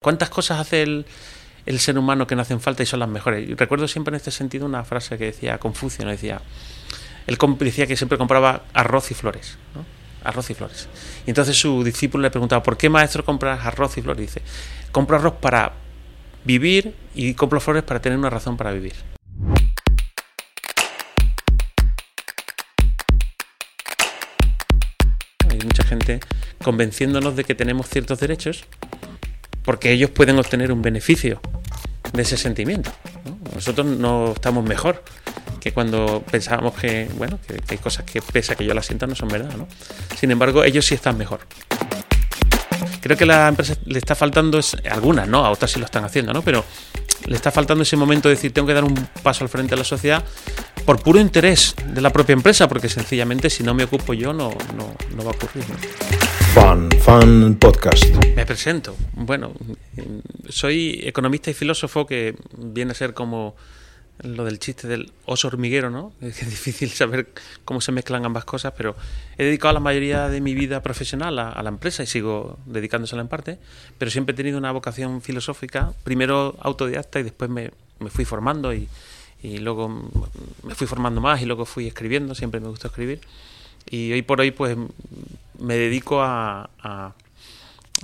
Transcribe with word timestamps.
¿Cuántas 0.00 0.30
cosas 0.30 0.60
hace 0.60 0.82
el, 0.82 1.06
ser 1.80 1.98
humano 1.98 2.26
que 2.28 2.36
no 2.36 2.42
hacen 2.42 2.60
falta 2.60 2.84
y 2.84 2.86
son 2.86 3.00
las 3.00 3.08
mejores? 3.08 3.48
Y 3.48 3.54
recuerdo 3.54 3.88
siempre 3.88 4.12
en 4.12 4.16
este 4.16 4.30
sentido 4.30 4.64
una 4.64 4.84
frase 4.84 5.18
que 5.18 5.24
decía 5.24 5.58
Confucio, 5.58 6.06
decía, 6.06 6.40
él 7.26 7.36
decía 7.58 7.86
que 7.88 7.96
siempre 7.96 8.16
compraba 8.16 8.62
arroz 8.74 9.10
y 9.10 9.14
flores, 9.14 9.58
arroz 10.22 10.50
y 10.50 10.54
flores. 10.54 10.88
Y 11.26 11.30
entonces 11.30 11.58
su 11.58 11.82
discípulo 11.82 12.22
le 12.22 12.30
preguntaba, 12.30 12.62
¿por 12.62 12.76
qué 12.76 12.88
maestro 12.88 13.24
compras 13.24 13.66
arroz 13.66 13.98
y 13.98 14.02
flores? 14.02 14.20
Dice, 14.20 14.42
compro 14.92 15.16
arroz 15.16 15.34
para 15.40 15.72
vivir 16.44 16.94
y 17.16 17.34
compro 17.34 17.58
flores 17.58 17.82
para 17.82 18.00
tener 18.00 18.18
una 18.18 18.30
razón 18.30 18.56
para 18.56 18.70
vivir. 18.70 18.94
Hay 25.50 25.58
mucha 25.64 25.82
gente 25.82 26.20
convenciéndonos 26.62 27.34
de 27.34 27.42
que 27.42 27.56
tenemos 27.56 27.88
ciertos 27.88 28.20
derechos 28.20 28.64
porque 29.68 29.92
ellos 29.92 30.08
pueden 30.08 30.38
obtener 30.38 30.72
un 30.72 30.80
beneficio 30.80 31.42
de 32.14 32.22
ese 32.22 32.38
sentimiento. 32.38 32.90
Nosotros 33.54 33.86
no 33.86 34.32
estamos 34.32 34.64
mejor 34.64 35.04
que 35.60 35.72
cuando 35.72 36.24
pensábamos 36.30 36.72
que, 36.72 37.06
bueno, 37.18 37.38
que, 37.46 37.60
hay 37.68 37.76
cosas 37.76 38.06
que 38.06 38.22
pese 38.22 38.54
a 38.54 38.56
que 38.56 38.64
yo 38.64 38.72
las 38.72 38.86
sienta 38.86 39.06
no 39.06 39.14
son 39.14 39.28
verdad, 39.28 39.54
¿no? 39.58 39.68
Sin 40.18 40.30
embargo, 40.30 40.64
ellos 40.64 40.86
sí 40.86 40.94
están 40.94 41.18
mejor. 41.18 41.40
Creo 43.02 43.14
que 43.18 43.24
a 43.24 43.26
la 43.26 43.48
empresa 43.48 43.74
le 43.84 43.98
está 43.98 44.14
faltando, 44.14 44.58
es, 44.58 44.74
algunas, 44.90 45.28
¿no? 45.28 45.44
A 45.44 45.50
otras 45.50 45.70
sí 45.70 45.78
lo 45.78 45.84
están 45.84 46.02
haciendo, 46.02 46.32
¿no? 46.32 46.40
Pero 46.40 46.64
le 47.26 47.36
está 47.36 47.50
faltando 47.50 47.82
ese 47.82 47.98
momento 47.98 48.30
de 48.30 48.36
decir, 48.36 48.54
tengo 48.54 48.66
que 48.68 48.72
dar 48.72 48.84
un 48.84 48.94
paso 49.22 49.44
al 49.44 49.50
frente 49.50 49.74
de 49.74 49.76
la 49.76 49.84
sociedad 49.84 50.24
por 50.86 51.02
puro 51.02 51.20
interés 51.20 51.74
de 51.84 52.00
la 52.00 52.08
propia 52.08 52.32
empresa, 52.32 52.66
porque 52.68 52.88
sencillamente 52.88 53.50
si 53.50 53.62
no 53.64 53.74
me 53.74 53.84
ocupo 53.84 54.14
yo 54.14 54.32
no, 54.32 54.48
no, 54.74 54.94
no 55.14 55.24
va 55.24 55.32
a 55.32 55.34
ocurrir. 55.34 55.64
Fan, 56.60 56.90
Fan 56.90 57.54
Podcast. 57.54 58.04
Me 58.34 58.44
presento. 58.44 58.96
Bueno, 59.12 59.52
soy 60.48 61.00
economista 61.04 61.52
y 61.52 61.54
filósofo 61.54 62.04
que 62.04 62.34
viene 62.56 62.90
a 62.90 62.94
ser 62.94 63.14
como 63.14 63.54
lo 64.22 64.44
del 64.44 64.58
chiste 64.58 64.88
del 64.88 65.12
oso 65.24 65.46
hormiguero, 65.46 65.88
¿no? 65.88 66.12
Es 66.20 66.40
difícil 66.50 66.90
saber 66.90 67.28
cómo 67.64 67.80
se 67.80 67.92
mezclan 67.92 68.24
ambas 68.24 68.44
cosas, 68.44 68.74
pero 68.76 68.96
he 69.36 69.44
dedicado 69.44 69.72
la 69.72 69.78
mayoría 69.78 70.28
de 70.28 70.40
mi 70.40 70.54
vida 70.54 70.82
profesional 70.82 71.38
a, 71.38 71.62
la 71.62 71.68
empresa 71.68 72.02
y 72.02 72.06
sigo 72.06 72.58
dedicándosela 72.66 73.22
en 73.22 73.28
parte, 73.28 73.60
pero 73.96 74.10
siempre 74.10 74.32
he 74.32 74.36
tenido 74.36 74.58
una 74.58 74.72
vocación 74.72 75.22
filosófica, 75.22 75.92
primero 76.02 76.56
autodidacta 76.60 77.20
y 77.20 77.22
después 77.22 77.48
me, 77.50 77.70
fui 78.08 78.24
formando 78.24 78.74
y, 78.74 78.88
y, 79.44 79.58
luego 79.58 80.10
me 80.64 80.74
fui 80.74 80.88
formando 80.88 81.20
más 81.20 81.40
y 81.40 81.46
luego 81.46 81.64
fui 81.64 81.86
escribiendo, 81.86 82.34
siempre 82.34 82.58
me 82.58 82.66
gustó 82.66 82.88
escribir. 82.88 83.20
Y 83.90 84.12
hoy 84.12 84.22
por 84.22 84.40
hoy 84.40 84.50
pues 84.50 84.76
me 85.58 85.76
dedico 85.76 86.20
a, 86.22 87.14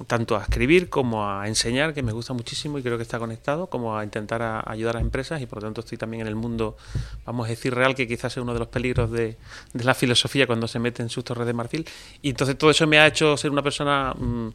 tanto 0.07 0.37
a 0.37 0.43
escribir 0.43 0.89
como 0.89 1.29
a 1.29 1.47
enseñar, 1.47 1.95
que 1.95 2.03
me 2.03 2.13
gusta 2.13 2.33
muchísimo 2.33 2.79
y 2.79 2.83
creo 2.83 2.97
que 2.97 3.03
está 3.03 3.19
conectado, 3.19 3.69
como 3.69 3.97
a 3.97 4.05
intentar 4.05 4.65
ayudar 4.67 4.97
a 4.97 5.01
empresas 5.01 5.41
y 5.41 5.47
por 5.47 5.59
lo 5.59 5.69
tanto 5.69 5.81
estoy 5.83 5.99
también 5.99 6.23
en 6.23 6.27
el 6.27 6.35
mundo, 6.35 6.77
vamos 7.25 7.47
a 7.47 7.51
decir, 7.51 7.75
real, 7.75 7.95
que 7.95 8.09
quizás 8.09 8.37
es 8.37 8.43
uno 8.43 8.53
de 8.53 8.59
los 8.59 8.69
peligros 8.69 9.11
de, 9.11 9.37
la 9.75 9.95
filosofía 9.95 10.47
cuando 10.47 10.67
se 10.67 10.79
mete 10.79 11.03
en 11.03 11.09
sus 11.09 11.25
torres 11.25 11.47
de 11.47 11.53
marfil. 11.53 11.87
Y 12.23 12.31
entonces 12.31 12.59
todo 12.59 12.71
eso 12.71 12.87
me 12.87 12.99
ha 12.99 13.07
hecho 13.07 13.37
ser 13.37 13.51
una 13.51 13.63
persona 13.63 14.15
mm, 14.15 14.49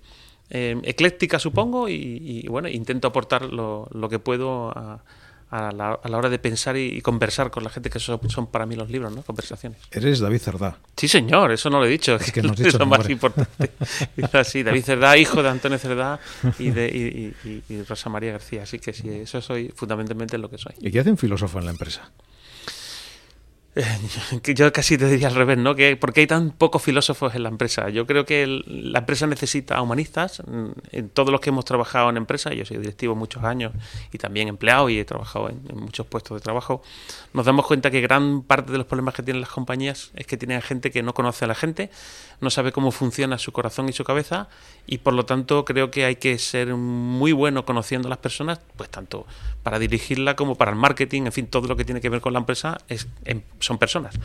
eh, 0.49 0.81
ecléctica, 0.83 1.39
supongo, 1.39 1.87
y, 1.87 2.45
bueno, 2.49 2.67
intento 2.67 3.07
aportar 3.07 3.43
lo, 3.43 3.87
lo 3.91 4.09
que 4.09 4.19
puedo 4.19 4.71
a 4.71 5.03
a 5.51 5.71
la, 5.71 5.99
a 6.01 6.09
la, 6.09 6.17
hora 6.17 6.29
de 6.29 6.37
pensar 6.37 6.77
y, 6.77 7.01
conversar 7.01 7.49
con 7.49 7.63
la 7.63 7.69
gente, 7.69 7.89
que 7.89 7.97
eso 7.97 8.19
son 8.27 8.47
para 8.47 8.65
mí 8.65 8.75
los 8.75 8.89
libros, 8.89 9.13
¿no? 9.13 9.23
Conversaciones. 9.23 9.79
Eres 9.91 10.19
David 10.19 10.39
Cerdá. 10.39 10.77
Sí, 10.95 11.07
señor, 11.07 11.51
eso 11.51 11.69
no 11.69 11.79
lo 11.79 11.85
he 11.85 11.89
dicho. 11.89 12.15
Es 12.15 12.31
que 12.31 12.41
no 12.43 12.51
has 12.51 12.57
dicho 12.57 12.69
es 12.69 12.79
lo 12.79 12.85
más 12.85 13.09
importante. 13.09 13.71
sí, 14.43 14.63
David 14.63 14.83
Cerdá, 14.83 15.17
hijo 15.17 15.41
de 15.41 15.49
Antonio 15.49 15.79
Cerdá 15.79 16.19
y 16.59 16.69
de 16.69 17.33
y, 17.67 17.81
Rosa 17.83 18.09
María 18.09 18.33
García. 18.33 18.63
Así 18.63 18.79
que 18.79 18.93
sí, 18.93 19.09
eso 19.09 19.41
soy 19.41 19.73
fundamentalmente 19.75 20.37
lo 20.37 20.49
que 20.49 20.57
soy. 20.57 20.73
¿Y 20.79 20.91
qué 20.91 20.99
hace 20.99 21.11
un 21.11 21.17
filósofo 21.17 21.59
en 21.59 21.65
la 21.65 21.71
empresa? 21.71 22.11
yo 24.55 24.73
casi 24.73 24.97
te 24.97 25.07
diría 25.07 25.27
al 25.27 25.35
revés, 25.35 25.57
¿no? 25.57 25.75
Que, 25.75 25.95
¿Por 25.95 26.11
qué 26.11 26.21
hay 26.21 26.27
tan 26.27 26.51
pocos 26.51 26.81
filósofos 26.81 27.35
en 27.35 27.43
la 27.43 27.49
empresa? 27.49 27.89
Yo 27.89 28.07
creo 28.07 28.25
que 28.25 28.45
la 28.65 28.99
empresa 28.99 29.27
necesita 29.27 29.81
humanistas. 29.81 30.41
Mm, 30.45 30.69
en 30.91 31.09
todos 31.09 31.29
los 31.31 31.39
que 31.39 31.49
hemos 31.49 31.65
trabajado 31.65 32.09
en 32.09 32.17
empresa, 32.17 32.53
yo 32.53 32.65
soy 32.65 32.77
directivo 32.77 33.15
muchos 33.15 33.43
años 33.43 33.73
y 34.11 34.17
también 34.17 34.47
empleado 34.47 34.89
y 34.89 34.99
he 34.99 35.05
trabajado 35.05 35.49
en, 35.49 35.59
muchos 35.79 36.05
puestos 36.07 36.39
de 36.39 36.43
trabajo, 36.43 36.81
nos 37.33 37.45
damos 37.45 37.65
cuenta 37.65 37.91
que 37.91 38.01
gran 38.01 38.41
parte 38.41 38.71
de 38.71 38.77
los 38.77 38.87
problemas 38.87 39.13
que 39.13 39.23
tienen 39.23 39.41
las 39.41 39.51
compañías 39.51 40.11
es 40.15 40.25
que 40.25 40.37
tienen 40.37 40.61
gente 40.61 40.91
que 40.91 41.03
no 41.03 41.13
conoce 41.13 41.45
a 41.45 41.47
la 41.47 41.55
gente, 41.55 41.89
no 42.41 42.49
sabe 42.49 42.71
cómo 42.71 42.91
funciona 42.91 43.37
su 43.37 43.51
corazón 43.51 43.87
y 43.89 43.93
su 43.93 44.03
cabeza 44.03 44.49
y 44.87 44.99
por 44.99 45.13
lo 45.13 45.25
tanto 45.25 45.65
creo 45.65 45.91
que 45.91 46.05
hay 46.05 46.15
que 46.15 46.37
ser 46.39 46.73
muy 46.73 47.31
bueno 47.31 47.65
conociendo 47.65 48.07
a 48.07 48.09
las 48.09 48.19
personas, 48.19 48.59
pues 48.75 48.89
tanto 48.89 49.25
para 49.63 49.77
dirigirla 49.77 50.35
como 50.35 50.55
para 50.55 50.71
el 50.71 50.77
marketing, 50.77 51.23
en 51.23 51.31
fin, 51.31 51.47
todo 51.47 51.67
lo 51.67 51.75
que 51.75 51.85
tiene 51.85 52.01
que 52.01 52.09
ver 52.09 52.21
con 52.21 52.33
la 52.33 52.39
empresa 52.39 52.77
es, 52.87 53.07
son 53.59 53.77
personas. 53.77 54.15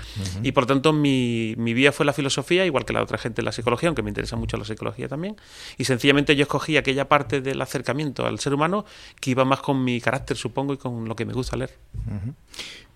Y 0.43 0.53
por 0.53 0.67
tanto 0.67 0.93
mi, 0.93 1.55
mi 1.57 1.75
vía 1.75 1.93
fue 1.93 2.07
la 2.07 2.13
filosofía, 2.13 2.65
igual 2.67 2.85
que 2.85 2.93
la 2.93 3.03
otra 3.03 3.19
gente 3.19 3.43
la 3.43 3.53
psicología, 3.53 3.89
aunque 3.89 4.03
me 4.03 4.11
interesa 4.11 4.37
mucho 4.37 4.57
la 4.57 4.65
psicología 4.65 5.09
también. 5.09 5.37
Y 5.79 5.85
sencillamente 5.85 6.37
yo 6.37 6.43
escogí 6.43 6.77
aquella 6.77 7.09
parte 7.09 7.41
del 7.41 7.61
acercamiento 7.61 8.27
al 8.27 8.39
ser 8.39 8.55
humano 8.55 8.85
que 9.21 9.31
iba 9.31 9.45
más 9.45 9.61
con 9.61 9.83
mi 9.83 10.01
carácter, 10.01 10.37
supongo, 10.37 10.75
y 10.75 10.77
con 10.77 11.09
lo 11.09 11.17
que 11.17 11.25
me 11.25 11.33
gusta 11.33 11.57
leer. 11.57 11.77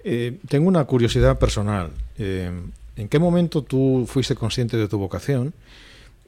Eh, 0.04 0.38
tengo 0.49 0.69
una 0.69 0.84
curiosidad 0.84 1.38
personal. 1.38 1.91
Eh, 2.19 2.50
¿En 2.97 3.09
qué 3.09 3.19
momento 3.19 3.62
tú 3.62 4.06
fuiste 4.09 4.34
consciente 4.34 4.76
de 4.76 4.88
tu 4.88 4.99
vocación? 4.99 5.55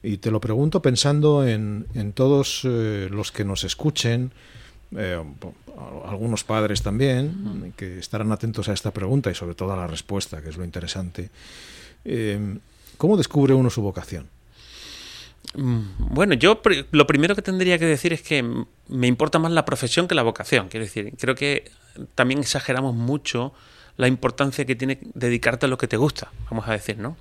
Y 0.02 0.18
te 0.18 0.30
lo 0.30 0.40
pregunto 0.40 0.80
pensando 0.80 1.46
en, 1.46 1.86
en 1.94 2.12
todos 2.12 2.62
eh, 2.64 3.08
los 3.10 3.32
que 3.32 3.44
nos 3.44 3.64
escuchen, 3.64 4.32
eh, 4.96 5.22
algunos 6.06 6.44
padres 6.44 6.82
también, 6.82 7.72
que 7.76 7.98
estarán 7.98 8.32
atentos 8.32 8.68
a 8.68 8.72
esta 8.72 8.90
pregunta 8.90 9.30
y 9.30 9.34
sobre 9.34 9.54
todo 9.54 9.72
a 9.72 9.76
la 9.76 9.86
respuesta, 9.86 10.42
que 10.42 10.50
es 10.50 10.56
lo 10.56 10.64
interesante. 10.64 11.30
Eh, 12.04 12.58
¿Cómo 12.96 13.16
descubre 13.16 13.54
uno 13.54 13.70
su 13.70 13.82
vocación? 13.82 14.28
Mm, 15.54 16.14
bueno, 16.14 16.34
yo 16.34 16.60
lo 16.90 17.06
primero 17.06 17.34
que 17.34 17.42
tendría 17.42 17.78
que 17.78 17.86
decir 17.86 18.12
es 18.12 18.22
que 18.22 18.42
me 18.88 19.06
importa 19.06 19.38
más 19.38 19.52
la 19.52 19.64
profesión 19.64 20.06
que 20.06 20.14
la 20.14 20.22
vocación. 20.22 20.68
Quiero 20.68 20.84
decir, 20.84 21.14
creo 21.18 21.34
que 21.34 21.70
también 22.14 22.40
exageramos 22.40 22.94
mucho 22.94 23.52
la 23.96 24.06
importancia 24.08 24.64
que 24.64 24.76
tiene 24.76 24.98
dedicarte 25.14 25.66
a 25.66 25.68
lo 25.68 25.78
que 25.78 25.88
te 25.88 25.96
gusta, 25.96 26.30
vamos 26.50 26.68
a 26.68 26.72
decir, 26.72 26.98
¿no? 26.98 27.16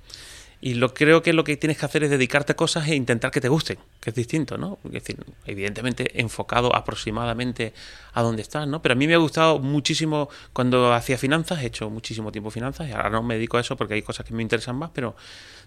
Y 0.62 0.74
lo 0.74 0.92
creo 0.92 1.22
que 1.22 1.32
lo 1.32 1.42
que 1.42 1.56
tienes 1.56 1.78
que 1.78 1.86
hacer 1.86 2.04
es 2.04 2.10
dedicarte 2.10 2.52
a 2.52 2.56
cosas 2.56 2.86
e 2.88 2.94
intentar 2.94 3.30
que 3.30 3.40
te 3.40 3.48
gusten, 3.48 3.78
que 3.98 4.10
es 4.10 4.16
distinto, 4.16 4.58
¿no? 4.58 4.78
Es 4.84 4.92
decir, 4.92 5.24
evidentemente 5.46 6.20
enfocado 6.20 6.74
aproximadamente 6.76 7.72
a 8.12 8.20
donde 8.20 8.42
estás, 8.42 8.68
¿no? 8.68 8.82
Pero 8.82 8.92
a 8.92 8.96
mí 8.96 9.06
me 9.06 9.14
ha 9.14 9.18
gustado 9.18 9.58
muchísimo 9.58 10.28
cuando 10.52 10.92
hacía 10.92 11.16
finanzas, 11.16 11.62
he 11.62 11.66
hecho 11.66 11.88
muchísimo 11.88 12.30
tiempo 12.30 12.50
finanzas 12.50 12.88
y 12.88 12.92
ahora 12.92 13.08
no 13.08 13.22
me 13.22 13.34
dedico 13.36 13.56
a 13.56 13.60
eso 13.60 13.76
porque 13.76 13.94
hay 13.94 14.02
cosas 14.02 14.26
que 14.26 14.34
me 14.34 14.42
interesan 14.42 14.76
más, 14.76 14.90
pero 14.92 15.16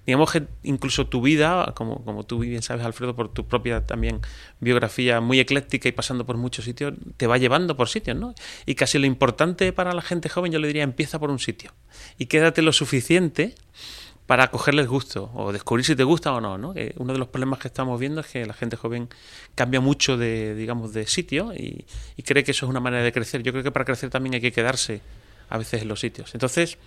digamos 0.06 0.32
que 0.32 0.44
incluso 0.64 1.08
tu 1.08 1.22
vida, 1.22 1.74
como, 1.76 2.04
como 2.04 2.24
tú 2.24 2.40
bien 2.40 2.62
sabes, 2.62 2.86
Alfredo, 2.86 3.16
por 3.16 3.34
tu 3.34 3.48
propia 3.48 3.86
también 3.86 4.22
biografía 4.60 5.22
muy 5.22 5.40
ecléctica 5.40 5.90
y 5.90 5.92
pasando 5.92 6.26
por 6.26 6.38
muchos 6.38 6.66
sitios, 6.66 6.94
te 7.18 7.26
va 7.26 7.38
llevando 7.38 7.76
por 7.76 7.90
sitios, 7.90 8.18
¿no? 8.18 8.36
Y 8.66 8.76
casi 8.76 9.00
lo 9.00 9.08
importante 9.08 9.74
para 9.74 9.94
la 9.94 10.02
gente 10.02 10.30
joven, 10.30 10.52
yo 10.52 10.60
le 10.60 10.68
diría, 10.68 10.84
empieza 10.84 11.20
por 11.20 11.32
un 11.32 11.40
sitio 11.40 11.72
y 12.18 12.28
quédate 12.28 12.62
lo 12.62 12.74
suficiente 12.74 13.56
para 14.26 14.50
cogerles 14.50 14.88
gusto 14.88 15.32
o 15.34 15.52
descubrir 15.52 15.86
si 15.86 15.96
te 15.96 16.04
gusta 16.04 16.34
o 16.34 16.40
no, 16.40 16.58
¿no? 16.58 16.74
uno 16.98 17.14
de 17.14 17.20
los 17.20 17.28
problemas 17.28 17.60
que 17.60 17.68
estamos 17.68 18.00
viendo 18.00 18.22
es 18.22 18.28
que 18.28 18.46
la 18.46 18.54
gente 18.54 18.78
joven 18.78 19.10
cambia 19.56 19.82
mucho 19.82 20.18
de, 20.18 20.56
digamos, 20.56 20.94
de 20.94 21.06
sitio 21.08 21.54
y, 21.54 21.86
cree 22.24 22.44
que 22.44 22.52
eso 22.52 22.66
es 22.66 22.70
una 22.70 22.80
manera 22.80 23.04
de 23.04 23.12
crecer. 23.12 23.44
Yo 23.44 23.52
creo 23.52 23.64
que 23.64 23.72
para 23.72 23.84
crecer 23.86 24.10
también 24.10 24.36
hay 24.36 24.42
que 24.42 24.52
quedarse 24.52 25.02
a 25.50 25.58
veces 25.58 25.82
en 25.82 25.90
los 25.90 26.00
sitios. 26.00 26.34
Entonces, 26.34 26.78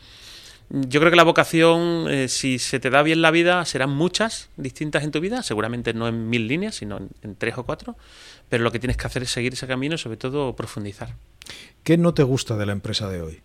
yo 0.70 0.98
creo 0.98 1.10
que 1.10 1.16
la 1.16 1.24
vocación, 1.24 2.10
eh, 2.10 2.28
si 2.28 2.58
se 2.58 2.80
te 2.80 2.88
da 2.90 3.02
bien 3.02 3.20
la 3.20 3.30
vida, 3.30 3.64
serán 3.66 3.90
muchas 3.90 4.48
distintas 4.56 5.04
en 5.04 5.10
tu 5.10 5.20
vida, 5.20 5.42
seguramente 5.42 5.92
no 5.92 6.08
en 6.08 6.28
mil 6.28 6.48
líneas, 6.48 6.74
sino 6.74 6.98
en, 7.22 7.36
tres 7.36 7.58
o 7.58 7.64
cuatro, 7.64 7.96
pero 8.48 8.64
lo 8.64 8.72
que 8.72 8.78
tienes 8.78 8.96
que 8.96 9.06
hacer 9.06 9.22
es 9.22 9.30
seguir 9.30 9.52
ese 9.52 9.66
camino 9.66 9.94
y 9.94 9.98
sobre 9.98 10.16
todo 10.16 10.56
profundizar. 10.56 11.14
¿Qué 11.84 11.98
no 11.98 12.14
te 12.14 12.22
gusta 12.22 12.56
de 12.56 12.66
la 12.66 12.72
empresa 12.72 13.08
de 13.08 13.20
hoy? 13.22 13.42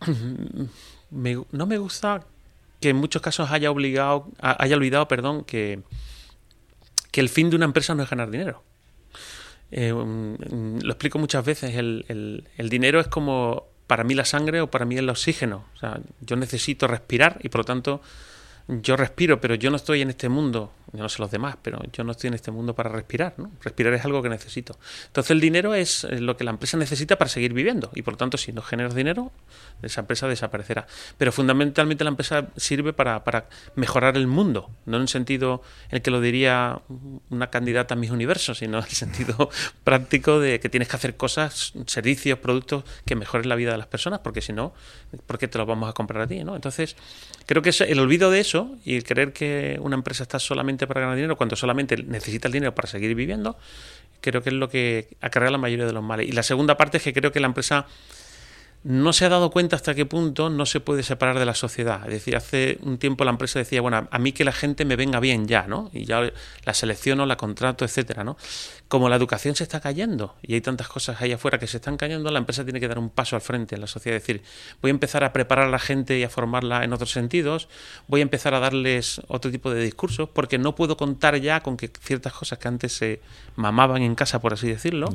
no 1.12 1.66
me 1.66 1.78
gusta 1.78 2.24
que 2.80 2.90
en 2.90 2.96
muchos 2.96 3.22
casos 3.22 3.50
haya 3.50 3.70
obligado, 3.70 4.28
haya 4.40 4.76
olvidado, 4.76 5.06
perdón, 5.08 5.44
que, 5.44 5.80
que 7.10 7.20
el 7.20 7.28
fin 7.28 7.48
de 7.48 7.56
una 7.56 7.64
empresa 7.64 7.94
no 7.94 8.02
es 8.02 8.10
ganar 8.10 8.30
dinero. 8.30 8.62
Eh, 9.70 9.92
mm, 9.92 10.80
lo 10.82 10.92
explico 10.92 11.18
muchas 11.18 11.44
veces, 11.44 11.76
el, 11.76 12.44
el, 12.56 12.68
dinero 12.68 13.00
es 13.00 13.06
como 13.06 13.66
para 13.86 14.04
mí 14.04 14.14
la 14.14 14.24
sangre 14.24 14.60
o 14.60 14.70
para 14.70 14.84
mí 14.84 14.96
el 14.96 15.08
oxígeno. 15.08 15.64
O 15.74 15.78
sea, 15.78 16.00
yo 16.20 16.36
necesito 16.36 16.86
respirar 16.86 17.38
y 17.42 17.48
por 17.48 17.60
lo 17.60 17.64
tanto 17.64 18.02
yo 18.68 18.96
respiro, 18.96 19.40
pero 19.40 19.54
yo 19.54 19.70
no 19.70 19.76
estoy 19.76 20.02
en 20.02 20.10
este 20.10 20.28
mundo, 20.28 20.72
yo 20.92 21.02
no 21.02 21.08
sé 21.08 21.20
los 21.20 21.30
demás, 21.30 21.56
pero 21.62 21.80
yo 21.92 22.04
no 22.04 22.12
estoy 22.12 22.28
en 22.28 22.34
este 22.34 22.50
mundo 22.50 22.74
para 22.74 22.90
respirar. 22.90 23.34
Respirar 23.62 23.94
es 23.94 24.04
algo 24.04 24.22
que 24.22 24.28
necesito. 24.28 24.78
Entonces 25.06 25.30
el 25.30 25.40
dinero 25.40 25.74
es 25.74 26.04
lo 26.04 26.36
que 26.36 26.44
la 26.44 26.50
empresa 26.50 26.76
necesita 26.76 27.16
para 27.16 27.28
seguir 27.28 27.52
viviendo 27.52 27.90
y 27.94 28.02
por 28.02 28.14
lo 28.14 28.18
tanto 28.18 28.38
si 28.38 28.52
no 28.52 28.62
generas 28.62 28.94
dinero, 28.94 29.32
esa 29.82 30.02
empresa 30.02 30.28
desaparecerá. 30.28 30.86
Pero 31.18 31.32
fundamentalmente 31.32 32.04
la 32.04 32.10
empresa 32.10 32.48
sirve 32.56 32.92
para, 32.92 33.24
para 33.24 33.48
mejorar 33.74 34.16
el 34.16 34.26
mundo, 34.26 34.70
no 34.86 34.96
en 34.96 35.02
el 35.02 35.08
sentido 35.08 35.62
en 35.88 35.96
el 35.96 36.02
que 36.02 36.10
lo 36.10 36.20
diría 36.20 36.80
una 37.30 37.48
candidata 37.48 37.94
a 37.94 37.96
mis 37.96 38.10
universos, 38.10 38.58
sino 38.58 38.78
en 38.78 38.84
el 38.84 38.90
sentido 38.90 39.50
práctico 39.84 40.38
de 40.40 40.60
que 40.60 40.68
tienes 40.68 40.88
que 40.88 40.96
hacer 40.96 41.16
cosas, 41.16 41.72
servicios, 41.86 42.38
productos 42.38 42.84
que 43.06 43.16
mejoren 43.16 43.48
la 43.48 43.56
vida 43.56 43.72
de 43.72 43.78
las 43.78 43.86
personas, 43.86 44.20
porque 44.20 44.40
si 44.40 44.52
no, 44.52 44.72
¿por 45.26 45.38
qué 45.38 45.48
te 45.48 45.58
los 45.58 45.66
vamos 45.66 45.88
a 45.88 45.92
comprar 45.94 46.22
a 46.22 46.26
ti? 46.26 46.38
Entonces, 46.38 46.96
creo 47.46 47.62
que 47.62 47.70
el 47.70 47.98
olvido 47.98 48.30
de 48.30 48.40
eso 48.40 48.51
y 48.84 48.96
el 48.96 49.04
creer 49.04 49.32
que 49.32 49.78
una 49.80 49.96
empresa 49.96 50.22
está 50.22 50.38
solamente 50.38 50.86
para 50.86 51.00
ganar 51.00 51.16
dinero 51.16 51.36
cuando 51.36 51.56
solamente 51.56 51.96
necesita 51.96 52.48
el 52.48 52.52
dinero 52.52 52.74
para 52.74 52.88
seguir 52.88 53.14
viviendo, 53.14 53.56
creo 54.20 54.42
que 54.42 54.50
es 54.50 54.54
lo 54.54 54.68
que 54.68 55.08
acarrea 55.20 55.50
la 55.50 55.58
mayoría 55.58 55.86
de 55.86 55.92
los 55.92 56.02
males. 56.02 56.28
Y 56.28 56.32
la 56.32 56.42
segunda 56.42 56.76
parte 56.76 56.98
es 56.98 57.02
que 57.02 57.12
creo 57.12 57.32
que 57.32 57.40
la 57.40 57.46
empresa 57.46 57.86
no 58.84 59.12
se 59.12 59.24
ha 59.24 59.28
dado 59.28 59.50
cuenta 59.50 59.76
hasta 59.76 59.94
qué 59.94 60.06
punto 60.06 60.50
no 60.50 60.66
se 60.66 60.80
puede 60.80 61.04
separar 61.04 61.38
de 61.38 61.44
la 61.44 61.54
sociedad. 61.54 62.02
Es 62.06 62.14
decir, 62.14 62.36
hace 62.36 62.78
un 62.82 62.98
tiempo 62.98 63.24
la 63.24 63.30
empresa 63.30 63.58
decía, 63.58 63.80
bueno, 63.80 64.08
a 64.10 64.18
mí 64.18 64.32
que 64.32 64.44
la 64.44 64.52
gente 64.52 64.84
me 64.84 64.96
venga 64.96 65.20
bien 65.20 65.46
ya, 65.46 65.66
¿no? 65.68 65.88
Y 65.92 66.04
ya 66.04 66.32
la 66.64 66.74
selecciono, 66.74 67.24
la 67.24 67.36
contrato, 67.36 67.84
etcétera, 67.84 68.24
¿no? 68.24 68.36
Como 68.88 69.08
la 69.08 69.16
educación 69.16 69.54
se 69.54 69.62
está 69.62 69.80
cayendo 69.80 70.34
y 70.42 70.54
hay 70.54 70.60
tantas 70.60 70.88
cosas 70.88 71.22
ahí 71.22 71.32
afuera 71.32 71.58
que 71.58 71.68
se 71.68 71.76
están 71.76 71.96
cayendo, 71.96 72.30
la 72.30 72.40
empresa 72.40 72.64
tiene 72.64 72.80
que 72.80 72.88
dar 72.88 72.98
un 72.98 73.10
paso 73.10 73.36
al 73.36 73.42
frente 73.42 73.76
en 73.76 73.80
la 73.80 73.86
sociedad. 73.86 74.16
Es 74.16 74.22
decir, 74.22 74.42
voy 74.80 74.90
a 74.90 74.92
empezar 74.92 75.22
a 75.22 75.32
preparar 75.32 75.68
a 75.68 75.70
la 75.70 75.78
gente 75.78 76.18
y 76.18 76.24
a 76.24 76.28
formarla 76.28 76.82
en 76.82 76.92
otros 76.92 77.12
sentidos, 77.12 77.68
voy 78.08 78.20
a 78.20 78.22
empezar 78.22 78.52
a 78.54 78.58
darles 78.58 79.20
otro 79.28 79.50
tipo 79.52 79.70
de 79.70 79.82
discursos, 79.82 80.28
porque 80.28 80.58
no 80.58 80.74
puedo 80.74 80.96
contar 80.96 81.36
ya 81.36 81.60
con 81.60 81.76
que 81.76 81.88
ciertas 82.00 82.32
cosas 82.32 82.58
que 82.58 82.68
antes 82.68 82.92
se 82.92 83.20
mamaban 83.54 84.02
en 84.02 84.16
casa, 84.16 84.40
por 84.40 84.54
así 84.54 84.66
decirlo, 84.66 85.08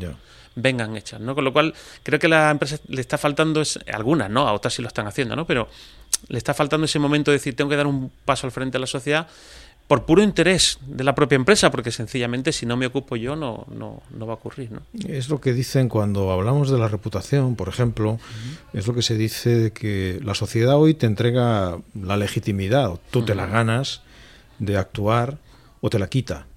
vengan 0.57 0.97
hechas, 0.97 1.21
¿no? 1.21 1.35
Con 1.35 1.45
lo 1.45 1.53
cual, 1.53 1.73
creo 2.03 2.19
que 2.19 2.27
a 2.27 2.29
la 2.29 2.51
empresa 2.51 2.77
le 2.87 2.99
está 2.99 3.17
faltando, 3.17 3.61
es, 3.61 3.79
algunas, 3.91 4.29
¿no? 4.29 4.47
A 4.47 4.53
otras 4.53 4.73
sí 4.73 4.81
lo 4.81 4.87
están 4.87 5.07
haciendo, 5.07 5.35
¿no? 5.35 5.45
Pero 5.45 5.69
le 6.27 6.37
está 6.37 6.53
faltando 6.53 6.85
ese 6.85 6.99
momento 6.99 7.31
de 7.31 7.37
decir, 7.37 7.55
tengo 7.55 7.69
que 7.69 7.77
dar 7.77 7.87
un 7.87 8.11
paso 8.25 8.47
al 8.47 8.51
frente 8.51 8.77
a 8.77 8.79
la 8.79 8.87
sociedad 8.87 9.27
por 9.87 10.05
puro 10.05 10.21
interés 10.21 10.79
de 10.85 11.03
la 11.05 11.15
propia 11.15 11.37
empresa, 11.37 11.71
porque 11.71 11.91
sencillamente 11.91 12.51
si 12.51 12.65
no 12.65 12.75
me 12.75 12.87
ocupo 12.87 13.15
yo 13.15 13.37
no, 13.37 13.65
no, 13.69 14.01
no 14.13 14.27
va 14.27 14.33
a 14.33 14.35
ocurrir. 14.35 14.69
¿no? 14.71 14.81
Es 15.07 15.29
lo 15.29 15.39
que 15.39 15.53
dicen 15.53 15.87
cuando 15.87 16.31
hablamos 16.31 16.69
de 16.69 16.77
la 16.77 16.89
reputación, 16.89 17.55
por 17.55 17.69
ejemplo, 17.69 18.19
es 18.73 18.85
lo 18.85 18.93
que 18.93 19.01
se 19.01 19.15
dice 19.15 19.55
de 19.55 19.71
que 19.71 20.19
la 20.23 20.33
sociedad 20.33 20.75
hoy 20.75 20.93
te 20.93 21.05
entrega 21.05 21.77
la 21.93 22.17
legitimidad, 22.17 22.99
tú 23.11 23.23
te 23.23 23.33
la 23.33 23.45
ganas 23.45 24.01
de 24.59 24.75
actuar 24.75 25.37
o 25.79 25.89
te 25.89 25.99
la 25.99 26.07
quita 26.07 26.47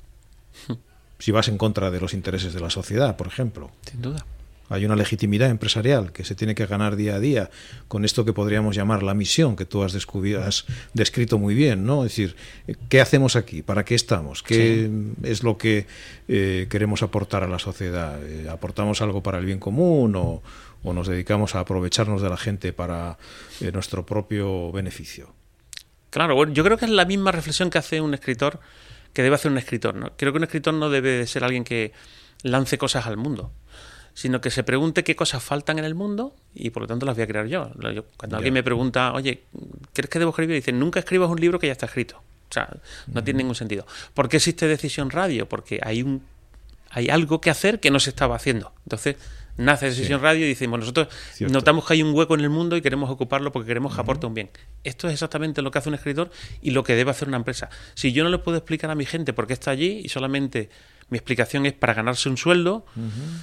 si 1.21 1.31
vas 1.31 1.49
en 1.49 1.59
contra 1.59 1.91
de 1.91 2.01
los 2.01 2.15
intereses 2.15 2.53
de 2.53 2.61
la 2.61 2.71
sociedad, 2.71 3.17
por 3.17 3.29
ejemplo. 3.29 3.71
Sin 3.89 4.03
duda. 4.03 4.27
Hay 4.71 4.85
una 4.85 4.95
legitimidad 4.95 5.51
empresarial 5.51 6.13
que 6.13 6.25
se 6.25 6.37
tiene 6.37 6.55
que 6.55 6.65
ganar 6.65 6.95
día 6.95 7.17
a 7.17 7.19
día 7.19 7.51
con 7.89 8.05
esto 8.05 8.25
que 8.25 8.33
podríamos 8.33 8.77
llamar 8.77 9.03
la 9.03 9.15
misión 9.15 9.57
que 9.57 9.65
tú 9.65 9.83
has, 9.83 9.97
has 9.97 10.65
descrito 10.95 11.39
muy 11.39 11.57
bien, 11.57 11.85
¿no? 11.85 12.05
Es 12.05 12.13
decir, 12.13 12.37
¿qué 12.89 13.01
hacemos 13.01 13.35
aquí? 13.35 13.63
¿Para 13.63 13.85
qué 13.85 13.97
estamos? 13.97 14.45
¿Qué 14.45 14.89
es 15.25 15.43
lo 15.43 15.59
que 15.59 15.87
eh, 16.29 16.69
queremos 16.71 17.03
aportar 17.03 17.43
a 17.43 17.49
la 17.49 17.59
sociedad? 17.59 18.25
Eh, 18.25 18.49
¿Aportamos 18.49 19.03
algo 19.03 19.25
para 19.25 19.39
el 19.39 19.45
bien 19.45 19.59
común 19.59 20.15
o, 20.15 20.41
nos 20.85 21.09
dedicamos 21.09 21.57
a 21.57 21.61
aprovecharnos 21.61 22.23
de 22.23 22.31
la 22.31 22.37
gente 22.37 22.73
para 22.73 23.19
eh, 23.61 23.73
nuestro 23.73 24.07
propio 24.07 24.71
beneficio? 24.71 25.35
Claro, 26.11 26.37
bueno, 26.37 26.53
yo 26.53 26.63
creo 26.63 26.79
que 26.79 26.85
es 26.85 26.93
la 26.93 27.05
misma 27.05 27.33
reflexión 27.33 27.71
que 27.71 27.79
hace 27.79 28.01
un 28.01 28.15
escritor 28.15 28.61
que 29.13 29.23
debe 29.23 29.35
hacer 29.35 29.51
un 29.51 29.59
escritor. 29.59 29.95
¿no? 29.95 30.13
Creo 30.17 30.33
que 30.33 30.39
un 30.39 30.45
escritor 30.45 30.75
no 30.75 30.91
debe 30.91 31.27
ser 31.27 31.45
alguien 31.45 31.65
que 31.65 31.93
lance 32.43 32.79
cosas 32.79 33.07
al 33.07 33.17
mundo, 33.17 33.53
sino 34.15 34.41
que 34.41 34.51
se 34.51 34.63
pregunte 34.63 35.05
qué 35.05 35.17
cosas 35.17 35.43
faltan 35.43 35.79
en 35.79 35.85
el 35.85 35.95
mundo 35.95 36.35
y 36.55 36.71
por 36.71 36.83
lo 36.83 36.87
tanto 36.87 37.07
las 37.07 37.17
voy 37.17 37.25
a 37.25 37.27
crear 37.27 37.47
yo. 37.47 37.71
cuando 38.17 38.37
alguien 38.37 38.55
me 38.55 38.63
pregunta, 38.63 39.13
oye, 39.13 39.45
¿crees 39.93 40.09
que 40.09 40.19
debo 40.19 40.31
escribir? 40.31 40.57
Dice, 40.57 40.73
nunca 40.73 41.01
escribas 41.01 41.31
un 41.31 41.41
libro 41.41 41.59
que 41.59 41.67
ya 41.67 41.73
está 41.73 41.87
escrito. 41.87 42.17
O 42.17 42.53
sea, 42.53 42.69
no 43.07 43.23
tiene 43.23 43.39
ningún 43.39 43.55
sentido. 43.55 43.87
¿Por 44.13 44.29
qué 44.29 44.39
existe 44.39 44.67
Decisión 44.67 45.11
Radio? 45.11 45.49
Porque 45.49 45.81
hay 45.83 46.03
un 46.03 46.23
hay 46.91 47.09
algo 47.09 47.41
que 47.41 47.51
hacer 47.51 47.79
que 47.81 47.91
no 47.91 48.01
se 48.01 48.11
estaba 48.11 48.35
haciendo. 48.35 48.73
Entonces, 48.85 49.17
nace 49.61 49.87
Decisión 49.87 50.21
Radio 50.21 50.47
y 50.47 50.49
decimos, 50.49 50.81
nosotros 50.81 51.09
notamos 51.41 51.87
que 51.87 51.95
hay 51.95 52.03
un 52.03 52.15
hueco 52.15 52.35
en 52.35 52.41
el 52.41 52.51
mundo 52.51 52.77
y 52.77 52.83
queremos 52.83 53.11
ocuparlo 53.11 53.53
porque 53.53 53.69
queremos 53.69 53.95
que 53.95 54.01
aporte 54.01 54.27
un 54.27 54.35
bien. 54.35 54.51
Esto 54.85 55.07
es 55.09 55.15
exactamente 55.15 55.63
lo 55.63 55.71
que 55.71 55.79
hace 55.79 55.89
un 55.89 55.95
escritor 55.95 56.31
y 56.63 56.71
lo 56.71 56.83
que 56.83 56.95
debe 56.95 57.11
hacer 57.11 57.29
una 57.29 57.37
empresa. 57.37 57.69
Si 57.95 58.13
yo 58.13 58.25
no 58.25 58.31
le 58.31 58.39
puedo 58.39 58.57
explicar 58.57 58.91
a 58.91 58.95
mi 58.95 59.05
gente 59.05 59.33
por 59.33 59.47
qué 59.47 59.53
está 59.53 59.71
allí 59.71 60.01
y 60.05 60.09
solamente 60.09 60.71
mi 61.11 61.19
explicación 61.19 61.67
es 61.67 61.73
para 61.73 61.93
ganarse 61.93 62.29
un 62.29 62.37
sueldo, 62.37 62.87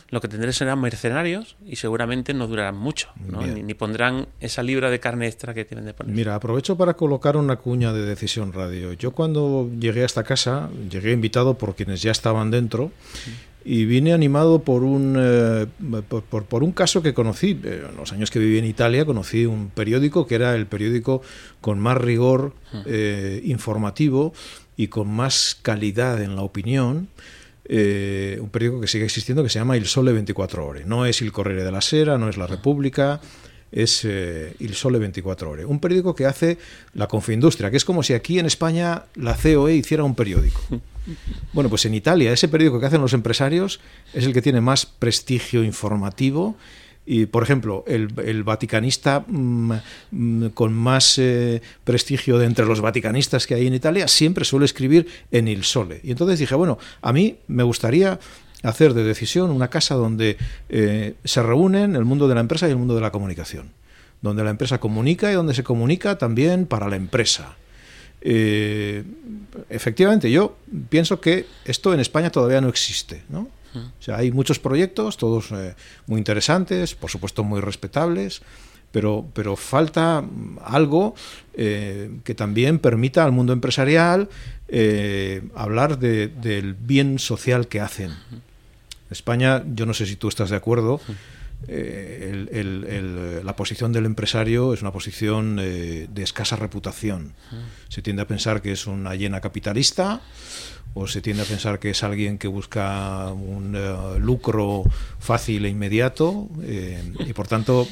lo 0.10 0.22
que 0.22 0.30
tendré 0.30 0.54
serán 0.54 0.80
mercenarios 0.80 1.58
y 1.66 1.76
seguramente 1.76 2.34
no 2.34 2.48
durarán 2.48 2.78
mucho, 2.78 3.10
ni, 3.18 3.74
pondrán 3.74 4.28
esa 4.40 4.64
libra 4.64 4.90
de 4.90 5.02
carne 5.02 5.28
extra 5.28 5.54
que 5.54 5.66
tienen 5.66 5.86
de 5.86 5.94
poner. 5.94 6.16
Mira, 6.16 6.36
aprovecho 6.36 6.78
para 6.78 6.94
colocar 6.94 7.36
una 7.36 7.58
cuña 7.58 7.92
de 7.92 8.06
Decisión 8.06 8.54
Radio. 8.54 8.94
Yo 8.94 9.12
cuando 9.12 9.70
llegué 9.78 10.04
a 10.04 10.06
esta 10.06 10.24
casa, 10.24 10.70
llegué 10.90 11.12
invitado 11.12 11.58
por 11.58 11.76
quienes 11.76 12.02
ya 12.02 12.12
estaban 12.12 12.52
dentro 12.52 12.92
y 13.70 13.84
vine 13.84 14.14
animado 14.14 14.60
por 14.60 14.84
un, 14.84 15.18
eh, 15.20 15.68
por, 16.30 16.64
un 16.64 16.72
caso 16.72 17.04
que 17.04 17.14
conocí. 17.14 17.60
Eh, 17.66 17.86
en 17.90 17.98
los 17.98 18.14
años 18.14 18.32
que 18.32 18.40
viví 18.40 18.58
en 18.58 18.64
Italia 18.64 19.04
conocí 19.04 19.46
un 19.46 19.70
periódico 19.70 20.26
que 20.26 20.36
era 20.36 20.56
el 20.56 20.68
periódico 20.68 21.22
con 21.60 21.78
más 21.78 21.98
rigor 21.98 22.54
eh, 22.86 23.42
informativo 23.44 24.34
y 24.78 24.88
con 24.88 25.10
más 25.10 25.60
calidad 25.62 26.22
en 26.22 26.38
la 26.38 26.44
opinión. 26.44 27.10
un 27.70 28.50
periódico 28.50 28.80
que 28.80 28.88
sigue 28.88 29.04
existiendo 29.04 29.44
que 29.44 29.50
se 29.50 29.60
llama 29.60 29.76
Il 29.76 29.86
Sole 29.86 30.14
24 30.14 30.66
Ore. 30.66 30.86
No 30.86 31.06
es 31.06 31.22
Il 31.22 31.34
Corriere 31.34 31.66
della 31.66 31.82
Sera, 31.82 32.18
no 32.18 32.30
es 32.30 32.38
La 32.38 32.48
República, 32.48 33.20
es 33.72 34.04
Il 34.06 34.74
Sole 34.76 35.00
24 35.00 35.50
Ore. 35.50 35.66
Un 35.66 35.80
periódico 35.80 36.16
que 36.16 36.26
hace 36.26 36.58
la 36.94 37.08
Confindustria, 37.08 37.70
que 37.70 37.78
es 37.78 37.86
como 37.86 38.04
si 38.04 38.14
aquí 38.14 38.40
en 38.40 38.46
España 38.46 39.04
la 39.16 39.36
COE 39.36 39.76
hiciera 39.76 40.04
un 40.04 40.16
periódico. 40.16 40.62
Bueno, 41.54 41.70
pues 41.70 41.86
en 41.86 41.94
Italia 41.94 42.34
ese 42.34 42.48
periódico 42.48 42.80
que 42.80 42.86
hacen 42.86 43.02
los 43.02 43.14
empresarios 43.14 43.80
es 44.14 44.26
el 44.26 44.34
que 44.34 44.42
tiene 44.42 44.62
más 44.62 44.86
prestigio 44.86 45.64
informativo. 45.64 46.58
Y, 47.10 47.26
por 47.28 47.42
ejemplo, 47.42 47.86
el, 47.88 48.44
vaticanista 48.44 49.24
mm, 49.26 49.72
mm, 50.12 50.46
con 50.48 50.74
más 50.74 51.18
eh, 51.18 51.62
prestigio 51.86 52.38
de 52.38 52.46
entre 52.46 52.66
los 52.66 52.82
vaticanistas 52.82 53.48
que 53.48 53.56
hay 53.56 53.66
en 53.66 53.74
Italia 53.74 54.10
siempre 54.10 54.44
suele 54.44 54.66
escribir 54.66 55.08
en 55.32 55.48
Il 55.48 55.64
Sole. 55.64 56.02
Y 56.04 56.12
entonces 56.12 56.38
dije, 56.38 56.56
bueno, 56.56 56.78
a 57.02 57.14
mí 57.14 57.38
me 57.48 57.64
gustaría 57.64 58.20
hacer 58.64 58.94
de 58.94 59.04
decisión 59.04 59.52
una 59.52 59.70
casa 59.70 59.96
donde 59.96 60.38
eh, 60.70 61.16
se 61.24 61.44
reúnen 61.44 61.96
el 61.96 62.06
mundo 62.06 62.28
de 62.28 62.36
la 62.36 62.42
empresa 62.42 62.68
y 62.68 62.72
el 62.72 62.78
mundo 62.78 62.96
de 62.96 63.02
la 63.02 63.12
comunicación. 63.12 63.72
Donde 64.22 64.44
la 64.44 64.50
empresa 64.50 64.80
comunica 64.80 65.32
y 65.32 65.36
donde 65.36 65.54
se 65.54 65.64
comunica 65.64 66.18
también 66.18 66.66
para 66.66 66.90
la 66.90 66.96
empresa. 66.96 67.56
Eh, 68.22 69.04
efectivamente, 69.70 70.32
yo 70.32 70.58
pienso 70.90 71.22
que 71.22 71.46
esto 71.66 71.94
en 71.94 72.00
España 72.00 72.32
todavía 72.32 72.62
no 72.62 72.70
existe. 72.70 73.24
¿no? 73.30 73.48
O 73.76 74.02
sea, 74.02 74.18
hay 74.18 74.32
muchos 74.32 74.60
proyectos, 74.60 75.18
todos 75.18 75.52
eh, 75.52 75.76
muy 76.08 76.18
interesantes, 76.18 76.96
por 76.96 77.12
supuesto 77.12 77.44
muy 77.44 77.62
respetables, 77.62 78.42
pero, 78.92 79.26
pero 79.34 79.56
falta 79.56 80.24
algo 80.64 81.14
eh, 81.54 82.10
que 82.24 82.34
también 82.34 82.80
permita 82.80 83.24
al 83.24 83.32
mundo 83.32 83.54
empresarial 83.54 84.30
hablar 85.56 85.98
del 85.98 86.74
bien 86.74 87.20
social 87.20 87.68
que 87.68 87.80
hacen. 87.80 88.12
España, 89.10 89.64
yo 89.74 89.86
no 89.86 89.94
sé 89.94 90.06
si 90.06 90.16
tú 90.16 90.28
estás 90.28 90.50
de 90.50 90.56
acuerdo, 90.56 91.00
eh, 91.68 93.42
la 93.44 93.56
posición 93.56 93.92
del 93.92 94.06
empresario 94.06 94.74
es 94.74 94.82
una 94.82 94.92
posición 94.92 95.58
eh, 95.60 96.08
de 96.10 96.24
escasa 96.24 96.56
reputación. 96.56 97.34
Se 97.90 98.02
tiende 98.02 98.22
a 98.22 98.28
pensar 98.28 98.62
que 98.62 98.72
es 98.72 98.86
una 98.88 99.16
llena 99.16 99.42
capitalista 99.42 100.22
o 100.94 101.08
se 101.08 101.22
tiende 101.22 101.44
a 101.44 101.46
pensar 101.46 101.80
que 101.80 101.92
es 101.92 102.04
alguien 102.04 102.38
que 102.38 102.48
busca 102.48 103.32
un 103.32 103.76
eh, 103.76 104.20
lucro 104.20 104.84
fácil 105.20 105.66
e 105.66 105.70
inmediato 105.70 106.50
y 106.64 107.34
por 107.34 107.48
tanto 107.48 107.88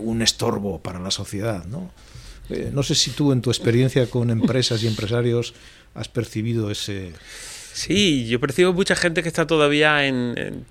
un 0.00 0.22
estorbo 0.22 0.80
para 0.80 0.98
la 0.98 1.10
sociedad. 1.10 1.64
¿no? 1.64 1.90
no 2.72 2.82
sé 2.82 2.94
si 2.94 3.10
tú 3.10 3.32
en 3.32 3.42
tu 3.42 3.50
experiencia 3.50 4.08
con 4.08 4.30
empresas 4.30 4.82
y 4.82 4.86
empresarios 4.86 5.54
has 5.94 6.08
percibido 6.08 6.70
ese... 6.70 7.12
Sí, 7.78 8.26
yo 8.26 8.40
percibo 8.40 8.72
mucha 8.72 8.96
gente 8.96 9.22
que 9.22 9.28
está 9.28 9.46
todavía 9.46 10.04
en... 10.04 10.66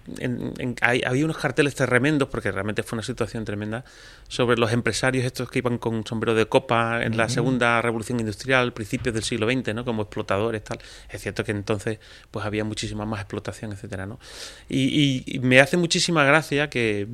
había 0.81 1.23
unos 1.23 1.37
carteles 1.37 1.73
tremendos, 1.73 2.27
porque 2.27 2.51
realmente 2.51 2.83
fue 2.83 2.97
una 2.97 3.03
situación 3.03 3.45
tremenda, 3.45 3.85
sobre 4.27 4.57
los 4.57 4.73
empresarios 4.73 5.23
estos 5.23 5.49
que 5.49 5.59
iban 5.59 5.77
con 5.77 6.05
sombrero 6.05 6.35
de 6.35 6.47
copa 6.47 7.01
en 7.01 7.15
la 7.15 7.29
segunda 7.29 7.81
revolución 7.81 8.19
industrial, 8.19 8.73
principios 8.73 9.15
del 9.15 9.23
siglo 9.23 9.49
XX, 9.49 9.73
¿no? 9.73 9.85
Como 9.85 10.01
explotadores, 10.01 10.65
tal. 10.65 10.79
Es 11.09 11.21
cierto 11.21 11.45
que 11.45 11.51
entonces 11.51 11.99
pues 12.29 12.45
había 12.45 12.65
muchísima 12.65 13.05
más 13.05 13.21
explotación, 13.21 13.71
etcétera, 13.71 14.05
¿no? 14.05 14.19
Y, 14.67 15.39
me 15.41 15.61
hace 15.61 15.77
muchísima 15.77 16.25
gracia 16.25 16.69
que, 16.69 17.07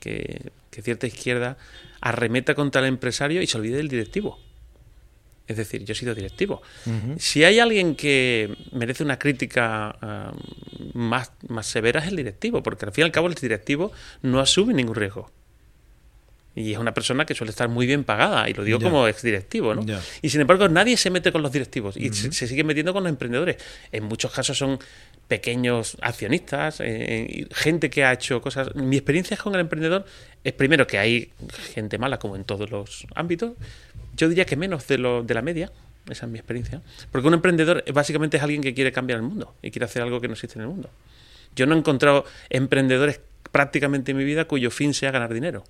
que 0.00 0.82
cierta 0.82 1.06
izquierda 1.06 1.56
arremeta 2.02 2.54
contra 2.54 2.82
el 2.82 2.88
empresario 2.88 3.40
y 3.40 3.46
se 3.46 3.56
olvide 3.56 3.78
del 3.78 3.88
directivo. 3.88 4.38
Es 5.46 5.58
decir, 5.58 5.84
yo 5.84 5.92
he 5.92 5.94
sido 5.94 6.14
directivo. 6.14 6.62
Si 7.18 7.44
hay 7.44 7.58
alguien 7.58 7.96
que 7.96 8.56
merece 8.72 9.02
una 9.02 9.18
crítica 9.18 9.96
ah, 10.00 10.32
más, 10.94 11.32
más 11.48 11.66
severa 11.66 12.00
es 12.00 12.08
el 12.08 12.16
directivo, 12.16 12.62
porque 12.62 12.86
al 12.86 12.92
fin 12.92 13.02
y 13.02 13.04
al 13.06 13.12
cabo 13.12 13.26
el 13.26 13.34
directivo 13.34 13.92
no 14.22 14.40
asume 14.40 14.72
ningún 14.72 14.94
riesgo. 14.94 15.30
Y 16.56 16.72
es 16.72 16.78
una 16.78 16.94
persona 16.94 17.26
que 17.26 17.34
suele 17.34 17.50
estar 17.50 17.68
muy 17.68 17.84
bien 17.84 18.04
pagada, 18.04 18.48
y 18.48 18.54
lo 18.54 18.62
digo 18.62 18.78
como 18.78 19.08
exdirectivo, 19.08 19.74
¿no? 19.74 19.84
Y 20.22 20.28
sin 20.28 20.40
embargo, 20.40 20.68
nadie 20.68 20.96
se 20.96 21.10
mete 21.10 21.32
con 21.32 21.42
los 21.42 21.50
directivos 21.50 21.96
y 21.96 22.10
se, 22.12 22.46
sigue 22.46 22.62
metiendo 22.62 22.92
con 22.92 23.02
los 23.02 23.10
emprendedores. 23.10 23.56
En 23.90 24.04
muchos 24.04 24.30
casos 24.30 24.56
son 24.56 24.78
pequeños 25.26 25.96
accionistas, 26.00 26.76
eh, 26.80 27.48
gente 27.50 27.90
que 27.90 28.04
ha 28.04 28.12
hecho 28.12 28.40
cosas. 28.40 28.72
Mi 28.76 28.96
experiencia 28.96 29.36
con 29.36 29.54
el 29.54 29.60
emprendedor 29.60 30.04
es 30.44 30.52
primero 30.52 30.86
que 30.86 30.98
hay 30.98 31.32
gente 31.74 31.98
mala, 31.98 32.20
como 32.20 32.36
en 32.36 32.44
todos 32.44 32.70
los 32.70 33.06
ámbitos. 33.16 33.54
Yo 34.16 34.28
diría 34.28 34.44
que 34.44 34.56
menos 34.56 34.86
de, 34.86 34.98
lo, 34.98 35.22
de 35.22 35.34
la 35.34 35.42
media. 35.42 35.72
Esa 36.08 36.26
es 36.26 36.32
mi 36.32 36.38
experiencia. 36.38 36.82
Porque 37.10 37.28
un 37.28 37.34
emprendedor 37.34 37.84
básicamente 37.92 38.36
es 38.36 38.42
alguien 38.42 38.62
que 38.62 38.74
quiere 38.74 38.92
cambiar 38.92 39.18
el 39.18 39.22
mundo 39.22 39.54
y 39.62 39.70
quiere 39.70 39.86
hacer 39.86 40.02
algo 40.02 40.20
que 40.20 40.28
no 40.28 40.34
existe 40.34 40.58
en 40.58 40.62
el 40.62 40.68
mundo. 40.68 40.90
Yo 41.56 41.66
no 41.66 41.74
he 41.74 41.78
encontrado 41.78 42.24
emprendedores 42.50 43.20
prácticamente 43.52 44.10
en 44.10 44.18
mi 44.18 44.24
vida 44.24 44.46
cuyo 44.46 44.70
fin 44.70 44.92
sea 44.92 45.10
ganar 45.10 45.32
dinero 45.32 45.64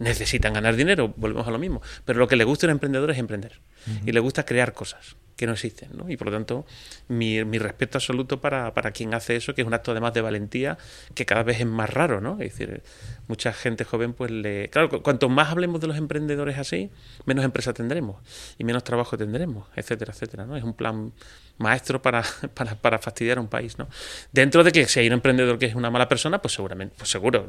necesitan 0.00 0.54
ganar 0.54 0.74
dinero, 0.74 1.12
volvemos 1.16 1.46
a 1.46 1.50
lo 1.50 1.58
mismo. 1.58 1.80
Pero 2.04 2.18
lo 2.18 2.26
que 2.26 2.34
le 2.34 2.44
gusta 2.44 2.66
a 2.66 2.68
un 2.68 2.72
emprendedor 2.72 3.10
es 3.12 3.18
emprender. 3.18 3.60
Y 4.04 4.12
le 4.12 4.20
gusta 4.20 4.44
crear 4.44 4.72
cosas 4.72 5.16
que 5.36 5.46
no 5.46 5.52
existen. 5.52 5.90
¿no? 5.94 6.10
Y 6.10 6.16
por 6.16 6.26
lo 6.26 6.32
tanto, 6.32 6.66
mi, 7.08 7.44
mi 7.44 7.58
respeto 7.58 7.98
absoluto 7.98 8.40
para, 8.40 8.74
para, 8.74 8.90
quien 8.90 9.14
hace 9.14 9.36
eso, 9.36 9.54
que 9.54 9.62
es 9.62 9.66
un 9.66 9.72
acto 9.72 9.92
además 9.92 10.12
de 10.12 10.20
valentía 10.20 10.76
que 11.14 11.24
cada 11.24 11.42
vez 11.42 11.60
es 11.60 11.66
más 11.66 11.88
raro. 11.88 12.20
¿no? 12.20 12.32
Es 12.40 12.52
decir, 12.52 12.82
mucha 13.28 13.52
gente 13.52 13.84
joven, 13.84 14.12
pues 14.14 14.30
le. 14.30 14.68
Claro, 14.70 15.02
cuanto 15.02 15.28
más 15.28 15.50
hablemos 15.50 15.80
de 15.80 15.86
los 15.86 15.96
emprendedores 15.96 16.58
así, 16.58 16.90
menos 17.26 17.44
empresa 17.44 17.72
tendremos 17.72 18.16
y 18.58 18.64
menos 18.64 18.84
trabajo 18.84 19.16
tendremos, 19.16 19.68
etcétera, 19.76 20.12
etcétera. 20.12 20.46
¿no? 20.46 20.56
Es 20.56 20.64
un 20.64 20.74
plan 20.74 21.12
maestro 21.60 22.02
para, 22.02 22.24
para, 22.54 22.74
para, 22.74 22.98
fastidiar 22.98 23.38
a 23.38 23.40
un 23.40 23.48
país. 23.48 23.78
¿no? 23.78 23.86
Dentro 24.32 24.64
de 24.64 24.72
que 24.72 24.86
si 24.86 25.00
hay 25.00 25.06
un 25.06 25.14
emprendedor 25.14 25.58
que 25.58 25.66
es 25.66 25.74
una 25.74 25.90
mala 25.90 26.08
persona, 26.08 26.40
pues 26.42 26.54
seguramente, 26.54 26.94
pues 26.98 27.10
seguro, 27.10 27.46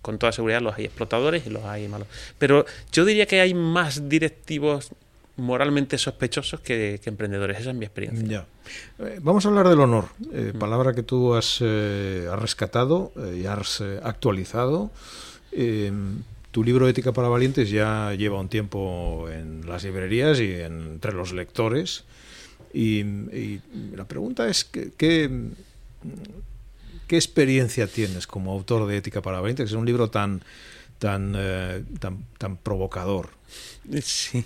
con 0.00 0.18
toda 0.18 0.32
seguridad 0.32 0.62
los 0.62 0.76
hay 0.76 0.86
explotadores 0.86 1.46
y 1.46 1.50
los 1.50 1.64
hay 1.64 1.88
malos. 1.88 2.08
Pero 2.38 2.64
yo 2.92 3.04
diría 3.04 3.26
que 3.26 3.40
hay 3.40 3.54
más 3.54 4.08
directivos 4.08 4.92
moralmente 5.36 5.96
sospechosos 5.98 6.60
que, 6.60 7.00
emprendedores. 7.04 7.60
Esa 7.60 7.70
es 7.70 7.76
mi 7.76 7.84
experiencia. 7.84 8.44
Eh, 8.98 9.18
vamos 9.22 9.44
a 9.46 9.48
hablar 9.48 9.68
del 9.68 9.80
honor, 9.80 10.06
eh, 10.32 10.52
mm. 10.54 10.58
palabra 10.58 10.94
que 10.94 11.02
tú 11.02 11.34
has, 11.34 11.58
eh, 11.60 12.28
rescatado 12.36 13.12
y 13.34 13.46
has 13.46 13.80
actualizado. 14.02 14.90
tu 16.50 16.64
libro 16.64 16.88
Ética 16.88 17.12
para 17.12 17.28
Valientes 17.28 17.70
ya 17.70 18.12
lleva 18.14 18.40
un 18.40 18.48
tiempo 18.48 19.28
en 19.30 19.66
las 19.66 19.84
librerías 19.84 20.40
y 20.40 20.52
entre 20.54 21.12
los 21.12 21.32
lectores. 21.32 22.04
Y, 22.72 23.60
la 23.94 24.06
pregunta 24.06 24.48
es, 24.48 24.64
¿qué, 24.64 24.90
¿qué, 24.96 25.30
experiencia 27.08 27.86
tienes 27.86 28.26
como 28.26 28.52
autor 28.52 28.86
de 28.86 28.98
Ética 28.98 29.22
para 29.22 29.40
Valientes? 29.40 29.64
Que 29.64 29.74
es 29.74 29.78
un 29.78 29.86
libro 29.86 30.10
tan, 30.10 30.42
tan, 30.98 31.32
tan, 32.00 32.24
tan 32.38 32.56
provocador. 32.56 33.37
Sí. 34.02 34.44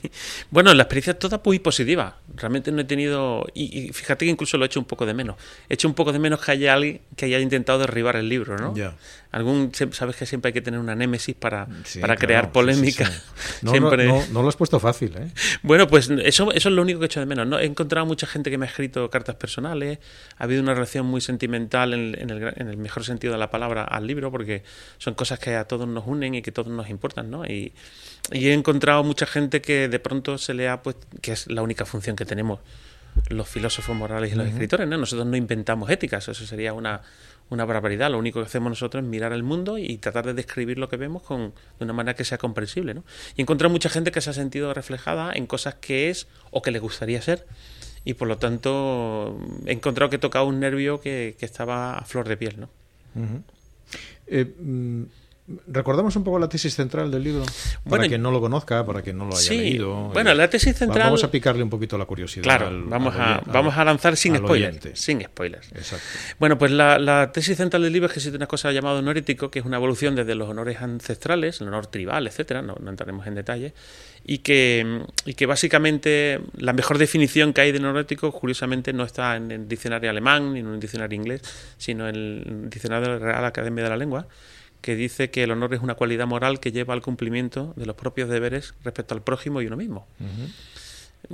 Bueno, 0.51 0.73
la 0.75 0.85
experiencia 0.85 1.13
es 1.13 1.19
toda 1.19 1.41
muy 1.45 1.59
positiva. 1.59 2.19
Realmente 2.37 2.71
no 2.71 2.81
he 2.81 2.85
tenido. 2.85 3.45
Y, 3.55 3.93
fíjate 3.93 4.25
que 4.25 4.31
incluso 4.31 4.57
lo 4.57 4.65
he 4.65 4.67
hecho 4.67 4.81
un 4.81 4.87
poco 4.87 5.07
de 5.07 5.15
menos. 5.15 5.37
He 5.69 5.75
hecho 5.75 5.89
un 5.89 5.95
poco 5.95 6.13
de 6.13 6.19
menos 6.19 6.41
que 6.41 6.53
haya 6.53 6.75
alguien 6.75 7.01
que 7.17 7.27
haya 7.27 7.41
intentado 7.41 7.81
derribar 7.81 8.17
el 8.17 8.29
libro, 8.29 8.57
¿no? 8.57 8.75
Ya. 8.77 8.95
Algún, 9.33 9.73
sabes 9.93 10.17
que 10.17 10.27
siempre 10.27 10.51
hay 10.51 10.53
que 10.53 10.61
tener 10.61 10.79
una 10.79 10.95
némesis 10.95 11.35
para, 11.35 11.67
para 12.01 12.17
crear 12.17 12.53
polémica. 12.53 13.11
no, 13.63 13.73
no, 13.73 14.43
lo 14.43 14.49
has 14.49 14.57
puesto 14.57 14.79
fácil, 14.79 15.17
¿eh? 15.17 15.31
Bueno, 15.63 15.89
pues 15.89 16.11
eso, 16.11 16.53
eso 16.53 16.69
es 16.69 16.75
lo 16.75 16.83
único 16.83 17.01
que 17.01 17.07
he 17.07 17.07
hecho 17.07 17.21
de 17.21 17.27
menos. 17.27 17.47
¿no? 17.47 17.59
He 17.59 17.65
encontrado 17.65 18.07
mucha 18.07 18.27
gente 18.27 18.51
que 18.51 18.59
me 18.59 18.67
ha 18.67 18.69
escrito 18.69 19.09
cartas 19.11 19.37
personales. 19.37 19.99
Ha 20.37 20.45
habido 20.45 20.63
una 20.63 20.75
relación 20.75 21.07
muy 21.07 21.21
sentimental 21.21 21.95
en, 21.95 22.17
en, 22.21 22.31
el, 22.31 22.53
en 22.57 22.69
el 22.69 22.77
mejor 22.77 23.05
sentido 23.05 23.33
de 23.33 23.39
la 23.39 23.51
palabra 23.51 23.85
al 23.85 24.07
libro, 24.07 24.31
porque 24.31 24.65
son 24.99 25.15
cosas 25.15 25.39
que 25.39 25.57
a 25.57 25.65
todos 25.65 25.89
nos 25.89 26.07
unen 26.07 26.35
y 26.35 26.43
que 26.43 26.53
todos 26.53 26.69
nos 26.69 26.91
importan, 26.91 27.31
¿no? 27.31 27.47
Y, 27.47 27.73
y 28.31 28.49
he 28.49 28.53
encontrado 28.53 29.03
mucha 29.03 29.27
gente 29.27 29.61
que 29.61 29.89
de 29.89 29.99
pronto 29.99 30.39
se 30.39 30.55
le 30.55 30.69
ha 30.69 30.83
puesto, 30.83 31.07
que 31.21 31.33
es 31.33 31.51
la 31.51 31.63
única 31.63 31.85
función 31.85 32.15
que 32.15 32.25
tenemos 32.25 32.61
los 33.29 33.49
filósofos 33.49 33.95
morales 33.95 34.33
y 34.33 34.37
los 34.37 34.47
escritores, 34.47 34.89
¿no? 34.89 34.97
Nosotros 34.97 35.27
no 35.27 35.37
inventamos 35.37 35.91
éticas, 35.91 36.29
eso 36.29 36.47
sería 36.47 36.73
una, 36.73 37.03
una 37.51 37.65
barbaridad. 37.65 38.11
Lo 38.11 38.19
único 38.19 38.41
que 38.41 38.47
hacemos 38.47 38.71
nosotros 38.71 39.03
es 39.03 39.09
mirar 39.09 39.33
el 39.33 39.43
mundo 39.43 39.77
y 39.77 39.99
tratar 39.99 40.25
de 40.27 40.35
describir 40.35 40.79
lo 40.79 40.89
que 40.89 40.97
vemos 40.97 41.23
con, 41.23 41.53
de 41.79 41.85
una 41.85 41.93
manera 41.93 42.15
que 42.15 42.25
sea 42.25 42.39
comprensible, 42.39 42.95
¿no? 42.95 43.05
Y 43.37 43.41
he 43.41 43.43
encontrado 43.43 43.71
mucha 43.71 43.91
gente 43.91 44.13
que 44.13 44.21
se 44.21 44.31
ha 44.31 44.33
sentido 44.33 44.73
reflejada 44.73 45.33
en 45.35 45.47
cosas 45.47 45.75
que 45.75 46.09
es 46.09 46.27
o 46.51 46.63
que 46.63 46.71
le 46.71 46.79
gustaría 46.79 47.21
ser 47.21 47.47
y 48.05 48.15
por 48.15 48.29
lo 48.29 48.39
tanto 48.39 49.39
he 49.67 49.73
encontrado 49.73 50.11
que 50.11 50.19
tocaba 50.19 50.45
un 50.45 50.59
nervio 50.59 51.01
que, 51.01 51.37
que 51.39 51.45
estaba 51.45 51.99
a 51.99 52.05
flor 52.05 52.29
de 52.29 52.37
piel, 52.37 52.61
¿no? 52.61 52.69
Recordamos 55.67 56.17
un 56.17 56.25
poco 56.25 56.39
la 56.39 56.49
tesis 56.49 56.75
central 56.75 57.11
del 57.11 57.23
libro, 57.23 57.45
para 57.89 58.07
quien 58.07 58.23
no 58.23 58.31
lo 58.31 58.41
conozca, 58.41 58.85
para 58.85 59.03
quien 59.03 59.19
no 59.19 59.27
lo 59.27 59.37
haya 59.37 59.51
leído. 59.51 60.11
Bueno, 60.11 60.35
la 60.35 60.49
tesis 60.49 60.77
central. 60.77 61.05
Vamos 61.05 61.25
a 61.25 61.31
picarle 61.31 61.63
un 61.63 61.71
poquito 61.71 61.99
la 61.99 62.05
curiosidad. 62.05 62.43
Claro, 62.43 62.71
vamos, 62.87 63.15
a, 63.17 63.43
vamos 63.47 63.77
a 63.77 63.85
lanzar 63.85 64.17
sin 64.17 64.37
spoilers. 64.37 64.99
Sin 64.99 65.23
spoilers. 65.23 65.71
Exacto. 65.73 66.05
Bueno, 66.39 66.59
pues 66.59 66.71
la, 66.71 67.31
tesis 67.33 67.57
central 67.57 67.83
del 67.83 67.93
libro 67.93 68.07
es 68.07 68.13
que 68.13 68.19
existe 68.19 68.37
una 68.37 68.47
cosa 68.47 68.73
llamada 68.73 68.99
honor 68.99 69.19
ético, 69.19 69.51
que 69.51 69.59
es 69.59 69.65
una 69.65 69.77
evolución 69.77 70.15
desde 70.15 70.35
los 70.35 70.49
honores 70.49 70.81
ancestrales, 70.81 71.61
el 71.61 71.69
honor 71.69 71.87
tribal, 71.87 72.27
etcétera, 72.27 72.63
no, 72.63 72.77
entraremos 72.89 73.27
en 73.27 73.35
detalle, 73.35 73.75
y 74.25 74.39
que, 74.39 75.05
y 75.25 75.35
que 75.35 75.47
básicamente 75.47 76.41
la 76.57 76.73
mejor 76.73 76.99
definición 76.99 77.53
que 77.53 77.61
hay 77.63 77.73
de 77.73 77.79
honor 77.79 77.99
ético, 77.99 78.31
curiosamente, 78.33 78.93
no 78.93 79.05
está 79.05 79.37
en 79.37 79.51
el 79.51 79.69
diccionario 79.69 80.11
alemán 80.11 80.53
ni 80.53 80.61
en 80.61 80.67
un 80.67 80.81
diccionario 80.81 81.17
inglés, 81.17 81.43
sino 81.79 82.09
en 82.09 82.15
el 82.15 82.71
diccionario 82.71 83.15
de 83.15 83.21
la 83.21 83.27
Real 83.27 83.45
Academia 83.45 83.85
de 83.85 83.91
la 83.91 83.97
Lengua 83.97 84.27
que 84.83 84.97
dice 84.97 85.31
que 85.31 85.45
el 85.45 85.53
honor 85.53 85.73
es 85.73 85.81
una 85.81 85.95
cualidad 85.95 86.27
moral 86.27 86.61
que 86.61 86.73
lleva 86.73 86.93
al 86.93 87.01
cumplimiento 87.01 87.73
de 87.77 87.87
los 87.87 87.97
propios 87.97 88.29
deberes 88.29 88.75
respecto 88.85 89.15
al 89.15 89.23
prójimo 89.23 89.63
y 89.63 89.67
uno 89.67 89.77
mismo. 89.77 90.07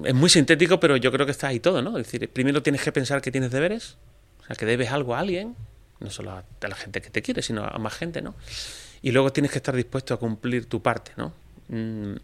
Es 0.04 0.14
muy 0.14 0.28
sintético, 0.28 0.78
pero 0.78 0.96
yo 0.96 1.10
creo 1.10 1.26
que 1.26 1.32
está 1.32 1.48
ahí 1.48 1.58
todo, 1.58 1.82
¿no? 1.82 1.98
Es 1.98 2.06
decir, 2.06 2.28
primero 2.28 2.62
tienes 2.62 2.82
que 2.82 2.92
pensar 2.92 3.22
que 3.22 3.32
tienes 3.32 3.50
deberes, 3.50 3.96
o 4.42 4.46
sea, 4.46 4.54
que 4.54 4.66
debes 4.66 4.90
algo 4.90 5.16
a 5.16 5.20
alguien, 5.20 5.56
no 5.98 6.10
solo 6.10 6.32
a, 6.32 6.44
la 6.60 6.76
gente 6.76 7.00
que 7.00 7.10
te 7.10 7.22
quiere, 7.22 7.42
sino 7.42 7.64
a 7.64 7.78
más 7.78 7.94
gente, 7.94 8.20
¿no? 8.20 8.34
Y 9.00 9.12
luego 9.12 9.32
tienes 9.32 9.50
que 9.50 9.58
estar 9.58 9.74
dispuesto 9.74 10.12
a 10.12 10.18
cumplir 10.18 10.66
tu 10.66 10.82
parte, 10.82 11.12
¿no? 11.16 11.32
Mm, 11.68 12.16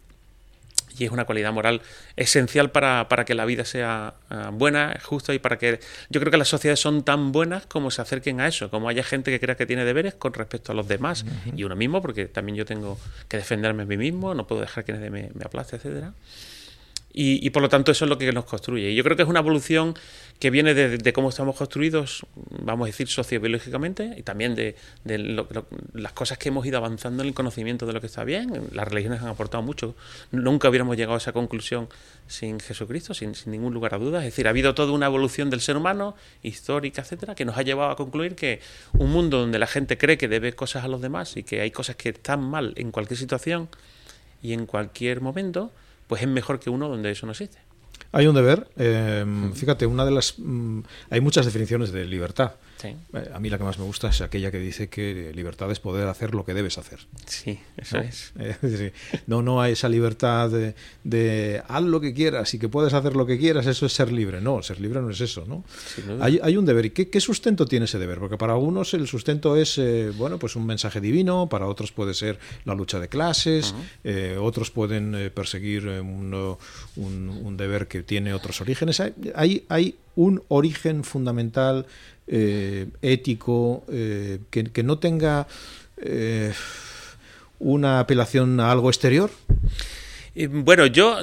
y 0.97 1.05
es 1.05 1.11
una 1.11 1.25
cualidad 1.25 1.53
moral 1.53 1.81
esencial 2.15 2.71
para, 2.71 3.07
para 3.09 3.25
que 3.25 3.35
la 3.35 3.45
vida 3.45 3.65
sea 3.65 4.15
uh, 4.29 4.51
buena, 4.51 4.97
justa 5.03 5.33
y 5.33 5.39
para 5.39 5.57
que 5.57 5.79
yo 6.09 6.19
creo 6.19 6.31
que 6.31 6.37
las 6.37 6.47
sociedades 6.47 6.79
son 6.79 7.03
tan 7.03 7.31
buenas 7.31 7.65
como 7.65 7.91
se 7.91 8.01
acerquen 8.01 8.39
a 8.39 8.47
eso, 8.47 8.69
como 8.69 8.89
haya 8.89 9.03
gente 9.03 9.31
que 9.31 9.39
crea 9.39 9.55
que 9.55 9.65
tiene 9.65 9.85
deberes 9.85 10.15
con 10.15 10.33
respecto 10.33 10.71
a 10.71 10.75
los 10.75 10.87
demás 10.87 11.25
y 11.55 11.63
uno 11.63 11.75
mismo, 11.75 12.01
porque 12.01 12.25
también 12.25 12.55
yo 12.55 12.65
tengo 12.65 12.97
que 13.27 13.37
defenderme 13.37 13.83
a 13.83 13.85
mí 13.85 13.97
mismo, 13.97 14.33
no 14.33 14.47
puedo 14.47 14.61
dejar 14.61 14.85
que 14.85 14.93
nadie 14.93 15.09
me, 15.09 15.29
me 15.33 15.45
aplaste, 15.45 15.77
etcétera. 15.77 16.13
Y, 17.17 17.49
por 17.51 17.61
lo 17.61 17.69
tanto 17.69 17.93
eso 17.93 18.03
es 18.03 18.09
lo 18.09 18.17
que 18.17 18.29
nos 18.33 18.43
construye. 18.43 18.91
Y 18.91 18.95
yo 18.95 19.01
creo 19.05 19.15
que 19.15 19.23
es 19.23 19.29
una 19.29 19.39
evolución 19.39 19.93
que 20.37 20.49
viene 20.49 20.73
de, 20.73 21.13
cómo 21.13 21.29
estamos 21.29 21.55
construidos, 21.55 22.25
vamos 22.35 22.83
a 22.83 22.87
decir, 22.87 23.07
sociobiológicamente, 23.07 24.15
y 24.17 24.23
también 24.23 24.53
de, 24.53 24.75
las 25.93 26.11
cosas 26.11 26.37
que 26.37 26.49
hemos 26.49 26.65
ido 26.65 26.77
avanzando 26.77 27.23
en 27.23 27.29
el 27.29 27.33
conocimiento 27.33 27.85
de 27.85 27.93
lo 27.93 28.01
que 28.01 28.07
está 28.07 28.25
bien. 28.25 28.67
Las 28.73 28.89
religiones 28.89 29.21
han 29.21 29.29
aportado 29.29 29.63
mucho. 29.63 29.95
Nunca 30.31 30.67
hubiéramos 30.67 30.97
llegado 30.97 31.13
a 31.13 31.19
esa 31.19 31.31
conclusión 31.31 31.87
sin 32.27 32.59
Jesucristo, 32.59 33.13
sin, 33.13 33.33
ningún 33.45 33.73
lugar 33.73 33.93
a 33.93 33.97
dudas. 33.97 34.25
Es 34.25 34.33
decir, 34.33 34.47
ha 34.47 34.49
habido 34.49 34.75
toda 34.75 34.91
una 34.91 35.05
evolución 35.05 35.49
del 35.49 35.61
ser 35.61 35.77
humano, 35.77 36.17
histórica, 36.43 37.01
etcétera, 37.01 37.33
que 37.33 37.45
nos 37.45 37.57
ha 37.57 37.61
llevado 37.61 37.91
a 37.91 37.95
concluir 37.95 38.35
que 38.35 38.59
un 38.91 39.09
mundo 39.09 39.39
donde 39.39 39.57
la 39.57 39.67
gente 39.67 39.97
cree 39.97 40.17
que 40.17 40.27
debe 40.27 40.51
cosas 40.51 40.83
a 40.83 40.89
los 40.89 40.99
demás 40.99 41.37
y 41.37 41.43
que 41.43 41.61
hay 41.61 41.71
cosas 41.71 41.95
que 41.95 42.09
están 42.09 42.43
mal 42.43 42.73
en 42.75 42.91
cualquier 42.91 43.17
situación 43.17 43.69
y 44.41 44.51
en 44.51 44.65
cualquier 44.65 45.21
momento, 45.21 45.71
pues 46.07 46.21
es 46.21 46.27
mejor 46.27 46.59
que 46.59 46.69
uno 46.69 46.87
donde 46.87 47.11
eso 47.11 47.25
no 47.25 47.31
existe. 47.31 47.59
Hay 48.11 48.27
un 48.27 48.35
deber. 48.35 48.67
Eh, 48.77 49.25
fíjate, 49.53 49.85
una 49.85 50.05
de 50.05 50.11
las. 50.11 50.35
Mm, 50.37 50.81
hay 51.09 51.21
muchas 51.21 51.45
definiciones 51.45 51.91
de 51.91 52.05
libertad. 52.05 52.53
Eh, 52.83 53.31
a 53.33 53.39
mí 53.39 53.49
la 53.49 53.57
que 53.57 53.63
más 53.63 53.79
me 53.79 53.85
gusta 53.85 54.09
es 54.09 54.21
aquella 54.21 54.51
que 54.51 54.59
dice 54.59 54.89
que 54.89 55.31
libertad 55.33 55.71
es 55.71 55.79
poder 55.79 56.07
hacer 56.07 56.35
lo 56.35 56.45
que 56.45 56.53
debes 56.53 56.77
hacer. 56.77 56.99
Sí, 57.25 57.59
eso 57.77 57.97
es. 57.97 58.33
Eh, 58.39 58.93
no, 59.27 59.41
no 59.41 59.61
hay 59.61 59.73
esa 59.73 59.89
libertad 59.89 60.51
de, 61.03 61.63
haz 61.67 61.83
lo 61.83 62.01
que 62.01 62.13
quieras 62.13 62.53
y 62.53 62.59
que 62.59 62.69
puedes 62.69 62.93
hacer 62.93 63.15
lo 63.15 63.25
que 63.25 63.37
quieras, 63.37 63.65
eso 63.65 63.85
es 63.85 63.93
ser 63.93 64.11
libre. 64.11 64.41
No, 64.41 64.61
ser 64.61 64.79
libre 64.79 65.01
no 65.01 65.09
es 65.09 65.21
eso, 65.21 65.45
¿no? 65.47 65.63
hay, 66.21 66.57
un 66.57 66.65
deber. 66.65 66.85
¿Y 66.85 66.91
qué, 66.91 67.21
sustento 67.21 67.65
tiene 67.65 67.85
ese 67.85 67.99
deber? 67.99 68.19
Porque 68.19 68.37
para 68.37 68.53
algunos 68.53 68.93
el 68.93 69.07
sustento 69.07 69.55
es, 69.55 69.77
eh, 69.77 70.11
bueno, 70.15 70.37
pues 70.37 70.55
un 70.55 70.65
mensaje 70.65 71.01
divino, 71.01 71.47
para 71.49 71.67
otros 71.67 71.91
puede 71.91 72.13
ser 72.13 72.39
la 72.65 72.75
lucha 72.75 72.99
de 72.99 73.07
clases, 73.07 73.73
otros 74.39 74.71
pueden 74.71 75.31
perseguir 75.33 75.87
un, 75.87 76.57
un, 76.95 77.57
deber 77.57 77.87
que 77.87 78.03
tiene 78.03 78.33
otros 78.33 78.61
orígenes. 78.61 78.99
Hay, 78.99 79.65
hay 79.69 79.95
un 80.15 80.43
origen 80.47 81.03
fundamental 81.03 81.85
eh, 82.27 82.87
ético, 83.01 83.83
eh, 83.91 84.39
que, 84.49 84.83
no 84.83 84.97
tenga 84.97 85.47
eh, 85.97 86.53
una 87.59 87.99
apelación 87.99 88.59
a 88.59 88.71
algo 88.71 88.89
exterior? 88.89 89.29
bueno, 90.49 90.85
yo. 90.87 91.17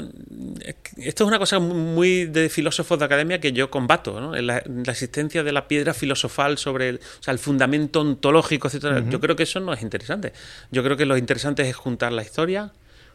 Esto 0.97 1.25
es 1.25 1.29
una 1.29 1.39
cosa 1.39 1.59
muy 1.59 2.27
de 2.27 2.49
filósofos 2.49 2.99
de 2.99 3.05
academia 3.05 3.41
que 3.41 3.53
yo 3.53 3.71
combato, 3.71 4.21
¿no? 4.21 4.35
la, 4.37 4.59
existencia 4.87 5.43
de 5.43 5.53
la 5.53 5.69
piedra 5.69 5.93
filosofal 5.93 6.57
sobre 6.57 6.91
el, 6.91 6.97
o 6.97 7.23
sea, 7.23 7.33
el 7.33 7.39
fundamento 7.39 8.01
ontológico, 8.01 8.69
etc. 8.69 9.05
Yo 9.11 9.21
creo 9.21 9.37
que 9.37 9.43
eso 9.43 9.61
no 9.61 9.73
es 9.73 9.83
interesante. 9.83 10.33
Yo 10.71 10.83
creo 10.83 10.97
que 10.97 11.05
lo 11.05 11.19
interesante 11.19 11.69
es 11.69 11.77
juntar 11.77 12.13
la 12.13 12.23
historia, 12.23 12.73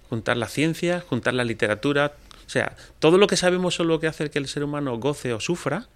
juntar 0.09 0.37
la 0.37 0.47
ciencia, 0.47 1.01
juntar 1.01 1.33
la 1.33 1.43
literatura. 1.43 2.13
O 2.45 2.49
sea, 2.49 2.75
todo 2.99 3.17
lo 3.17 3.27
que 3.27 3.37
sabemos 3.37 3.75
sobre 3.75 3.89
lo 3.89 3.99
que 3.99 4.07
hace 4.07 4.29
que 4.29 4.39
el 4.39 4.47
ser 4.47 4.63
humano 4.63 4.97
goce 4.97 5.33
o 5.33 5.39
sufra. 5.39 5.87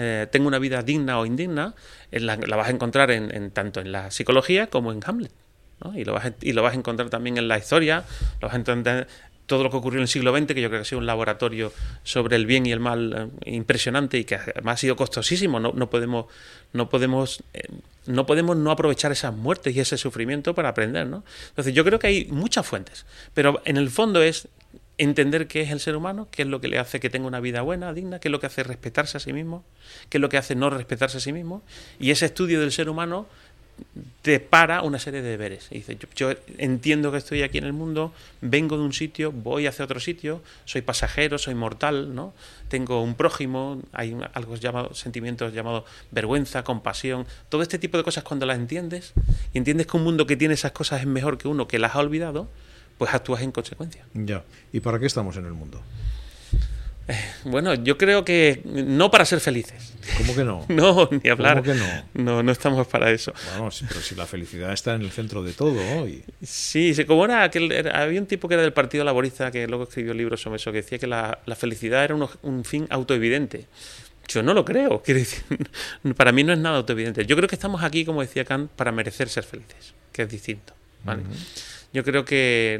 Eh, 0.00 0.28
tenga 0.30 0.46
una 0.46 0.60
vida 0.60 0.82
digna 0.84 1.18
o 1.18 1.26
indigna, 1.26 1.74
la, 2.12 2.36
vas 2.36 2.68
a 2.68 2.70
encontrar 2.70 3.10
en, 3.10 3.50
tanto 3.50 3.80
en 3.80 3.90
la 3.90 4.12
psicología 4.12 4.68
como 4.68 4.92
en 4.92 5.00
Hamlet. 5.04 5.32
Y, 5.94 6.04
lo 6.04 6.12
vas 6.12 6.26
a, 6.26 6.34
y 6.40 6.52
lo 6.52 6.62
vas 6.62 6.74
a 6.74 6.76
encontrar 6.76 7.10
también 7.10 7.36
en 7.36 7.48
la 7.48 7.58
historia, 7.58 8.04
lo 8.40 8.48
vas 8.48 8.56
a 8.56 9.06
todo 9.46 9.64
lo 9.64 9.70
que 9.70 9.76
ocurrió 9.78 9.98
en 9.98 10.02
el 10.02 10.08
siglo 10.08 10.36
XX, 10.36 10.46
que 10.46 10.60
yo 10.60 10.68
creo 10.68 10.80
que 10.80 10.82
ha 10.82 10.84
sido 10.84 10.98
un 11.00 11.06
laboratorio 11.06 11.72
sobre 12.04 12.36
el 12.36 12.46
bien 12.46 12.66
y 12.66 12.70
el 12.70 12.80
mal 12.80 13.32
eh, 13.44 13.50
impresionante 13.50 14.18
y 14.18 14.24
que 14.24 14.36
además 14.36 14.74
ha 14.74 14.76
sido 14.76 14.94
costosísimo. 14.94 15.58
No, 15.58 15.72
no 15.72 15.90
podemos, 15.90 16.26
no 16.74 16.90
podemos, 16.90 17.42
eh, 17.54 17.66
no 18.06 18.26
podemos 18.26 18.56
no 18.56 18.70
aprovechar 18.70 19.10
esas 19.10 19.34
muertes 19.34 19.74
y 19.74 19.80
ese 19.80 19.96
sufrimiento 19.96 20.54
para 20.54 20.68
aprender, 20.68 21.06
¿no? 21.06 21.24
Entonces 21.48 21.72
yo 21.74 21.82
creo 21.82 21.98
que 21.98 22.08
hay 22.08 22.26
muchas 22.26 22.66
fuentes, 22.66 23.06
pero 23.32 23.62
en 23.64 23.78
el 23.78 23.90
fondo 23.90 24.22
es 24.22 24.48
entender 24.98 25.46
qué 25.46 25.62
es 25.62 25.70
el 25.70 25.80
ser 25.80 25.96
humano, 25.96 26.28
qué 26.30 26.42
es 26.42 26.48
lo 26.48 26.60
que 26.60 26.68
le 26.68 26.78
hace 26.78 27.00
que 27.00 27.08
tenga 27.08 27.26
una 27.26 27.40
vida 27.40 27.62
buena, 27.62 27.92
digna, 27.92 28.18
qué 28.18 28.28
es 28.28 28.32
lo 28.32 28.40
que 28.40 28.46
hace 28.46 28.64
respetarse 28.64 29.16
a 29.16 29.20
sí 29.20 29.32
mismo, 29.32 29.64
qué 30.10 30.18
es 30.18 30.20
lo 30.20 30.28
que 30.28 30.36
hace 30.36 30.54
no 30.54 30.70
respetarse 30.70 31.18
a 31.18 31.20
sí 31.20 31.32
mismo, 31.32 31.62
y 31.98 32.10
ese 32.10 32.26
estudio 32.26 32.60
del 32.60 32.72
ser 32.72 32.90
humano 32.90 33.26
te 34.22 34.40
para 34.40 34.82
una 34.82 34.98
serie 34.98 35.22
de 35.22 35.30
deberes. 35.30 35.68
Y 35.70 35.76
dice, 35.76 35.96
yo, 36.14 36.32
entiendo 36.58 37.12
que 37.12 37.18
estoy 37.18 37.42
aquí 37.42 37.58
en 37.58 37.64
el 37.64 37.72
mundo, 37.72 38.12
vengo 38.40 38.76
de 38.76 38.82
un 38.82 38.92
sitio, 38.92 39.32
voy 39.32 39.66
hacia 39.66 39.84
otro 39.84 40.00
sitio, 40.00 40.42
soy 40.64 40.82
pasajero, 40.82 41.38
soy 41.38 41.54
mortal, 41.54 42.14
¿no? 42.14 42.34
Tengo 42.68 43.02
un 43.02 43.14
prójimo, 43.14 43.80
hay 43.92 44.16
algo 44.34 44.56
llamado, 44.56 44.94
sentimientos 44.94 45.52
llamados 45.52 45.84
vergüenza, 46.10 46.64
compasión, 46.64 47.26
todo 47.48 47.62
este 47.62 47.78
tipo 47.78 47.96
de 47.96 48.04
cosas 48.04 48.24
cuando 48.24 48.46
las 48.46 48.58
entiendes 48.58 49.12
y 49.54 49.58
entiendes 49.58 49.86
que 49.86 49.96
un 49.96 50.04
mundo 50.04 50.26
que 50.26 50.36
tiene 50.36 50.54
esas 50.54 50.72
cosas 50.72 51.00
es 51.00 51.06
mejor 51.06 51.38
que 51.38 51.48
uno 51.48 51.68
que 51.68 51.78
las 51.78 51.94
ha 51.94 52.00
olvidado, 52.00 52.48
pues 52.98 53.14
actúas 53.14 53.42
en 53.42 53.52
consecuencia. 53.52 54.04
Ya. 54.12 54.44
¿Y 54.72 54.80
para 54.80 54.98
qué 54.98 55.06
estamos 55.06 55.36
en 55.36 55.46
el 55.46 55.52
mundo? 55.52 55.80
Bueno, 57.44 57.72
yo 57.74 57.96
creo 57.96 58.24
que 58.24 58.60
no 58.64 59.10
para 59.10 59.24
ser 59.24 59.40
felices. 59.40 59.94
¿Cómo 60.18 60.34
que 60.34 60.44
no? 60.44 60.66
No, 60.68 61.08
ni 61.10 61.30
hablar. 61.30 61.62
¿Cómo 61.62 61.72
que 61.72 61.78
no? 61.78 61.86
No, 62.14 62.42
no 62.42 62.52
estamos 62.52 62.86
para 62.86 63.10
eso. 63.10 63.32
Vamos, 63.54 63.82
pero 63.88 64.00
si 64.00 64.14
la 64.14 64.26
felicidad 64.26 64.72
está 64.72 64.94
en 64.94 65.02
el 65.02 65.10
centro 65.10 65.42
de 65.42 65.52
todo 65.52 65.80
hoy. 65.98 66.22
Sí, 66.42 66.94
como 67.06 67.24
era 67.24 67.44
aquel, 67.44 67.88
había 67.92 68.20
un 68.20 68.26
tipo 68.26 68.46
que 68.46 68.54
era 68.54 68.62
del 68.62 68.74
Partido 68.74 69.04
Laborista 69.04 69.50
que 69.50 69.66
luego 69.66 69.84
escribió 69.84 70.12
libros 70.12 70.42
sobre 70.42 70.56
eso, 70.56 70.70
que 70.70 70.78
decía 70.78 70.98
que 70.98 71.06
la, 71.06 71.38
felicidad 71.56 72.04
era 72.04 72.14
un, 72.14 72.64
fin 72.64 72.86
autoevidente. 72.90 73.66
Yo 74.28 74.42
no 74.42 74.52
lo 74.52 74.64
creo. 74.64 75.02
Quiero 75.04 75.20
decir, 75.20 75.42
para 76.14 76.32
mí 76.32 76.44
no 76.44 76.52
es 76.52 76.58
nada 76.58 76.76
autoevidente. 76.76 77.24
Yo 77.24 77.36
creo 77.36 77.48
que 77.48 77.56
estamos 77.56 77.82
aquí, 77.82 78.04
como 78.04 78.20
decía 78.20 78.44
Kant, 78.44 78.70
para 78.72 78.92
merecer 78.92 79.30
ser 79.30 79.44
felices, 79.44 79.94
que 80.12 80.22
es 80.22 80.28
distinto. 80.28 80.74
Yo 81.92 82.04
creo 82.04 82.24
que 82.24 82.76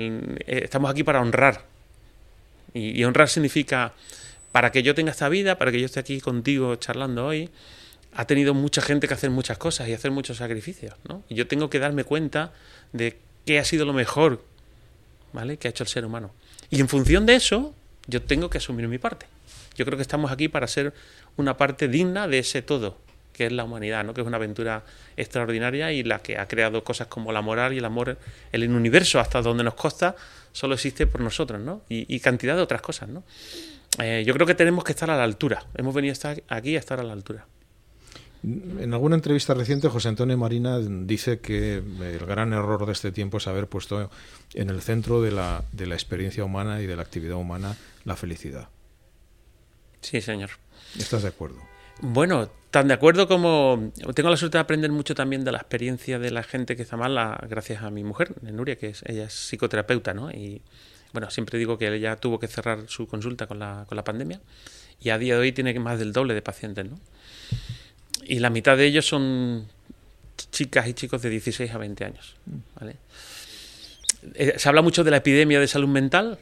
eh, 0.46 0.60
estamos 0.64 0.90
aquí 0.90 1.02
para 1.02 1.20
honrar 1.20 1.64
y, 2.74 3.02
honrar 3.04 3.28
significa, 3.28 3.94
para 4.52 4.70
que 4.70 4.82
yo 4.82 4.94
tenga 4.94 5.10
esta 5.10 5.28
vida, 5.28 5.56
para 5.58 5.72
que 5.72 5.80
yo 5.80 5.86
esté 5.86 6.00
aquí 6.00 6.20
contigo 6.20 6.76
charlando 6.76 7.26
hoy, 7.26 7.50
ha 8.14 8.26
tenido 8.26 8.54
mucha 8.54 8.82
gente 8.82 9.08
que 9.08 9.14
hacer 9.14 9.30
muchas 9.30 9.58
cosas 9.58 9.88
y 9.88 9.94
hacer 9.94 10.10
muchos 10.10 10.38
sacrificios, 10.38 10.94
¿no? 11.08 11.22
Y 11.28 11.34
yo 11.34 11.46
tengo 11.46 11.70
que 11.70 11.78
darme 11.78 12.04
cuenta 12.04 12.52
de 12.92 13.18
qué 13.44 13.58
ha 13.58 13.64
sido 13.64 13.84
lo 13.86 13.92
mejor, 13.92 14.44
¿vale? 15.32 15.56
Que 15.56 15.68
ha 15.68 15.70
hecho 15.70 15.84
el 15.84 15.88
ser 15.88 16.04
humano. 16.04 16.32
Y 16.70 16.80
en 16.80 16.88
función 16.88 17.26
de 17.26 17.36
eso, 17.36 17.74
yo 18.06 18.22
tengo 18.22 18.50
que 18.50 18.58
asumir 18.58 18.88
mi 18.88 18.98
parte. 18.98 19.26
Yo 19.76 19.84
creo 19.84 19.96
que 19.96 20.02
estamos 20.02 20.30
aquí 20.32 20.48
para 20.48 20.66
ser 20.66 20.92
una 21.36 21.56
parte 21.56 21.88
digna 21.88 22.28
de 22.28 22.40
ese 22.40 22.62
todo, 22.62 22.98
que 23.38 23.46
es 23.46 23.52
la 23.52 23.62
humanidad, 23.62 24.04
¿no? 24.04 24.12
que 24.14 24.20
es 24.20 24.26
una 24.26 24.36
aventura 24.36 24.82
extraordinaria 25.16 25.92
y 25.92 26.02
la 26.02 26.18
que 26.18 26.38
ha 26.38 26.48
creado 26.48 26.82
cosas 26.82 27.06
como 27.06 27.30
la 27.30 27.40
moral 27.40 27.72
y 27.72 27.78
el 27.78 27.84
amor 27.84 28.18
en 28.50 28.62
el 28.62 28.68
universo 28.70 29.20
hasta 29.20 29.40
donde 29.40 29.62
nos 29.62 29.74
consta 29.74 30.16
solo 30.50 30.74
existe 30.74 31.06
por 31.06 31.20
nosotros, 31.20 31.60
¿no? 31.60 31.82
Y, 31.88 32.18
cantidad 32.18 32.56
de 32.56 32.62
otras 32.62 32.82
cosas, 32.82 33.08
¿no? 33.08 33.22
Eh, 34.02 34.24
yo 34.26 34.34
creo 34.34 34.44
que 34.44 34.56
tenemos 34.56 34.82
que 34.82 34.90
estar 34.90 35.08
a 35.08 35.16
la 35.16 35.22
altura. 35.22 35.64
Hemos 35.76 35.94
venido 35.94 36.12
estar 36.12 36.42
aquí 36.48 36.74
a 36.74 36.80
estar 36.80 36.98
a 36.98 37.04
la 37.04 37.12
altura. 37.12 37.46
En 38.42 38.92
alguna 38.92 39.14
entrevista 39.14 39.54
reciente, 39.54 39.88
José 39.88 40.08
Antonio 40.08 40.36
Marina 40.36 40.80
dice 40.80 41.38
que 41.38 41.76
el 41.76 42.26
gran 42.26 42.52
error 42.52 42.86
de 42.86 42.92
este 42.92 43.12
tiempo 43.12 43.36
es 43.38 43.46
haber 43.46 43.68
puesto 43.68 44.10
en 44.54 44.70
el 44.70 44.82
centro 44.82 45.22
de 45.22 45.30
la, 45.30 45.62
de 45.70 45.86
la 45.86 45.94
experiencia 45.94 46.42
humana 46.42 46.82
y 46.82 46.86
de 46.86 46.96
la 46.96 47.02
actividad 47.02 47.36
humana 47.36 47.76
la 48.04 48.16
felicidad. 48.16 48.68
Sí, 50.00 50.20
señor. 50.20 50.50
¿Estás 50.98 51.22
de 51.22 51.28
acuerdo? 51.28 51.77
Bueno, 52.00 52.48
tan 52.70 52.88
de 52.88 52.94
acuerdo 52.94 53.26
como 53.26 53.92
tengo 54.14 54.30
la 54.30 54.36
suerte 54.36 54.58
de 54.58 54.62
aprender 54.62 54.92
mucho 54.92 55.14
también 55.14 55.44
de 55.44 55.52
la 55.52 55.58
experiencia 55.58 56.18
de 56.18 56.30
la 56.30 56.42
gente 56.42 56.76
que 56.76 56.82
está 56.82 56.96
mal, 56.96 57.38
gracias 57.48 57.82
a 57.82 57.90
mi 57.90 58.04
mujer, 58.04 58.34
Nuria, 58.42 58.76
que 58.76 58.88
es, 58.88 59.02
ella 59.06 59.24
es 59.24 59.32
psicoterapeuta, 59.32 60.14
¿no? 60.14 60.30
Y 60.30 60.62
bueno, 61.12 61.30
siempre 61.30 61.58
digo 61.58 61.78
que 61.78 61.92
ella 61.92 62.16
tuvo 62.16 62.38
que 62.38 62.46
cerrar 62.46 62.84
su 62.86 63.08
consulta 63.08 63.46
con 63.46 63.58
la, 63.58 63.84
con 63.88 63.96
la 63.96 64.04
pandemia 64.04 64.40
y 65.00 65.10
a 65.10 65.18
día 65.18 65.34
de 65.34 65.40
hoy 65.40 65.52
tiene 65.52 65.78
más 65.80 65.98
del 65.98 66.12
doble 66.12 66.34
de 66.34 66.42
pacientes, 66.42 66.88
¿no? 66.88 67.00
Y 68.24 68.40
la 68.40 68.50
mitad 68.50 68.76
de 68.76 68.84
ellos 68.84 69.06
son 69.06 69.66
chicas 70.52 70.86
y 70.86 70.94
chicos 70.94 71.22
de 71.22 71.30
16 71.30 71.72
a 71.72 71.78
20 71.78 72.04
años, 72.04 72.36
¿vale? 72.78 72.96
Eh, 74.34 74.54
se 74.56 74.68
habla 74.68 74.82
mucho 74.82 75.02
de 75.02 75.10
la 75.10 75.18
epidemia 75.18 75.58
de 75.58 75.66
salud 75.66 75.88
mental, 75.88 76.38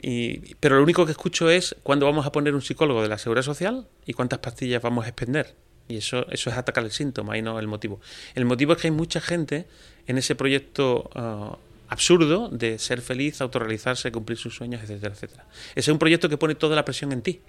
y, 0.00 0.54
pero 0.56 0.76
lo 0.76 0.82
único 0.82 1.04
que 1.04 1.12
escucho 1.12 1.50
es 1.50 1.76
cuándo 1.82 2.06
vamos 2.06 2.26
a 2.26 2.32
poner 2.32 2.54
un 2.54 2.62
psicólogo 2.62 3.02
de 3.02 3.08
la 3.08 3.18
seguridad 3.18 3.44
social 3.44 3.86
y 4.04 4.12
cuántas 4.12 4.38
pastillas 4.38 4.82
vamos 4.82 5.04
a 5.06 5.08
expender. 5.08 5.54
Y 5.88 5.98
eso, 5.98 6.26
eso 6.30 6.50
es 6.50 6.56
atacar 6.56 6.84
el 6.84 6.90
síntoma 6.90 7.38
y 7.38 7.42
no 7.42 7.58
el 7.58 7.68
motivo. 7.68 8.00
El 8.34 8.44
motivo 8.44 8.72
es 8.72 8.80
que 8.80 8.88
hay 8.88 8.92
mucha 8.92 9.20
gente 9.20 9.66
en 10.06 10.18
ese 10.18 10.34
proyecto 10.34 11.10
uh, 11.14 11.56
absurdo 11.88 12.48
de 12.48 12.78
ser 12.78 13.00
feliz, 13.00 13.40
autorrealizarse, 13.40 14.10
cumplir 14.10 14.38
sus 14.38 14.54
sueños, 14.54 14.82
etcétera, 14.82 15.14
etcétera. 15.14 15.44
Ese 15.70 15.80
es 15.80 15.88
un 15.88 15.98
proyecto 15.98 16.28
que 16.28 16.36
pone 16.38 16.54
toda 16.54 16.74
la 16.74 16.84
presión 16.84 17.12
en 17.12 17.22
ti. 17.22 17.40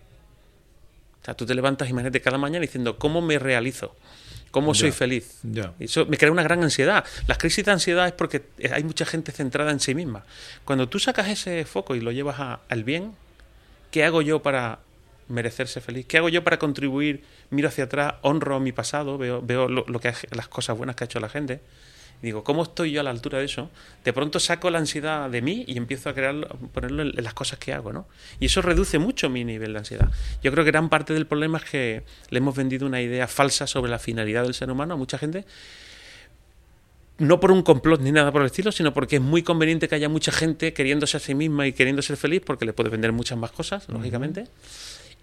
O 1.21 1.25
sea, 1.25 1.33
tú 1.33 1.45
te 1.45 1.55
levantas, 1.55 1.89
imagínate, 1.89 2.21
cada 2.21 2.37
mañana 2.37 2.61
diciendo, 2.61 2.97
¿cómo 2.97 3.21
me 3.21 3.39
realizo? 3.39 3.95
¿Cómo 4.51 4.73
soy 4.73 4.91
feliz? 4.91 5.39
Eso 5.79 6.05
me 6.05 6.17
crea 6.17 6.31
una 6.31 6.43
gran 6.43 6.63
ansiedad. 6.63 7.05
Las 7.27 7.37
crisis 7.37 7.65
de 7.65 7.71
ansiedad 7.71 8.07
es 8.07 8.13
porque 8.13 8.43
hay 8.71 8.83
mucha 8.83 9.05
gente 9.05 9.31
centrada 9.31 9.71
en 9.71 9.79
sí 9.79 9.95
misma. 9.95 10.25
Cuando 10.65 10.87
tú 10.89 10.99
sacas 10.99 11.27
ese 11.27 11.65
foco 11.65 11.95
y 11.95 12.01
lo 12.01 12.11
llevas 12.11 12.59
al 12.67 12.83
bien, 12.83 13.13
¿qué 13.91 14.03
hago 14.03 14.21
yo 14.21 14.41
para 14.41 14.79
merecerse 15.27 15.81
feliz? 15.81 16.05
¿Qué 16.05 16.17
hago 16.17 16.29
yo 16.29 16.43
para 16.43 16.57
contribuir? 16.57 17.23
Miro 17.49 17.67
hacia 17.67 17.85
atrás, 17.85 18.15
honro 18.21 18.59
mi 18.59 18.71
pasado, 18.71 19.17
veo, 19.17 19.41
veo 19.41 19.67
lo, 19.67 19.85
que 19.99 20.13
las 20.31 20.47
cosas 20.47 20.77
buenas 20.77 20.95
que 20.95 21.03
ha 21.03 21.05
hecho 21.05 21.19
la 21.19 21.29
gente 21.29 21.61
digo, 22.21 22.43
¿cómo 22.43 22.63
estoy 22.63 22.91
yo 22.91 23.01
a 23.01 23.03
la 23.03 23.09
altura 23.09 23.39
de 23.39 23.45
eso? 23.45 23.69
De 24.03 24.13
pronto 24.13 24.39
saco 24.39 24.69
la 24.69 24.79
ansiedad 24.79 25.29
de 25.29 25.41
mí 25.41 25.63
y 25.67 25.77
empiezo 25.77 26.09
a 26.09 26.13
crear, 26.13 26.35
ponerlo 26.73 27.03
en, 27.03 27.23
las 27.23 27.33
cosas 27.33 27.59
que 27.59 27.73
hago, 27.73 27.93
¿no? 27.93 28.07
Y 28.39 28.47
eso 28.47 28.61
reduce 28.61 28.99
mucho 28.99 29.29
mi 29.29 29.43
nivel 29.43 29.73
de 29.73 29.79
ansiedad. 29.79 30.09
Yo 30.43 30.51
creo 30.51 30.65
que 30.65 30.71
gran 30.71 30.89
parte 30.89 31.13
del 31.13 31.27
problema 31.27 31.59
es 31.59 31.65
que 31.65 32.03
le 32.29 32.37
hemos 32.37 32.55
vendido 32.55 32.87
una 32.87 33.01
idea 33.01 33.27
falsa 33.27 33.67
sobre 33.67 33.91
la 33.91 33.99
finalidad 33.99 34.43
del 34.43 34.53
ser 34.53 34.71
humano 34.71 34.95
a 34.95 34.97
mucha 34.97 35.17
gente 35.17 35.45
no 37.19 37.39
por 37.39 37.51
un 37.51 37.63
complot 37.63 38.01
ni 38.01 38.11
nada 38.11 38.31
por 38.31 38.41
el 38.41 38.47
estilo, 38.47 38.71
sino 38.71 38.93
porque 38.93 39.17
es 39.17 39.21
muy 39.21 39.41
conveniente 39.41 39.87
que 39.87 39.95
haya 39.95 40.09
mucha 40.09 40.31
gente 40.31 40.73
queriéndose 40.73 41.17
a 41.17 41.19
sí 41.19 41.33
misma 41.33 41.67
y 41.67 41.73
queriendo 41.73 42.01
ser 42.01 42.17
feliz, 42.17 42.41
porque 42.45 42.65
le 42.65 42.73
puede 42.73 42.89
vender 42.89 43.11
muchas 43.11 43.37
más 43.37 43.51
cosas, 43.51 43.89
lógicamente. 43.89 44.45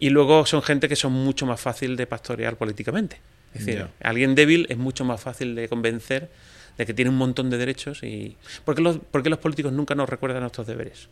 Y 0.01 0.11
luego 0.11 0.45
son 0.45 0.63
gente 0.63 0.89
que 0.89 0.97
son 0.97 1.13
mucho 1.13 1.47
más 1.47 1.61
fácil 1.61 1.97
de 1.97 2.07
pastorear 2.07 2.57
políticamente. 2.57 3.21
Es 3.55 3.65
decir, 3.65 3.87
alguien 4.03 4.35
débil 4.35 4.67
es 4.69 4.77
mucho 4.77 5.05
más 5.05 5.21
fácil 5.21 5.55
de 5.55 5.69
convencer 5.69 6.29
de 6.77 6.87
que 6.87 6.95
tiene 6.95 7.11
un 7.11 7.17
montón 7.17 7.51
de 7.51 7.59
derechos 7.59 8.03
y... 8.03 8.37
¿Por 8.65 8.75
qué 8.75 8.83
los, 8.83 8.99
los 9.13 9.39
políticos 9.39 9.73
nunca 9.73 9.95
nos 9.95 10.09
recuerdan 10.09 10.41
nuestros 10.41 10.67
deberes? 10.67 11.09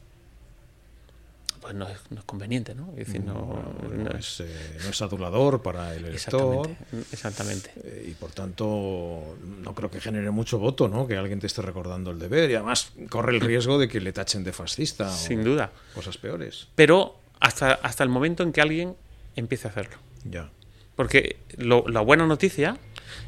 Pues 1.62 1.76
no 1.76 1.88
es, 1.88 1.98
conveniente, 2.26 2.74
¿no? 2.74 2.90
Es 2.96 3.06
decir, 3.06 3.22
no, 3.22 3.56
es, 4.18 4.40
eh, 4.40 4.78
no, 4.82 4.90
es, 4.90 5.00
adulador 5.00 5.62
para 5.62 5.94
el 5.94 6.06
elector. 6.06 6.68
Exactamente. 7.12 7.70
Eh, 7.84 8.08
y 8.10 8.14
por 8.14 8.32
tanto, 8.32 9.36
no 9.62 9.72
creo 9.72 9.88
que 9.88 10.00
genere 10.00 10.32
mucho 10.32 10.58
voto, 10.58 10.88
¿no? 10.88 11.06
Que 11.06 11.16
alguien 11.16 11.38
te 11.38 11.46
esté 11.46 11.62
recordando 11.62 12.10
el 12.10 12.18
deber. 12.18 12.50
Y 12.50 12.56
además 12.56 12.90
corre 13.08 13.32
el 13.32 13.40
riesgo 13.40 13.78
de 13.78 13.86
que 13.86 14.00
le 14.00 14.12
tachen 14.12 14.42
de 14.42 14.52
fascista. 14.52 15.08
Sin 15.12 15.44
duda. 15.44 15.70
Cosas 15.94 16.18
peores. 16.18 16.66
Pero 16.74 17.14
hasta, 17.38 17.74
hasta 17.74 18.02
el 18.02 18.10
momento 18.10 18.42
en 18.42 18.52
que 18.52 18.60
alguien 18.60 18.96
empiece 19.36 19.68
a 19.68 19.70
hacerlo. 19.70 19.98
Ya. 20.24 20.50
Porque 20.96 21.36
la 21.56 22.00
buena 22.00 22.26
noticia 22.26 22.76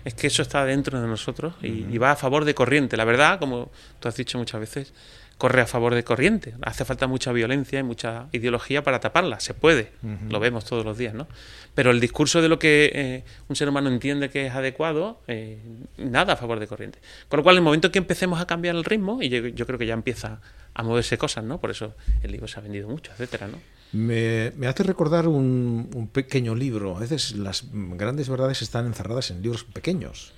es 0.04 0.14
que 0.14 0.26
eso 0.26 0.42
está 0.42 0.64
dentro 0.64 1.00
de 1.00 1.06
nosotros 1.06 1.54
y, 1.62 1.98
va 1.98 2.12
a 2.12 2.16
favor 2.16 2.44
de 2.44 2.54
corriente. 2.54 2.96
La 2.96 3.04
verdad, 3.04 3.38
como 3.38 3.70
tú 4.00 4.08
has 4.08 4.16
dicho 4.16 4.38
muchas 4.38 4.60
veces, 4.60 4.92
corre 5.38 5.60
a 5.60 5.66
favor 5.66 5.94
de 5.94 6.04
corriente. 6.04 6.54
Hace 6.62 6.84
falta 6.84 7.06
mucha 7.06 7.32
violencia 7.32 7.80
y 7.80 7.82
mucha 7.82 8.26
ideología 8.32 8.82
para 8.82 9.00
taparla. 9.00 9.40
Se 9.40 9.54
puede, 9.54 9.92
lo 10.28 10.40
vemos 10.40 10.64
todos 10.64 10.84
los 10.84 10.96
días, 10.96 11.14
¿no? 11.14 11.26
Pero 11.74 11.90
el 11.90 12.00
discurso 12.00 12.40
de 12.40 12.48
lo 12.48 12.58
que 12.58 12.90
eh, 12.94 13.24
un 13.48 13.56
ser 13.56 13.68
humano 13.68 13.88
entiende 13.88 14.30
que 14.30 14.46
es 14.46 14.54
adecuado, 14.54 15.20
eh, 15.26 15.58
nada 15.96 16.34
a 16.34 16.36
favor 16.36 16.60
de 16.60 16.66
corriente. 16.66 17.00
Con 17.28 17.38
lo 17.38 17.42
cual, 17.42 17.56
en 17.56 17.58
el 17.58 17.64
momento 17.64 17.90
que 17.90 17.98
empecemos 17.98 18.40
a 18.40 18.46
cambiar 18.46 18.76
el 18.76 18.84
ritmo, 18.84 19.22
y 19.22 19.28
yo, 19.28 19.66
creo 19.66 19.78
que 19.78 19.86
ya 19.86 19.94
empieza 19.94 20.40
a 20.72 20.82
moverse 20.82 21.18
cosas, 21.18 21.44
¿no? 21.44 21.60
Por 21.60 21.70
eso 21.70 21.94
el 22.22 22.30
libro 22.30 22.46
se 22.46 22.60
ha 22.60 22.62
vendido 22.62 22.88
mucho, 22.88 23.10
etcétera, 23.12 23.48
¿no? 23.48 23.58
Me, 23.94 24.52
hace 24.66 24.82
recordar 24.82 25.28
un, 25.28 25.88
un, 25.94 26.08
pequeño 26.08 26.56
libro. 26.56 26.96
A 26.96 27.00
veces 27.00 27.36
las 27.36 27.64
grandes 27.72 28.28
verdades 28.28 28.60
están 28.60 28.86
encerradas 28.86 29.30
en 29.30 29.40
libros 29.40 29.62
pequeños. 29.62 30.32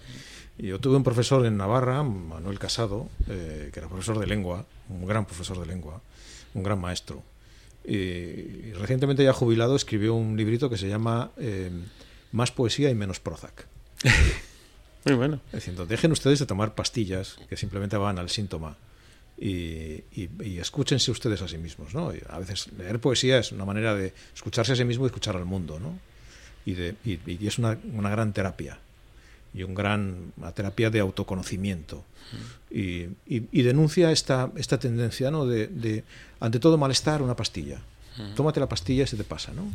Yo 0.58 0.78
tuve 0.78 0.96
un 0.96 1.04
profesor 1.04 1.44
en 1.46 1.56
Navarra, 1.56 2.02
Manuel 2.02 2.58
Casado, 2.58 3.08
eh, 3.28 3.70
que 3.72 3.78
era 3.78 3.88
profesor 3.88 4.18
de 4.18 4.26
lengua, 4.26 4.66
un 4.88 5.06
gran 5.06 5.24
profesor 5.24 5.58
de 5.58 5.66
lengua, 5.66 6.02
un 6.54 6.62
gran 6.62 6.78
maestro. 6.78 7.22
Y, 7.84 8.72
recientemente 8.72 9.24
ya 9.24 9.32
jubilado 9.32 9.74
escribió 9.74 10.14
un 10.14 10.36
librito 10.36 10.68
que 10.68 10.76
se 10.76 10.88
llama 10.88 11.30
eh, 11.38 11.70
Más 12.32 12.52
poesía 12.52 12.90
y 12.90 12.94
menos 12.94 13.20
Prozac. 13.20 13.66
Muy 15.06 15.14
bueno. 15.14 15.40
Diciendo, 15.52 15.86
dejen 15.86 16.12
ustedes 16.12 16.40
de 16.40 16.46
tomar 16.46 16.74
pastillas 16.74 17.38
que 17.48 17.56
simplemente 17.56 17.96
van 17.96 18.18
al 18.18 18.28
síntoma 18.28 18.76
y, 19.38 20.58
escúchense 20.58 21.10
ustedes 21.10 21.42
a 21.42 21.48
sí 21.48 21.58
mismos. 21.58 21.94
¿no? 21.94 22.12
a 22.28 22.38
veces 22.38 22.68
leer 22.78 22.98
poesía 23.00 23.38
es 23.38 23.52
una 23.52 23.64
manera 23.64 23.94
de 23.94 24.12
escucharse 24.34 24.72
a 24.72 24.76
sí 24.76 24.84
mismo 24.84 25.04
y 25.04 25.08
escuchar 25.08 25.36
al 25.36 25.44
mundo. 25.44 25.78
¿no? 25.78 25.98
Y, 26.64 26.72
de, 26.74 26.94
y, 27.04 27.46
es 27.46 27.58
una, 27.58 27.78
una 27.92 28.10
gran 28.10 28.32
terapia 28.32 28.78
y 29.54 29.62
un 29.62 29.74
gran, 29.74 30.32
una 30.36 30.52
terapia 30.52 30.90
de 30.90 31.00
autoconocimiento. 31.00 32.04
Y, 32.70 33.06
y, 33.26 33.62
denuncia 33.62 34.10
esta, 34.10 34.50
esta 34.56 34.78
tendencia 34.78 35.30
¿no? 35.30 35.46
de, 35.46 35.68
de, 35.68 36.04
ante 36.40 36.58
todo, 36.58 36.76
malestar, 36.76 37.22
una 37.22 37.36
pastilla. 37.36 37.80
Tómate 38.34 38.60
la 38.60 38.68
pastilla 38.68 39.04
y 39.04 39.06
se 39.06 39.16
te 39.16 39.24
pasa, 39.24 39.52
¿no? 39.52 39.70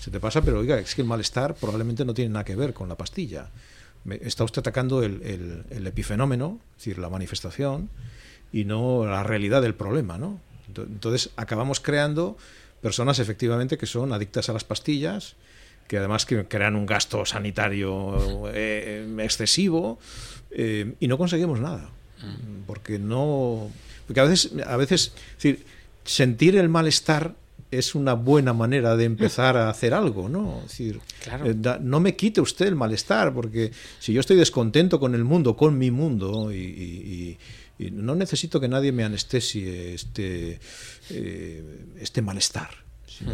Se 0.00 0.12
te 0.12 0.20
pasa, 0.20 0.42
pero 0.42 0.60
oiga, 0.60 0.78
es 0.78 0.94
que 0.94 1.02
el 1.02 1.08
malestar 1.08 1.56
probablemente 1.56 2.04
no 2.04 2.14
tiene 2.14 2.30
nada 2.30 2.44
que 2.44 2.54
ver 2.54 2.72
con 2.72 2.88
la 2.88 2.94
pastilla. 2.94 3.48
está 4.08 4.44
usted 4.44 4.60
atacando 4.60 5.02
el, 5.02 5.20
el, 5.22 5.64
el, 5.70 5.86
epifenómeno, 5.88 6.60
es 6.76 6.84
decir, 6.84 6.98
la 6.98 7.08
manifestación, 7.08 7.90
y 8.52 8.64
no 8.64 9.06
la 9.06 9.22
realidad 9.22 9.62
del 9.62 9.74
problema, 9.74 10.18
¿no? 10.18 10.40
Entonces 10.68 11.30
acabamos 11.36 11.80
creando 11.80 12.36
personas 12.80 13.18
efectivamente 13.18 13.76
que 13.76 13.86
son 13.86 14.12
adictas 14.12 14.48
a 14.48 14.52
las 14.52 14.64
pastillas, 14.64 15.36
que 15.88 15.98
además 15.98 16.26
crean 16.26 16.76
un 16.76 16.86
gasto 16.86 17.26
sanitario 17.26 18.48
eh, 18.54 19.04
excesivo 19.18 19.98
eh, 20.50 20.94
y 21.00 21.08
no 21.08 21.18
conseguimos 21.18 21.60
nada. 21.60 21.90
Mm. 22.22 22.66
Porque 22.66 22.98
no. 22.98 23.70
Porque 24.06 24.20
a 24.20 24.24
veces, 24.24 24.52
a 24.66 24.76
veces 24.76 25.12
decir, 25.36 25.64
sentir 26.04 26.56
el 26.56 26.68
malestar 26.68 27.34
es 27.70 27.94
una 27.94 28.14
buena 28.14 28.52
manera 28.52 28.96
de 28.96 29.04
empezar 29.04 29.56
a 29.56 29.70
hacer 29.70 29.94
algo, 29.94 30.28
¿no? 30.28 30.60
decir, 30.62 31.00
eh, 31.44 31.54
no 31.80 32.00
me 32.00 32.16
quite 32.16 32.40
usted 32.40 32.66
el 32.66 32.74
malestar, 32.74 33.32
porque 33.32 33.70
si 34.00 34.12
yo 34.12 34.20
estoy 34.20 34.36
descontento 34.36 34.98
con 34.98 35.14
el 35.14 35.24
mundo, 35.24 35.56
con 35.56 35.78
mi 35.78 35.90
mundo, 35.90 36.52
y, 36.52 37.38
no 37.90 38.14
necesito 38.14 38.60
que 38.60 38.68
nadie 38.68 38.92
me 38.92 39.04
anestesie 39.04 39.94
este, 39.94 40.60
este 41.98 42.22
malestar 42.22 42.70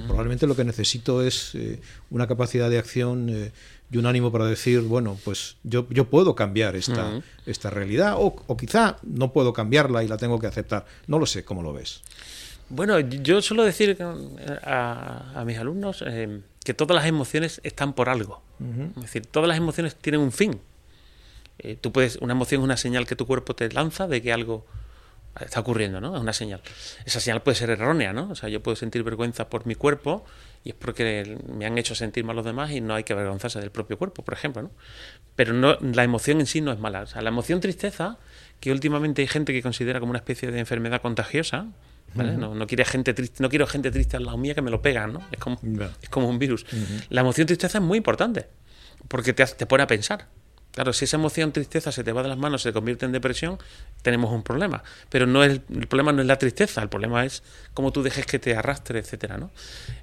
probablemente 0.06 0.46
lo 0.46 0.56
que 0.56 0.64
necesito 0.64 1.22
es 1.22 1.54
eh, 1.54 1.80
una 2.10 2.26
capacidad 2.26 2.68
de 2.70 2.78
acción 2.78 3.28
eh, 3.30 3.52
y 3.90 3.98
un 3.98 4.06
ánimo 4.06 4.32
para 4.32 4.46
decir, 4.46 4.80
bueno, 4.80 5.16
pues 5.24 5.56
yo, 5.62 5.86
yo 5.90 6.10
puedo 6.10 6.34
cambiar 6.34 6.74
esta, 6.74 7.22
esta 7.46 7.70
realidad 7.70 8.16
o, 8.18 8.56
quizá 8.56 8.96
no 9.02 9.32
puedo 9.32 9.52
cambiarla 9.52 10.02
y 10.02 10.08
la 10.08 10.16
tengo 10.16 10.40
que 10.40 10.48
aceptar. 10.48 10.86
No 11.06 11.18
lo 11.18 11.26
sé, 11.26 11.44
¿cómo 11.44 11.62
lo 11.62 11.72
ves? 11.72 12.02
Bueno, 12.68 12.98
yo 12.98 13.40
suelo 13.42 13.64
decir 13.64 13.96
a, 14.64 15.44
mis 15.46 15.58
alumnos 15.58 16.02
eh, 16.04 16.40
que 16.64 16.74
todas 16.74 16.96
las 16.96 17.06
emociones 17.06 17.60
están 17.62 17.92
por 17.92 18.08
algo. 18.08 18.42
Es 18.96 19.02
decir, 19.02 19.26
todas 19.26 19.48
las 19.48 19.58
emociones 19.58 19.94
tienen 19.94 20.20
un 20.20 20.32
fin. 20.32 20.60
Tú 21.80 21.92
puedes, 21.92 22.16
una 22.16 22.32
emoción 22.32 22.60
es 22.60 22.64
una 22.64 22.76
señal 22.76 23.06
que 23.06 23.16
tu 23.16 23.26
cuerpo 23.26 23.54
te 23.54 23.68
lanza 23.70 24.06
de 24.06 24.22
que 24.22 24.32
algo 24.32 24.66
está 25.44 25.60
ocurriendo, 25.60 26.00
¿no? 26.00 26.14
Es 26.14 26.20
una 26.20 26.32
señal. 26.32 26.60
Esa 27.04 27.20
señal 27.20 27.42
puede 27.42 27.56
ser 27.56 27.70
errónea, 27.70 28.12
¿no? 28.12 28.30
O 28.30 28.34
sea, 28.34 28.48
yo 28.48 28.62
puedo 28.62 28.76
sentir 28.76 29.02
vergüenza 29.02 29.48
por 29.48 29.66
mi 29.66 29.74
cuerpo 29.74 30.24
y 30.64 30.70
es 30.70 30.74
porque 30.74 31.38
me 31.48 31.66
han 31.66 31.76
hecho 31.78 31.94
sentir 31.94 32.24
mal 32.24 32.36
los 32.36 32.44
demás 32.44 32.70
y 32.70 32.80
no 32.80 32.94
hay 32.94 33.04
que 33.04 33.12
avergonzarse 33.12 33.60
del 33.60 33.70
propio 33.70 33.98
cuerpo, 33.98 34.24
por 34.24 34.34
ejemplo, 34.34 34.62
¿no? 34.62 34.70
Pero 35.34 35.52
no, 35.52 35.76
la 35.80 36.04
emoción 36.04 36.40
en 36.40 36.46
sí 36.46 36.60
no 36.60 36.72
es 36.72 36.78
mala. 36.78 37.02
O 37.02 37.06
sea, 37.06 37.22
la 37.22 37.28
emoción 37.28 37.60
tristeza, 37.60 38.18
que 38.60 38.72
últimamente 38.72 39.22
hay 39.22 39.28
gente 39.28 39.52
que 39.52 39.62
considera 39.62 40.00
como 40.00 40.10
una 40.10 40.18
especie 40.18 40.50
de 40.50 40.58
enfermedad 40.58 41.02
contagiosa, 41.02 41.66
¿vale? 42.14 42.36
no, 42.36 42.54
no, 42.54 42.66
quiere 42.66 42.84
gente 42.84 43.12
triste, 43.12 43.42
no 43.42 43.50
quiero 43.50 43.66
gente 43.66 43.90
triste 43.90 44.16
al 44.16 44.24
lado 44.24 44.38
mía 44.38 44.54
que 44.54 44.62
me 44.62 44.70
lo 44.70 44.80
pegan, 44.80 45.12
¿no? 45.12 45.22
Es 45.30 45.38
como, 45.38 45.60
es 46.00 46.08
como 46.08 46.28
un 46.28 46.38
virus. 46.38 46.64
La 47.10 47.20
emoción 47.20 47.46
tristeza 47.46 47.78
es 47.78 47.84
muy 47.84 47.98
importante 47.98 48.46
porque 49.08 49.32
te, 49.34 49.44
te 49.44 49.66
pone 49.66 49.82
a 49.82 49.86
pensar. 49.86 50.26
Claro, 50.76 50.92
si 50.92 51.06
esa 51.06 51.16
emoción 51.16 51.52
tristeza 51.52 51.90
se 51.90 52.04
te 52.04 52.12
va 52.12 52.22
de 52.22 52.28
las 52.28 52.36
manos, 52.36 52.60
se 52.60 52.70
convierte 52.70 53.06
en 53.06 53.12
depresión, 53.12 53.56
tenemos 54.02 54.30
un 54.30 54.42
problema. 54.42 54.84
Pero 55.08 55.26
no 55.26 55.42
es, 55.42 55.62
el 55.74 55.86
problema 55.86 56.12
no 56.12 56.20
es 56.20 56.28
la 56.28 56.36
tristeza, 56.36 56.82
el 56.82 56.90
problema 56.90 57.24
es 57.24 57.42
cómo 57.72 57.92
tú 57.92 58.02
dejes 58.02 58.26
que 58.26 58.38
te 58.38 58.54
arrastre, 58.54 58.98
etcétera, 58.98 59.38
¿no? 59.38 59.50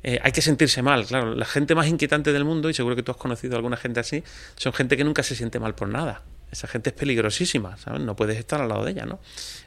Eh, 0.02 0.20
hay 0.24 0.32
que 0.32 0.42
sentirse 0.42 0.82
mal, 0.82 1.06
claro. 1.06 1.36
La 1.36 1.46
gente 1.46 1.76
más 1.76 1.86
inquietante 1.86 2.34
del 2.34 2.44
mundo, 2.44 2.72
y 2.72 2.74
seguro 2.74 2.96
que 2.96 3.04
tú 3.04 3.12
has 3.12 3.20
conocido 3.20 3.54
a 3.54 3.58
alguna 3.58 3.78
gente 3.78 4.00
así, 4.00 4.24
son 4.56 4.74
gente 4.74 4.98
que 4.98 5.04
nunca 5.04 5.22
se 5.22 5.36
siente 5.36 5.60
mal 5.60 5.76
por 5.76 5.90
nada. 5.90 6.24
Esa 6.52 6.68
gente 6.68 6.90
es 6.90 6.96
peligrosísima, 6.96 7.78
¿sabes? 7.78 8.02
No 8.02 8.16
puedes 8.16 8.40
estar 8.40 8.60
al 8.60 8.70
lado 8.70 8.84
de 8.84 8.94
ella, 8.94 9.06
¿no? 9.06 9.20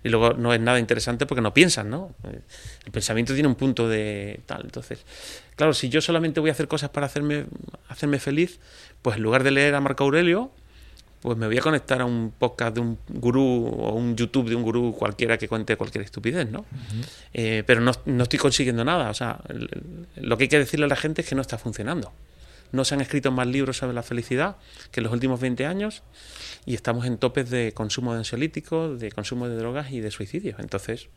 Y 0.03 0.09
luego 0.09 0.33
no 0.33 0.53
es 0.53 0.61
nada 0.61 0.81
interesante 0.81 1.25
porque 1.25 1.40
no 1.40 1.55
piensan, 1.55 1.88
¿no? 1.88 2.16
El 2.85 2.90
pensamiento 2.90 3.33
tiene 3.33 3.49
un 3.49 3.55
punto 3.55 3.88
de 3.88 4.40
tal. 4.45 4.62
Entonces, 4.64 5.05
claro, 5.55 5.73
si 5.73 5.88
yo 5.88 6.01
solamente 6.01 6.40
voy 6.40 6.51
a 6.51 6.53
hacer 6.53 6.66
cosas 6.66 6.90
para 6.90 7.07
hacerme, 7.07 7.47
hacerme 7.88 8.19
feliz, 8.19 8.59
pues 9.03 9.19
en 9.19 9.23
lugar 9.23 9.45
de 9.45 9.53
leer 9.53 9.77
a 9.77 9.81
Marco 9.81 10.03
Aurelio, 10.03 10.51
pues 11.26 11.36
me 11.36 11.48
voy 11.48 11.58
a 11.58 11.60
conectar 11.60 12.00
a 12.00 12.04
un 12.04 12.32
podcast 12.38 12.76
de 12.76 12.80
un 12.80 12.98
gurú 13.08 13.42
o 13.42 13.92
un 13.94 14.14
YouTube 14.14 14.48
de 14.48 14.54
un 14.54 14.62
gurú 14.62 14.94
cualquiera 14.96 15.36
que 15.36 15.48
cuente 15.48 15.76
cualquier 15.76 16.04
estupidez, 16.04 16.48
¿no? 16.48 16.64
Eh, 17.34 17.64
pero 17.66 17.80
no, 17.80 17.90
no, 18.04 18.22
estoy 18.22 18.38
consiguiendo 18.38 18.84
nada. 18.84 19.10
O 19.10 19.14
sea, 19.14 19.40
lo 20.14 20.38
que 20.38 20.44
hay 20.44 20.48
que 20.48 20.60
decirle 20.60 20.86
a 20.86 20.88
la 20.88 20.94
gente 20.94 21.22
es 21.22 21.28
que 21.28 21.34
no 21.34 21.40
está 21.40 21.58
funcionando. 21.58 22.12
No 22.70 22.84
se 22.84 22.94
han 22.94 23.00
escrito 23.00 23.32
más 23.32 23.48
libros 23.48 23.78
sobre 23.78 23.92
la 23.92 24.04
felicidad 24.04 24.54
que 24.92 25.00
en 25.00 25.04
los 25.04 25.12
últimos 25.12 25.40
20 25.40 25.66
años 25.66 26.04
y 26.64 26.76
estamos 26.76 27.04
en 27.06 27.18
topes 27.18 27.50
de 27.50 27.72
consumo 27.72 28.12
de 28.12 28.18
ansiolíticos, 28.18 29.00
de 29.00 29.10
consumo 29.10 29.48
de 29.48 29.56
drogas 29.56 29.90
y 29.90 29.98
de 29.98 30.12
suicidios. 30.12 30.60
Entonces, 30.60 31.08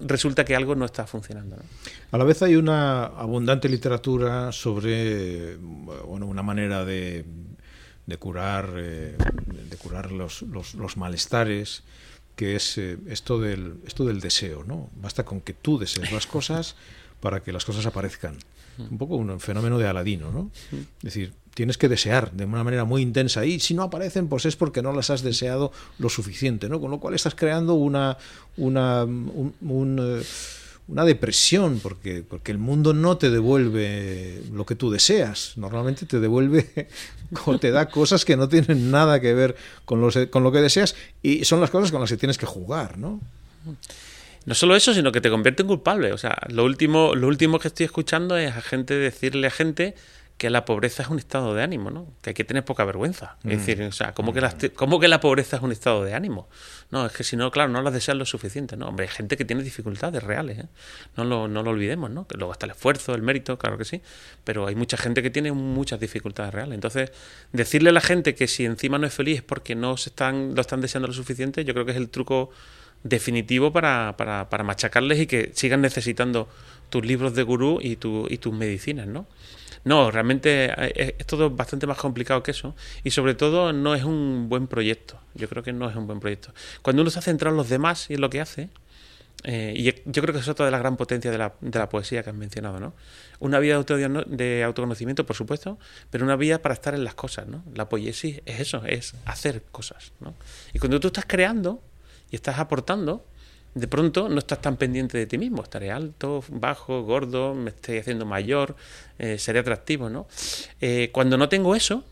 resulta 0.00 0.44
que 0.44 0.56
algo 0.56 0.74
no 0.74 0.86
está 0.86 1.06
funcionando. 1.06 1.54
A 2.10 2.18
la 2.18 2.24
vez 2.24 2.42
hay 2.42 2.56
una 2.56 3.04
abundante 3.04 3.68
literatura 3.68 4.50
sobre 4.50 5.54
bueno, 5.56 6.26
una 6.26 6.42
manera 6.42 6.84
de 6.84 7.24
de 8.06 8.16
curar, 8.16 8.70
eh, 8.76 9.16
de 9.70 9.76
curar 9.76 10.12
los, 10.12 10.42
los, 10.42 10.96
malestares, 10.96 11.82
que 12.36 12.56
es 12.56 12.78
eh, 12.78 12.98
esto, 13.08 13.40
del, 13.40 13.76
esto 13.86 14.04
del 14.04 14.20
deseo. 14.20 14.64
¿no? 14.64 14.90
Basta 14.96 15.24
con 15.24 15.40
que 15.40 15.54
tú 15.54 15.78
desees 15.78 16.12
las 16.12 16.26
cosas 16.26 16.76
para 17.20 17.42
que 17.42 17.52
las 17.52 17.64
cosas 17.64 17.86
aparezcan. 17.86 18.36
Un 18.76 18.98
poco 18.98 19.14
un 19.14 19.38
fenómeno 19.38 19.78
de 19.78 19.86
Aladino, 19.86 20.32
¿no? 20.32 20.50
Es 20.72 21.02
decir, 21.02 21.32
tienes 21.54 21.78
que 21.78 21.88
desear 21.88 22.32
de 22.32 22.44
una 22.44 22.64
manera 22.64 22.84
muy 22.84 23.02
intensa 23.02 23.44
y 23.44 23.60
si 23.60 23.72
no 23.72 23.84
aparecen, 23.84 24.28
pues 24.28 24.44
es 24.44 24.56
porque 24.56 24.82
no 24.82 24.92
las 24.92 25.10
has 25.10 25.22
deseado 25.22 25.72
lo 25.98 26.08
suficiente, 26.08 26.68
¿no? 26.68 26.80
Con 26.80 26.90
lo 26.90 26.98
cual 26.98 27.14
estás 27.14 27.34
creando 27.36 27.74
una, 27.74 28.18
una 28.56 29.04
un, 29.04 29.98
eh, 30.00 30.22
una 30.86 31.04
depresión, 31.04 31.80
porque, 31.82 32.22
porque 32.28 32.52
el 32.52 32.58
mundo 32.58 32.92
no 32.92 33.16
te 33.16 33.30
devuelve 33.30 34.42
lo 34.52 34.66
que 34.66 34.74
tú 34.74 34.90
deseas, 34.90 35.54
normalmente 35.56 36.04
te 36.04 36.20
devuelve 36.20 36.88
o 37.46 37.58
te 37.58 37.70
da 37.70 37.88
cosas 37.88 38.24
que 38.24 38.36
no 38.36 38.48
tienen 38.48 38.90
nada 38.90 39.20
que 39.20 39.32
ver 39.32 39.56
con, 39.84 40.00
los, 40.00 40.18
con 40.30 40.42
lo 40.42 40.52
que 40.52 40.60
deseas 40.60 40.94
y 41.22 41.44
son 41.44 41.60
las 41.60 41.70
cosas 41.70 41.90
con 41.90 42.00
las 42.00 42.10
que 42.10 42.16
tienes 42.16 42.36
que 42.36 42.46
jugar, 42.46 42.98
¿no? 42.98 43.20
No 44.46 44.54
solo 44.54 44.76
eso, 44.76 44.92
sino 44.92 45.10
que 45.10 45.22
te 45.22 45.30
convierte 45.30 45.62
en 45.62 45.68
culpable. 45.68 46.12
O 46.12 46.18
sea, 46.18 46.36
lo 46.48 46.64
último, 46.64 47.14
lo 47.14 47.28
último 47.28 47.58
que 47.58 47.68
estoy 47.68 47.86
escuchando 47.86 48.36
es 48.36 48.54
a 48.54 48.60
gente 48.60 48.94
decirle 48.94 49.46
a 49.46 49.50
gente 49.50 49.94
que 50.36 50.50
la 50.50 50.64
pobreza 50.64 51.04
es 51.04 51.08
un 51.08 51.18
estado 51.18 51.54
de 51.54 51.62
ánimo, 51.62 51.90
¿no? 51.90 52.12
Que 52.20 52.30
hay 52.30 52.34
que 52.34 52.42
tener 52.42 52.64
poca 52.64 52.84
vergüenza. 52.84 53.36
Es 53.40 53.44
mm. 53.44 53.48
decir, 53.48 53.82
o 53.82 53.92
sea, 53.92 54.14
¿cómo 54.14 54.32
que, 54.32 54.40
la, 54.40 54.54
¿cómo 54.74 54.98
que 54.98 55.06
la 55.06 55.20
pobreza 55.20 55.56
es 55.56 55.62
un 55.62 55.70
estado 55.70 56.04
de 56.04 56.12
ánimo? 56.12 56.48
No, 56.90 57.06
es 57.06 57.12
que 57.12 57.22
si 57.22 57.36
no, 57.36 57.50
claro, 57.52 57.70
no 57.70 57.80
las 57.82 57.94
deseas 57.94 58.16
lo 58.16 58.26
suficiente, 58.26 58.76
¿no? 58.76 58.88
Hombre, 58.88 59.06
hay 59.06 59.12
gente 59.12 59.36
que 59.36 59.44
tiene 59.44 59.62
dificultades 59.62 60.22
reales, 60.22 60.58
¿eh? 60.58 60.68
No 61.16 61.24
lo, 61.24 61.46
no 61.46 61.62
lo 61.62 61.70
olvidemos, 61.70 62.10
¿no? 62.10 62.26
Que 62.26 62.36
luego 62.36 62.52
está 62.52 62.66
el 62.66 62.72
esfuerzo, 62.72 63.14
el 63.14 63.22
mérito, 63.22 63.56
claro 63.58 63.78
que 63.78 63.84
sí, 63.84 64.02
pero 64.42 64.66
hay 64.66 64.74
mucha 64.74 64.96
gente 64.96 65.22
que 65.22 65.30
tiene 65.30 65.52
muchas 65.52 66.00
dificultades 66.00 66.52
reales. 66.52 66.74
Entonces, 66.74 67.12
decirle 67.52 67.90
a 67.90 67.92
la 67.92 68.00
gente 68.00 68.34
que 68.34 68.48
si 68.48 68.64
encima 68.64 68.98
no 68.98 69.06
es 69.06 69.14
feliz 69.14 69.36
es 69.36 69.42
porque 69.42 69.76
no 69.76 69.96
se 69.96 70.10
están, 70.10 70.54
lo 70.56 70.60
están 70.60 70.80
deseando 70.80 71.06
lo 71.06 71.14
suficiente, 71.14 71.64
yo 71.64 71.74
creo 71.74 71.84
que 71.84 71.92
es 71.92 71.96
el 71.96 72.08
truco 72.08 72.50
definitivo 73.04 73.72
para, 73.72 74.16
para, 74.16 74.50
para 74.50 74.64
machacarles 74.64 75.20
y 75.20 75.26
que 75.26 75.52
sigan 75.54 75.80
necesitando 75.80 76.48
tus 76.90 77.04
libros 77.04 77.34
de 77.34 77.42
gurú 77.44 77.78
y, 77.80 77.96
tu, 77.96 78.26
y 78.28 78.38
tus 78.38 78.52
medicinas, 78.52 79.06
¿no? 79.06 79.26
No, 79.84 80.10
realmente 80.10 80.72
eh, 80.76 81.16
es, 81.18 81.26
todo 81.26 81.50
bastante 81.50 81.86
más 81.86 81.98
complicado 81.98 82.42
que 82.42 82.50
eso 82.50 82.74
y 83.02 83.10
sobre 83.10 83.34
todo 83.34 83.72
no 83.72 83.94
es 83.94 84.04
un 84.04 84.48
buen 84.48 84.66
proyecto. 84.66 85.20
Yo 85.34 85.48
creo 85.48 85.62
que 85.62 85.72
no 85.72 85.88
es 85.88 85.96
un 85.96 86.06
buen 86.06 86.20
proyecto. 86.20 86.52
Cuando 86.82 87.02
uno 87.02 87.10
se 87.10 87.18
ha 87.18 87.22
centrado 87.22 87.54
en 87.54 87.58
los 87.58 87.68
demás 87.68 88.10
y 88.10 88.14
en 88.14 88.20
lo 88.20 88.30
que 88.30 88.40
hace, 88.40 88.70
eh, 89.46 89.74
y 89.76 89.82
yo 89.84 90.22
creo 90.22 90.32
que 90.32 90.40
es 90.40 90.48
otra 90.48 90.64
de 90.64 90.70
las 90.70 90.80
gran 90.80 90.96
potencias 90.96 91.30
de 91.30 91.36
la, 91.36 91.54
de 91.60 91.78
la 91.78 91.88
poesía 91.90 92.22
que 92.22 92.30
has 92.30 92.36
mencionado, 92.36 92.80
¿no? 92.80 92.94
Una 93.40 93.58
vida 93.58 93.82
de, 93.82 94.24
de 94.26 94.64
autoconocimiento, 94.64 95.26
por 95.26 95.36
supuesto, 95.36 95.78
pero 96.08 96.24
una 96.24 96.36
vida 96.36 96.62
para 96.62 96.72
estar 96.72 96.94
en 96.94 97.04
las 97.04 97.14
cosas, 97.14 97.46
¿no? 97.46 97.62
La 97.74 97.90
poesía 97.90 98.40
es 98.46 98.60
eso, 98.60 98.82
es 98.86 99.14
hacer 99.26 99.62
cosas, 99.70 100.12
¿no? 100.20 100.34
Y 100.72 100.78
cuando 100.78 100.98
tú 100.98 101.08
estás 101.08 101.26
creando 101.26 101.82
y 102.30 102.36
estás 102.36 102.58
aportando, 102.58 103.26
de 103.74 103.88
pronto 103.88 104.28
no 104.28 104.38
estás 104.38 104.60
tan 104.60 104.76
pendiente 104.76 105.18
de 105.18 105.26
ti 105.26 105.36
mismo. 105.36 105.62
Estaré 105.62 105.90
alto, 105.90 106.44
bajo, 106.48 107.02
gordo, 107.02 107.54
me 107.54 107.70
estoy 107.70 107.98
haciendo 107.98 108.24
mayor, 108.24 108.76
eh, 109.18 109.38
seré 109.38 109.58
atractivo, 109.58 110.08
¿no? 110.08 110.26
Eh, 110.80 111.10
cuando 111.12 111.36
no 111.36 111.48
tengo 111.48 111.74
eso, 111.74 112.04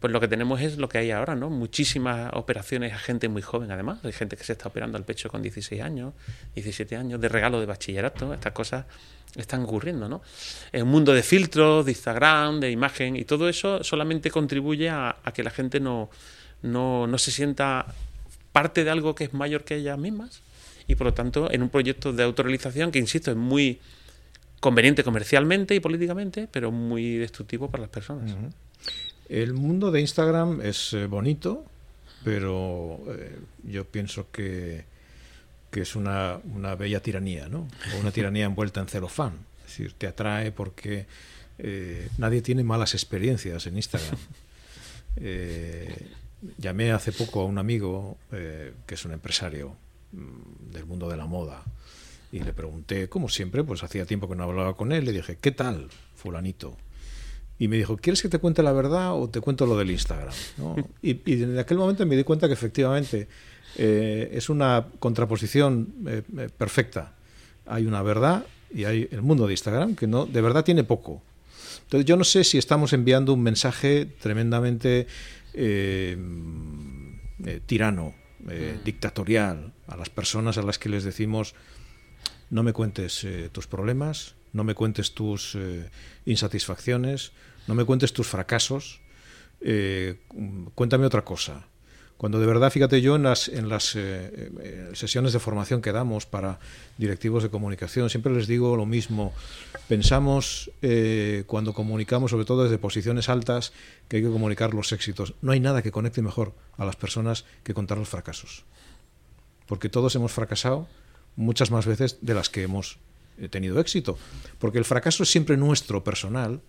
pues 0.00 0.12
lo 0.12 0.20
que 0.20 0.28
tenemos 0.28 0.60
es 0.60 0.78
lo 0.78 0.88
que 0.88 0.98
hay 0.98 1.10
ahora, 1.10 1.34
¿no? 1.34 1.50
Muchísimas 1.50 2.30
operaciones 2.34 2.92
a 2.92 2.98
gente 2.98 3.28
muy 3.28 3.42
joven, 3.42 3.70
además. 3.72 3.98
Hay 4.04 4.12
gente 4.12 4.36
que 4.36 4.44
se 4.44 4.52
está 4.52 4.68
operando 4.68 4.96
al 4.96 5.04
pecho 5.04 5.28
con 5.28 5.42
16 5.42 5.82
años, 5.82 6.14
17 6.54 6.96
años, 6.96 7.20
de 7.20 7.28
regalo 7.28 7.58
de 7.58 7.66
bachillerato. 7.66 8.32
Estas 8.32 8.52
cosas 8.52 8.84
están 9.34 9.64
ocurriendo, 9.64 10.08
¿no? 10.08 10.22
Un 10.72 10.88
mundo 10.88 11.12
de 11.12 11.22
filtros, 11.22 11.84
de 11.84 11.92
Instagram, 11.92 12.60
de 12.60 12.70
imagen, 12.70 13.16
y 13.16 13.24
todo 13.24 13.48
eso 13.48 13.82
solamente 13.82 14.30
contribuye 14.30 14.88
a, 14.88 15.16
que 15.34 15.42
la 15.42 15.50
gente 15.50 15.80
no, 15.80 16.10
no, 16.62 17.06
no 17.06 17.18
se 17.18 17.30
sienta 17.32 17.86
parte 18.52 18.84
de 18.84 18.90
algo 18.90 19.14
que 19.14 19.24
es 19.24 19.34
mayor 19.34 19.64
que 19.64 19.76
ellas 19.76 19.98
mismas. 19.98 20.42
Y 20.86 20.94
por 20.94 21.06
lo 21.06 21.14
tanto, 21.14 21.50
en 21.50 21.62
un 21.62 21.68
proyecto 21.68 22.12
de 22.12 22.22
autorrealización 22.22 22.92
que, 22.92 22.98
insisto, 22.98 23.30
es 23.30 23.36
muy 23.36 23.80
conveniente 24.60 25.04
comercialmente 25.04 25.74
y 25.74 25.80
políticamente, 25.80 26.48
pero 26.50 26.70
muy 26.70 27.16
destructivo 27.16 27.70
para 27.70 27.82
las 27.82 27.90
personas. 27.90 28.34
El 29.28 29.54
mundo 29.54 29.90
de 29.90 30.00
Instagram 30.00 30.60
es 30.60 30.92
eh, 30.92 31.06
bonito, 31.06 31.64
pero 32.24 33.00
eh, 33.08 33.36
yo 33.64 33.84
pienso 33.84 34.30
que, 34.30 34.84
que 35.70 35.82
es 35.82 35.96
una, 35.96 36.38
una, 36.54 36.74
bella 36.76 37.00
tiranía, 37.00 37.48
¿no? 37.48 37.68
O 37.94 38.00
una 38.00 38.10
tiranía 38.12 38.44
envuelta 38.44 38.80
en 38.80 38.86
celofán. 38.86 39.32
Es 39.60 39.72
decir, 39.72 39.94
te 39.98 40.06
atrae 40.06 40.52
porque 40.52 41.06
eh, 41.58 42.08
nadie 42.18 42.40
tiene 42.40 42.62
malas 42.62 42.94
experiencias 42.94 43.66
en 43.66 43.76
Instagram. 43.76 44.18
llamé 46.58 46.92
hace 46.92 47.10
poco 47.10 47.40
a 47.40 47.46
un 47.46 47.56
amigo 47.56 48.18
que 48.30 48.94
es 48.94 49.04
un 49.06 49.12
empresario 49.12 49.74
del 50.12 50.86
mundo 50.86 51.08
de 51.08 51.16
la 51.16 51.26
moda 51.26 51.62
y 52.32 52.40
le 52.40 52.52
pregunté, 52.52 53.08
como 53.08 53.28
siempre, 53.28 53.64
pues 53.64 53.82
hacía 53.82 54.06
tiempo 54.06 54.28
que 54.28 54.36
no 54.36 54.44
hablaba 54.44 54.76
con 54.76 54.92
él, 54.92 55.04
le 55.04 55.12
dije, 55.12 55.38
¿qué 55.40 55.52
tal, 55.52 55.88
fulanito? 56.14 56.76
y 57.58 57.68
me 57.68 57.76
dijo, 57.76 57.96
¿quieres 57.96 58.20
que 58.20 58.28
te 58.28 58.38
cuente 58.38 58.62
la 58.62 58.72
verdad 58.72 59.14
o 59.14 59.28
te 59.28 59.40
cuento 59.40 59.66
lo 59.66 59.78
del 59.78 59.90
Instagram? 59.90 60.34
Y, 61.00 61.20
y, 61.24 61.42
en 61.42 61.58
aquel 61.58 61.78
momento 61.78 62.04
me 62.04 62.16
di 62.16 62.24
cuenta 62.24 62.48
que 62.48 62.52
efectivamente 62.52 63.28
eh, 63.76 64.30
es 64.32 64.48
una 64.48 64.86
contraposición 64.98 65.94
eh, 66.06 66.22
eh, 66.38 66.48
perfecta. 66.56 67.14
Hay 67.66 67.86
una 67.86 68.02
verdad 68.02 68.44
y 68.72 68.84
hay 68.84 69.08
el 69.10 69.22
mundo 69.22 69.46
de 69.46 69.54
Instagram 69.54 69.96
que 69.96 70.06
no 70.06 70.26
de 70.26 70.40
verdad 70.40 70.64
tiene 70.64 70.84
poco. 70.84 71.22
Entonces 71.84 72.06
yo 72.06 72.16
no 72.16 72.24
sé 72.24 72.44
si 72.44 72.58
estamos 72.58 72.92
enviando 72.92 73.32
un 73.32 73.42
mensaje 73.42 74.06
tremendamente 74.20 75.06
tirano, 77.64 78.14
mm. 78.46 78.84
dictatorial 78.84 79.72
a 79.86 79.96
las 79.96 80.10
personas 80.10 80.58
a 80.58 80.62
las 80.62 80.78
que 80.78 80.88
les 80.88 81.04
decimos 81.04 81.54
no 82.48 82.62
me 82.62 82.72
cuentes 82.72 83.26
tus 83.50 83.66
problemas, 83.66 84.36
no 84.56 84.64
me 84.64 84.74
cuentes 84.74 85.12
tus 85.12 85.54
eh, 85.54 85.90
insatisfacciones, 86.24 87.32
no 87.66 87.74
me 87.74 87.84
cuentes 87.84 88.12
tus 88.12 88.26
fracasos, 88.26 89.00
eh, 89.60 90.18
cuéntame 90.74 91.04
otra 91.06 91.24
cosa. 91.24 91.66
Cuando 92.16 92.40
de 92.40 92.46
verdad, 92.46 92.70
fíjate 92.70 93.02
yo 93.02 93.16
en 93.16 93.24
las, 93.24 93.48
en 93.48 93.68
las 93.68 93.94
eh, 93.94 94.90
sesiones 94.94 95.32
de 95.34 95.38
formación 95.38 95.82
que 95.82 95.92
damos 95.92 96.24
para 96.24 96.58
directivos 96.96 97.42
de 97.42 97.50
comunicación, 97.50 98.08
siempre 98.08 98.32
les 98.32 98.46
digo 98.46 98.76
lo 98.76 98.86
mismo. 98.86 99.34
Pensamos 99.86 100.70
cuando 101.46 101.74
comunicamos, 101.74 102.30
sobre 102.30 102.44
todo 102.44 102.64
desde 102.64 102.78
posiciones 102.78 103.28
altas, 103.28 103.72
que 104.08 104.16
hay 104.16 104.22
que 104.22 104.30
comunicar 104.30 104.74
los 104.74 104.92
éxitos. 104.92 105.34
No 105.42 105.52
hay 105.52 105.60
nada 105.60 105.82
que 105.82 105.92
conecte 105.92 106.22
mejor 106.22 106.54
a 106.78 106.84
las 106.84 106.96
personas 106.96 107.44
que 107.62 107.74
contar 107.74 107.98
los 107.98 108.08
fracasos. 108.08 108.64
Porque 109.66 109.88
todos 109.88 110.14
hemos 110.16 110.32
fracasado 110.32 110.88
muchas 111.36 111.70
más 111.70 111.86
veces 111.86 112.18
de 112.22 112.34
las 112.34 112.48
que 112.48 112.62
hemos 112.62 112.98
he 113.38 113.48
tenido 113.48 113.78
éxito. 113.80 114.18
Porque 114.58 114.78
el 114.78 114.84
fracaso 114.84 115.22
es 115.22 115.30
siempre 115.30 115.56
nuestro, 115.56 116.02
personal, 116.04 116.60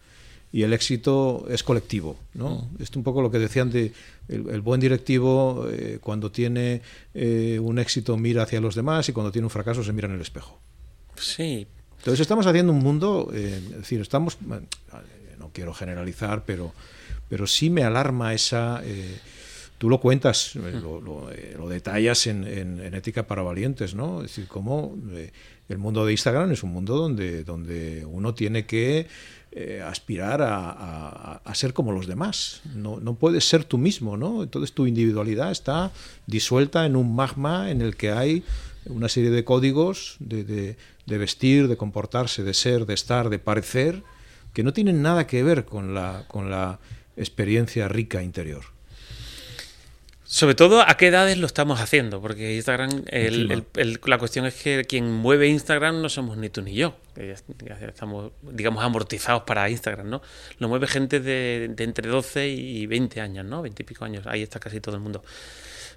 y 0.52 0.64
el 0.64 0.74
éxito 0.74 1.46
es 1.50 1.64
colectivo. 1.64 2.18
¿no? 2.34 2.70
Mm. 2.78 2.82
Es 2.82 2.96
un 2.96 3.04
poco 3.04 3.22
lo 3.22 3.32
que 3.32 3.40
decían 3.40 3.70
de 3.70 3.92
el, 4.28 4.62
buen 4.62 4.80
directivo, 4.80 5.68
eh, 5.72 6.00
cuando 6.02 6.32
tiene 6.32 6.82
eh, 7.14 7.60
un 7.62 7.80
éxito 7.80 8.18
mira 8.18 8.44
hacia 8.44 8.62
los 8.62 8.76
demás 8.76 9.08
y 9.10 9.14
cuando 9.14 9.32
tiene 9.32 9.46
un 9.46 9.52
fracaso 9.52 9.84
se 9.84 9.94
mira 9.94 10.08
en 10.08 10.16
el 10.16 10.22
espejo. 10.22 10.60
Sí. 11.16 11.68
Entonces 11.98 12.22
estamos 12.22 12.46
haciendo 12.46 12.72
un 12.72 12.80
mundo, 12.80 13.32
eh, 13.34 13.62
es 13.72 13.78
decir, 13.78 14.02
estamos, 14.02 14.38
no 15.40 15.50
quiero 15.52 15.74
generalizar, 15.74 16.44
pero, 16.46 16.74
pero 17.28 17.48
sí 17.48 17.70
me 17.70 17.84
alarma 17.84 18.34
esa 18.34 18.82
tú 19.78 19.90
lo 19.90 20.00
cuentas, 20.00 20.56
mm. 20.56 20.82
lo, 20.82 21.02
lo, 21.02 21.70
detallas 21.70 22.26
en, 22.28 22.46
en, 22.46 22.94
Ética 22.94 23.28
para 23.28 23.44
Valientes, 23.44 23.94
¿no? 23.94 24.22
Es 24.22 24.30
decir, 24.30 24.48
cómo 24.48 24.96
el 25.70 25.78
mundo 25.78 26.06
de 26.06 26.14
Instagram 26.14 26.52
es 26.52 26.64
un 26.64 26.72
mundo 26.72 26.96
donde, 26.96 27.44
donde 27.44 28.06
uno 28.06 28.34
tiene 28.34 28.66
que 28.66 29.08
eh, 29.60 29.82
aspirar 29.82 30.44
a, 30.44 31.42
ser 31.56 31.74
como 31.74 31.92
los 31.92 32.06
demás. 32.06 32.62
No, 32.76 33.00
no, 33.00 33.16
puedes 33.16 33.50
ser 33.50 33.64
tú 33.64 33.80
mismo, 33.80 34.16
¿no? 34.16 34.44
Entonces 34.44 34.72
tu 34.72 34.86
individualidad 34.86 35.50
está 35.50 35.92
disuelta 36.28 36.86
en 36.86 36.96
un 36.96 37.16
magma 37.16 37.72
en 37.72 37.82
el 37.82 37.96
que 37.96 38.12
hay 38.12 38.44
una 38.86 39.10
serie 39.10 39.32
de 39.32 39.44
códigos 39.44 40.18
de, 40.20 40.44
de, 40.44 41.18
vestir, 41.18 41.68
de 41.68 41.76
comportarse, 41.76 42.44
de 42.44 42.54
ser, 42.54 42.86
de 42.86 42.94
estar, 42.94 43.32
de 43.32 43.40
parecer, 43.40 44.04
que 44.54 44.62
no 44.62 44.74
tienen 44.74 45.02
nada 45.02 45.26
que 45.26 45.42
ver 45.42 45.66
con 45.66 45.96
la, 45.96 46.26
con 46.28 46.52
la 46.52 46.78
experiencia 47.16 47.88
rica 47.88 48.22
interior. 48.22 48.77
Sobre 50.30 50.56
todo, 50.56 50.82
¿a 50.82 50.98
qué 50.98 51.08
edades 51.08 51.38
lo 51.38 51.48
estamos 51.48 51.80
haciendo? 51.80 52.22
Porque 52.22 52.54
Instagram, 52.58 53.06
la 54.06 54.18
cuestión 54.18 54.46
es 54.46 54.56
que 54.56 54.84
quien 54.84 55.10
mueve 55.10 55.48
Instagram 55.48 56.02
no 56.02 56.10
somos 56.10 56.36
ni 56.36 56.50
tú 56.50 56.62
ni 56.62 56.74
yo. 56.74 56.98
Ya, 57.16 57.80
estamos, 57.88 58.34
digamos, 58.42 58.84
amortizados 58.84 59.44
para 59.44 59.70
Instagram, 59.70 60.10
¿no? 60.10 60.22
Lo 60.60 60.68
mueve 60.68 60.88
gente 60.88 61.22
de, 61.22 61.74
entre 61.78 62.10
12 62.10 62.50
y 62.50 62.86
20 62.88 63.22
años, 63.22 63.46
¿no? 63.46 63.62
20 63.62 63.82
y 63.82 63.86
pico 63.86 64.04
años. 64.04 64.28
Ahí 64.28 64.42
está 64.44 64.60
casi 64.60 64.82
todo 64.82 64.96
el 64.96 65.02
mundo. 65.02 65.24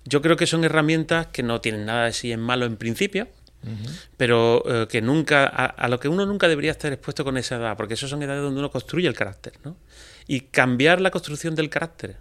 Yo 0.04 0.22
creo 0.22 0.36
que 0.36 0.46
son 0.46 0.62
herramientas 0.62 1.26
que 1.26 1.42
no 1.42 1.60
tienen 1.60 1.84
nada 1.84 2.04
de 2.04 2.12
sí 2.12 2.30
en 2.30 2.38
malo 2.38 2.66
en 2.66 2.76
principio, 2.76 3.26
pero 4.16 4.62
eh, 4.64 4.86
que 4.86 5.02
nunca, 5.02 5.44
a, 5.44 5.66
a, 5.66 5.88
lo 5.88 5.98
que 5.98 6.06
uno 6.06 6.24
nunca 6.24 6.46
debería 6.46 6.70
estar 6.70 6.92
expuesto 6.92 7.24
con 7.24 7.36
esa 7.36 7.56
edad, 7.56 7.76
porque 7.76 7.94
eso 7.94 8.06
son 8.06 8.22
edades 8.22 8.42
donde 8.42 8.60
uno 8.60 8.70
construye 8.70 9.08
el 9.08 9.14
carácter, 9.14 9.54
¿no? 9.64 9.76
Y 10.28 10.42
cambiar 10.42 11.00
la 11.00 11.10
construcción 11.10 11.56
del 11.56 11.68
carácter 11.68 12.16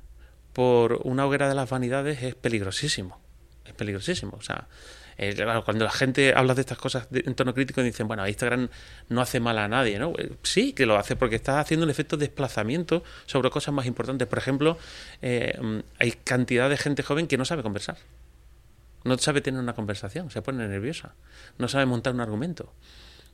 por 0.54 1.02
una 1.04 1.26
hoguera 1.26 1.48
de 1.48 1.56
las 1.56 1.70
vanidades 1.70 2.22
es 2.24 2.36
peligrosísimo. 2.36 3.20
Es 3.66 3.74
peligrosísimo. 3.74 4.36
O 4.38 4.42
sea, 4.42 4.68
eh, 5.18 5.36
cuando 5.66 5.86
la 5.86 5.92
gente 5.92 6.34
habla 6.36 6.56
de 6.56 6.62
estas 6.62 6.78
cosas 6.78 7.08
en 7.12 7.36
tono 7.36 7.54
crítico 7.54 7.84
dicen, 7.84 8.08
bueno, 8.08 8.28
Instagram 8.28 8.70
no 9.10 9.22
hace 9.22 9.40
mal 9.40 9.58
a 9.58 9.68
nadie, 9.68 10.00
¿no? 10.00 10.14
Eh, 10.18 10.32
sí 10.44 10.74
que 10.74 10.86
lo 10.86 10.98
hace 10.98 11.16
porque 11.16 11.36
está 11.36 11.60
haciendo 11.60 11.84
el 11.84 11.90
efecto 11.90 12.16
de 12.18 12.28
desplazamiento 12.28 13.04
sobre 13.26 13.50
cosas 13.50 13.74
más 13.74 13.86
importantes. 13.86 14.28
Por 14.28 14.38
ejemplo, 14.38 14.78
eh, 15.22 15.60
hay 15.98 16.12
cantidad 16.12 16.70
de 16.70 16.78
gente 16.78 17.04
joven 17.04 17.28
que 17.28 17.38
no 17.38 17.46
sabe 17.46 17.64
conversar. 17.64 17.98
No 19.04 19.18
sabe 19.18 19.42
tener 19.42 19.60
una 19.60 19.74
conversación, 19.74 20.30
se 20.32 20.42
pone 20.42 20.68
nerviosa. 20.68 21.16
No 21.58 21.68
sabe 21.68 21.86
montar 21.86 22.14
un 22.14 22.22
argumento 22.22 22.74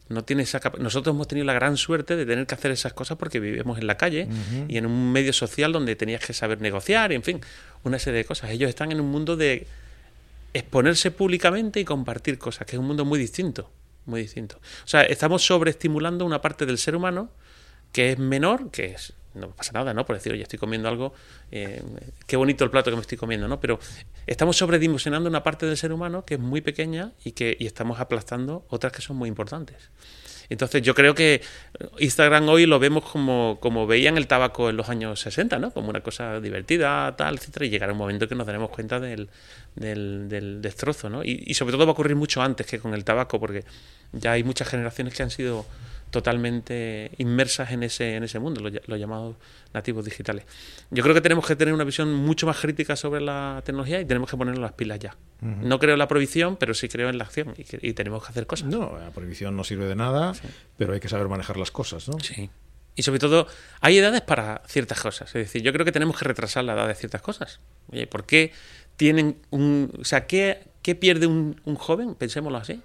no 0.08 0.24
tiene 0.24 0.44
esa 0.44 0.62
Nosotros 0.80 1.16
hemos 1.16 1.28
tenido 1.28 1.46
la 1.46 1.54
gran 1.54 1.78
suerte 1.78 2.16
de 2.16 2.26
tener 2.26 2.46
que 2.46 2.56
hacer 2.56 2.72
esas 2.72 2.94
cosas 2.94 3.18
porque 3.18 3.40
vivimos 3.40 3.80
en 3.80 3.88
la 3.88 3.98
calle 3.98 4.28
y 4.68 4.78
en 4.78 4.86
un 4.86 5.12
medio 5.12 5.34
social 5.34 5.72
donde 5.72 5.96
tenías 5.96 6.24
que 6.24 6.34
saber 6.34 6.62
negociar 6.62 7.12
y, 7.12 7.16
en 7.16 7.24
fin, 7.24 7.42
una 7.84 7.98
serie 7.98 8.20
de 8.20 8.26
cosas. 8.26 8.52
Ellos 8.52 8.70
están 8.70 8.92
en 8.92 9.02
un 9.02 9.10
mundo 9.10 9.36
de 9.36 9.68
exponerse 10.54 11.12
públicamente 11.12 11.80
y 11.80 11.86
compartir 11.86 12.38
cosas, 12.38 12.68
que 12.68 12.76
es 12.76 12.80
un 12.80 12.88
mundo 12.88 13.04
muy 13.04 13.20
distinto, 13.20 13.72
muy 14.06 14.22
distinto. 14.22 14.58
O 14.58 14.88
sea, 14.88 15.02
estamos 15.04 15.46
sobreestimulando 15.46 16.24
una 16.24 16.42
parte 16.42 16.66
del 16.66 16.78
ser 16.78 16.96
humano 16.96 17.30
que 17.92 18.12
es 18.12 18.20
menor, 18.20 18.72
que 18.72 18.86
es 18.88 19.14
no 19.36 19.50
pasa 19.50 19.72
nada, 19.74 19.94
¿no? 19.94 20.06
Por 20.06 20.16
decir, 20.16 20.32
oye, 20.34 20.44
estoy 20.44 20.60
comiendo 20.60 20.90
algo, 20.90 21.14
eh, 21.52 21.82
qué 22.26 22.38
bonito 22.38 22.64
el 22.64 22.72
plato 22.72 22.90
que 22.90 22.96
me 22.96 23.02
estoy 23.02 23.18
comiendo, 23.18 23.48
¿no? 23.48 23.60
Pero 23.60 23.80
estamos 24.26 24.58
sobredimensionando 24.58 25.30
una 25.30 25.44
parte 25.44 25.66
del 25.66 25.78
ser 25.78 25.92
humano 25.92 26.26
que 26.26 26.36
es 26.36 26.40
muy 26.40 26.62
pequeña 26.62 27.12
y 27.24 27.32
que 27.32 27.56
y 27.60 27.66
estamos 27.66 28.00
aplastando 28.00 28.66
otras 28.70 28.92
que 28.94 29.02
son 29.02 29.18
muy 29.18 29.30
importantes. 29.30 29.78
Entonces 30.50 30.82
yo 30.82 30.94
creo 30.94 31.16
que 31.16 31.42
Instagram 32.00 32.48
hoy 32.50 32.66
lo 32.66 32.80
vemos 32.80 33.04
como, 33.04 33.58
como 33.60 33.88
veían 33.88 34.18
el 34.18 34.28
tabaco 34.28 34.70
en 34.70 34.78
los 34.78 34.90
años 34.90 35.20
60, 35.20 35.60
¿no? 35.60 35.72
Como 35.72 35.90
una 35.90 36.02
cosa 36.02 36.40
divertida, 36.40 37.16
tal, 37.16 37.36
etcétera, 37.36 37.66
y 37.66 37.70
llegará 37.70 37.94
un 37.94 37.98
momento 37.98 38.28
que 38.28 38.36
nos 38.36 38.46
daremos 38.46 38.70
cuenta 38.70 39.00
del, 39.00 39.30
del, 39.76 40.62
destrozo, 40.62 41.10
¿no? 41.10 41.24
Y, 41.24 41.44
y 41.46 41.54
sobre 41.56 41.74
todo 41.74 41.86
va 41.86 41.92
a 41.92 41.94
ocurrir 41.94 42.16
mucho 42.16 42.42
antes 42.42 42.68
que 42.68 42.80
con 42.80 42.94
el 42.94 43.04
tabaco, 43.04 43.40
porque 43.40 43.64
ya 44.12 44.34
hay 44.34 44.44
muchas 44.44 44.68
generaciones 44.68 45.14
que 45.14 45.24
han 45.24 45.32
sido 45.32 45.66
totalmente 46.12 47.12
inmersas 47.18 47.72
en 47.72 47.84
ese, 47.84 48.16
en 48.16 48.24
ese 48.24 48.40
mundo, 48.40 48.62
los, 48.62 48.74
los, 48.88 49.00
llamados 49.00 49.36
nativos 49.74 50.06
digitales. 50.06 50.46
Yo 50.90 51.04
creo 51.04 51.14
que 51.14 51.22
tenemos 51.22 51.46
que 51.46 51.56
tener 51.56 51.74
una 51.74 51.84
visión 51.84 52.14
mucho 52.14 52.46
más 52.46 52.58
crítica 52.58 52.96
sobre 52.96 53.22
la 53.22 53.62
tecnología 53.66 54.00
y 54.00 54.06
tenemos 54.06 54.30
que 54.30 54.38
ponernos 54.38 54.62
las 54.62 54.74
pilas 54.74 55.00
ya. 55.00 55.16
Uh 55.42 55.46
-huh. 55.46 55.58
No 55.64 55.80
creo 55.80 55.94
en 55.94 56.00
la 56.00 56.08
prohibición, 56.08 56.56
pero 56.58 56.74
sí 56.74 56.88
creo 56.88 57.10
en 57.10 57.18
la 57.18 57.26
acción 57.26 57.54
y, 57.58 57.64
que, 57.64 57.80
y, 57.82 57.94
tenemos 57.94 58.24
que 58.24 58.30
hacer 58.30 58.48
cosas. 58.48 58.70
No, 58.70 58.98
la 58.98 59.12
prohibición 59.12 59.58
no 59.58 59.64
sirve 59.64 59.86
de 59.86 59.96
nada, 59.96 60.34
sí. 60.34 60.48
pero 60.78 60.94
hay 60.94 61.00
que 61.00 61.10
saber 61.10 61.28
manejar 61.28 61.58
las 61.58 61.72
cosas, 61.72 62.08
¿no? 62.08 62.18
Sí. 62.20 62.50
Y 62.96 63.04
sobre 63.04 63.20
todo, 63.20 63.48
hay 63.82 63.98
edades 63.98 64.22
para 64.22 64.62
ciertas 64.68 65.02
cosas. 65.02 65.28
Es 65.28 65.34
decir, 65.34 65.62
yo 65.62 65.74
creo 65.74 65.84
que 65.84 65.92
tenemos 65.92 66.18
que 66.18 66.24
retrasar 66.24 66.64
la 66.64 66.74
edad 66.74 66.88
de 66.88 66.96
ciertas 66.96 67.22
cosas. 67.22 67.60
Oye, 67.92 68.08
¿por 68.08 68.26
qué 68.26 68.54
tienen 68.96 69.38
un. 69.50 69.92
O 70.00 70.06
sea, 70.06 70.28
¿qué, 70.28 70.64
qué 70.82 70.96
pierde 70.96 71.28
un, 71.28 71.60
un 71.66 71.76
joven? 71.76 72.16
Pensémoslo 72.16 72.58
así 72.58 72.82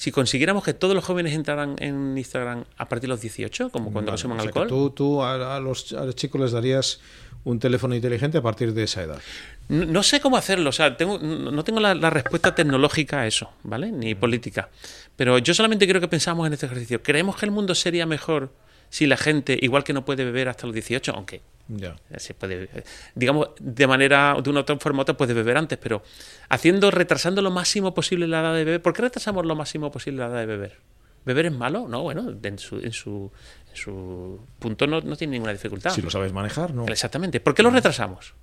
si 0.00 0.12
consiguiéramos 0.12 0.64
que 0.64 0.72
todos 0.72 0.94
los 0.94 1.04
jóvenes 1.04 1.34
entraran 1.34 1.76
en 1.78 2.16
Instagram 2.16 2.64
a 2.78 2.88
partir 2.88 3.02
de 3.02 3.08
los 3.08 3.20
18, 3.20 3.68
como 3.68 3.92
cuando 3.92 4.10
vale, 4.10 4.22
consumen 4.22 4.38
o 4.38 4.40
sea 4.40 4.48
alcohol. 4.48 4.66
tú, 4.66 4.90
tú 4.92 5.22
a, 5.22 5.56
a, 5.56 5.60
los, 5.60 5.92
a, 5.92 6.06
los, 6.06 6.16
chicos 6.16 6.40
les 6.40 6.52
darías 6.52 7.00
un 7.44 7.58
teléfono 7.58 7.94
inteligente 7.94 8.38
a 8.38 8.40
partir 8.40 8.72
de 8.72 8.84
esa 8.84 9.02
edad. 9.02 9.20
No, 9.68 9.84
no 9.84 10.02
sé 10.02 10.18
cómo 10.22 10.38
hacerlo, 10.38 10.70
o 10.70 10.72
sea, 10.72 10.96
tengo, 10.96 11.18
no 11.18 11.62
tengo 11.64 11.80
la, 11.80 11.94
la, 11.94 12.08
respuesta 12.08 12.54
tecnológica 12.54 13.20
a 13.20 13.26
eso, 13.26 13.52
¿vale? 13.62 13.92
Ni 13.92 14.14
política. 14.14 14.70
Pero 15.16 15.36
yo 15.36 15.52
solamente 15.52 15.84
quiero 15.84 16.00
que 16.00 16.08
pensamos 16.08 16.46
en 16.46 16.54
este 16.54 16.64
ejercicio. 16.64 17.02
¿Creemos 17.02 17.36
que 17.36 17.44
el 17.44 17.52
mundo 17.52 17.74
sería 17.74 18.06
mejor 18.06 18.54
si 18.88 19.06
la 19.06 19.18
gente, 19.18 19.58
igual 19.60 19.84
que 19.84 19.92
no 19.92 20.06
puede 20.06 20.24
beber 20.24 20.48
hasta 20.48 20.66
los 20.66 20.72
18, 20.72 21.12
aunque 21.14 21.42
ya. 21.76 21.96
Se 22.16 22.34
puede, 22.34 22.68
digamos, 23.14 23.50
de 23.60 23.86
manera, 23.86 24.36
de 24.42 24.50
una 24.50 24.60
otra 24.60 24.76
forma 24.78 25.00
u 25.00 25.02
otra 25.02 25.16
puedes 25.16 25.34
beber 25.34 25.56
antes, 25.56 25.78
pero 25.78 26.02
haciendo, 26.48 26.90
retrasando 26.90 27.42
lo 27.42 27.50
máximo 27.50 27.94
posible 27.94 28.26
la 28.26 28.40
edad 28.40 28.54
de 28.54 28.64
beber. 28.64 28.82
¿Por 28.82 28.92
qué 28.92 29.02
retrasamos 29.02 29.46
lo 29.46 29.54
máximo 29.54 29.90
posible 29.90 30.20
la 30.20 30.26
edad 30.26 30.40
de 30.40 30.46
beber? 30.46 30.78
¿Beber 31.24 31.46
es 31.46 31.52
malo? 31.52 31.86
No, 31.86 32.02
bueno, 32.02 32.34
en 32.42 32.58
su, 32.58 32.78
en 32.78 32.92
su, 32.92 33.30
en 33.70 33.76
su 33.76 34.40
punto 34.58 34.86
no, 34.86 35.00
no 35.00 35.16
tiene 35.16 35.32
ninguna 35.32 35.52
dificultad. 35.52 35.90
Si 35.90 36.02
lo 36.02 36.10
sabes 36.10 36.32
manejar, 36.32 36.74
¿no? 36.74 36.86
Exactamente. 36.86 37.40
¿Por 37.40 37.54
qué 37.54 37.62
lo 37.62 37.70
retrasamos? 37.70 38.34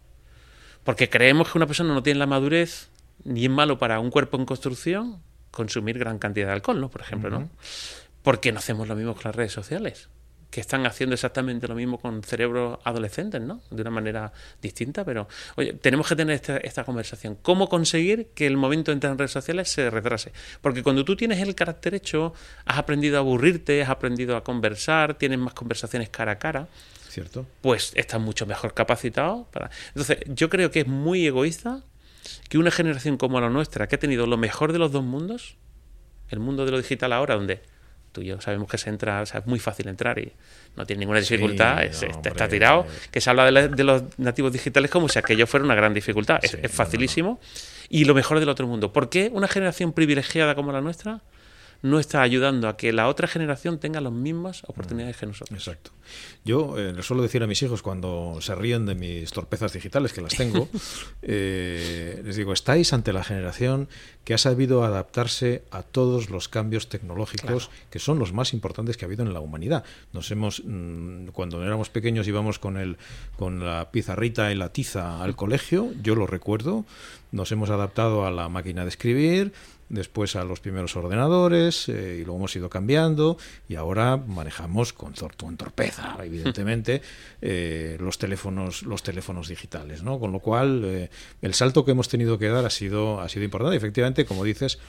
Porque 0.83 1.09
creemos 1.09 1.51
que 1.51 1.57
una 1.57 1.67
persona 1.67 1.93
no 1.93 2.03
tiene 2.03 2.19
la 2.19 2.27
madurez 2.27 2.89
ni 3.23 3.45
es 3.45 3.51
malo 3.51 3.77
para 3.77 3.99
un 3.99 4.09
cuerpo 4.09 4.37
en 4.37 4.45
construcción 4.45 5.21
consumir 5.51 5.97
gran 5.97 6.19
cantidad 6.19 6.47
de 6.47 6.53
alcohol, 6.53 6.79
¿no? 6.79 6.89
Por 6.89 7.01
ejemplo, 7.01 7.29
uh 7.29 7.33
-huh. 7.33 7.39
¿no? 7.41 7.49
Porque 8.21 8.51
no 8.51 8.59
hacemos 8.59 8.87
lo 8.87 8.95
mismo 8.95 9.15
con 9.15 9.23
las 9.25 9.35
redes 9.35 9.51
sociales 9.51 10.07
que 10.49 10.61
están 10.61 10.85
haciendo 10.85 11.13
exactamente 11.13 11.67
lo 11.67 11.75
mismo 11.75 11.99
con 11.99 12.23
cerebros 12.23 12.79
adolescentes, 12.83 13.41
¿no? 13.41 13.61
De 13.69 13.81
una 13.81 13.91
manera 13.91 14.31
distinta, 14.61 15.03
pero 15.03 15.27
oye, 15.55 15.73
tenemos 15.73 16.07
que 16.07 16.15
tener 16.15 16.35
esta, 16.35 16.57
esta, 16.57 16.83
conversación. 16.83 17.37
¿Cómo 17.41 17.67
conseguir 17.67 18.29
que 18.33 18.47
el 18.47 18.55
momento 18.55 18.91
de 18.91 18.93
entrar 18.93 19.11
en 19.11 19.17
redes 19.17 19.31
sociales 19.31 19.69
se 19.69 19.89
retrase? 19.89 20.31
Porque 20.61 20.83
cuando 20.83 21.03
tú 21.03 21.15
tienes 21.15 21.39
el 21.39 21.53
carácter 21.53 21.95
hecho, 21.95 22.33
has 22.65 22.77
aprendido 22.77 23.17
a 23.17 23.19
aburrirte, 23.19 23.81
has 23.81 23.89
aprendido 23.89 24.37
a 24.37 24.43
conversar, 24.43 25.15
tienes 25.15 25.39
más 25.39 25.53
conversaciones 25.53 26.09
cara 26.09 26.33
a 26.33 26.39
cara. 26.39 26.67
¿Cierto? 27.09 27.45
Pues 27.61 27.91
estás 27.95 28.21
mucho 28.21 28.45
mejor 28.45 28.73
capacitado 28.73 29.47
para... 29.51 29.69
Entonces, 29.89 30.19
yo 30.27 30.49
creo 30.49 30.71
que 30.71 30.81
es 30.81 30.87
muy 30.87 31.25
egoísta 31.25 31.83
que 32.49 32.57
una 32.57 32.71
generación 32.71 33.17
como 33.17 33.41
la 33.41 33.49
nuestra, 33.49 33.87
que 33.87 33.95
ha 33.95 33.99
tenido 33.99 34.27
lo 34.27 34.37
mejor 34.37 34.71
de 34.71 34.79
los 34.79 34.91
dos 34.91 35.03
mundos, 35.03 35.57
el 36.29 36.39
mundo 36.39 36.65
de 36.65 36.71
lo 36.71 36.77
digital 36.77 37.13
ahora, 37.13 37.35
donde 37.35 37.61
tú 38.17 38.23
y 38.23 38.25
yo 38.25 38.41
sabemos 38.41 38.67
que 38.67 38.79
se 38.79 38.89
entra, 38.89 39.21
o 39.21 39.25
sea, 39.27 39.41
es 39.41 39.45
muy 39.45 39.59
fácil 39.59 39.87
entrar 39.87 40.17
y 40.17 40.31
no 40.75 40.87
tiene 40.87 41.01
ninguna 41.01 41.19
dificultad, 41.19 41.81
sí, 41.81 41.87
es, 41.87 42.01
no, 42.01 42.07
está, 42.09 42.29
está, 42.29 42.47
tirado. 42.47 42.79
Hombre. 42.79 42.95
Que 43.11 43.21
se 43.21 43.29
habla 43.29 43.45
de, 43.45 43.51
la, 43.51 43.67
de, 43.67 43.83
los 43.83 44.03
nativos 44.17 44.51
digitales 44.51 44.89
como 44.89 45.07
si 45.07 45.19
aquello 45.19 45.45
fuera 45.45 45.63
una 45.63 45.75
gran 45.75 45.93
dificultad. 45.93 46.39
Sí, 46.41 46.47
es, 46.47 46.63
es, 46.63 46.71
facilísimo 46.71 47.29
no, 47.29 47.35
no. 47.35 47.39
y 47.89 48.05
lo 48.05 48.15
mejor 48.15 48.39
del 48.39 48.49
otro 48.49 48.65
mundo. 48.65 48.91
¿Por 48.91 49.09
qué 49.09 49.29
una 49.31 49.47
generación 49.47 49.93
privilegiada 49.93 50.55
como 50.55 50.71
la 50.71 50.81
nuestra 50.81 51.21
no 51.81 51.99
está 51.99 52.21
ayudando 52.21 52.67
a 52.67 52.77
que 52.77 52.91
la 52.93 53.07
otra 53.07 53.27
generación 53.27 53.79
tenga 53.79 54.01
las 54.01 54.13
mismas 54.13 54.63
oportunidades 54.67 55.17
que 55.17 55.25
nosotros. 55.25 55.57
Exacto. 55.59 55.91
Yo 56.45 56.77
eh, 56.77 56.93
les 56.93 57.05
suelo 57.05 57.21
decir 57.21 57.43
a 57.43 57.47
mis 57.47 57.61
hijos 57.61 57.81
cuando 57.81 58.37
se 58.41 58.55
ríen 58.55 58.85
de 58.85 58.95
mis 58.95 59.31
torpezas 59.31 59.73
digitales, 59.73 60.13
que 60.13 60.21
las 60.21 60.35
tengo, 60.35 60.69
eh, 61.21 62.21
les 62.23 62.35
digo, 62.35 62.53
estáis 62.53 62.93
ante 62.93 63.13
la 63.13 63.23
generación 63.23 63.89
que 64.23 64.33
ha 64.33 64.37
sabido 64.37 64.83
adaptarse 64.83 65.63
a 65.71 65.83
todos 65.83 66.29
los 66.29 66.49
cambios 66.49 66.89
tecnológicos 66.89 67.67
claro. 67.67 67.81
que 67.89 67.99
son 67.99 68.19
los 68.19 68.33
más 68.33 68.53
importantes 68.53 68.97
que 68.97 69.05
ha 69.05 69.07
habido 69.07 69.23
en 69.23 69.33
la 69.33 69.39
humanidad. 69.39 69.83
Nos 70.13 70.31
hemos, 70.31 70.63
mmm, 70.65 71.27
cuando 71.27 71.63
éramos 71.63 71.89
pequeños 71.89 72.27
íbamos 72.27 72.59
con, 72.59 72.77
el, 72.77 72.97
con 73.37 73.65
la 73.65 73.91
pizarrita 73.91 74.51
y 74.51 74.55
la 74.55 74.73
tiza 74.73 75.23
al 75.23 75.35
colegio, 75.35 75.93
yo 76.01 76.15
lo 76.15 76.27
recuerdo, 76.27 76.85
nos 77.31 77.51
hemos 77.51 77.69
adaptado 77.69 78.25
a 78.25 78.31
la 78.31 78.49
máquina 78.49 78.83
de 78.83 78.89
escribir, 78.89 79.53
después 79.89 80.35
a 80.35 80.43
los 80.43 80.59
primeros 80.59 80.95
ordenadores 80.95 81.87
eh, 81.89 82.19
y 82.21 82.25
luego 82.25 82.37
hemos 82.37 82.55
ido 82.55 82.69
cambiando 82.69 83.37
y 83.69 83.75
ahora 83.75 84.17
manejamos 84.17 84.93
con, 84.93 85.13
con 85.37 85.57
torpeza 85.57 86.17
evidentemente 86.23 87.01
eh, 87.41 87.97
los 87.99 88.17
teléfonos 88.17 88.83
los 88.83 89.03
teléfonos 89.03 89.47
digitales 89.47 90.03
no 90.03 90.19
con 90.19 90.31
lo 90.31 90.39
cual 90.39 90.83
eh, 90.85 91.09
el 91.41 91.53
salto 91.53 91.85
que 91.85 91.91
hemos 91.91 92.09
tenido 92.09 92.37
que 92.37 92.47
dar 92.47 92.65
ha 92.65 92.69
sido 92.69 93.21
ha 93.21 93.29
sido 93.29 93.45
importante. 93.45 93.77
Efectivamente 93.77 94.25
como 94.25 94.43
dices 94.43 94.79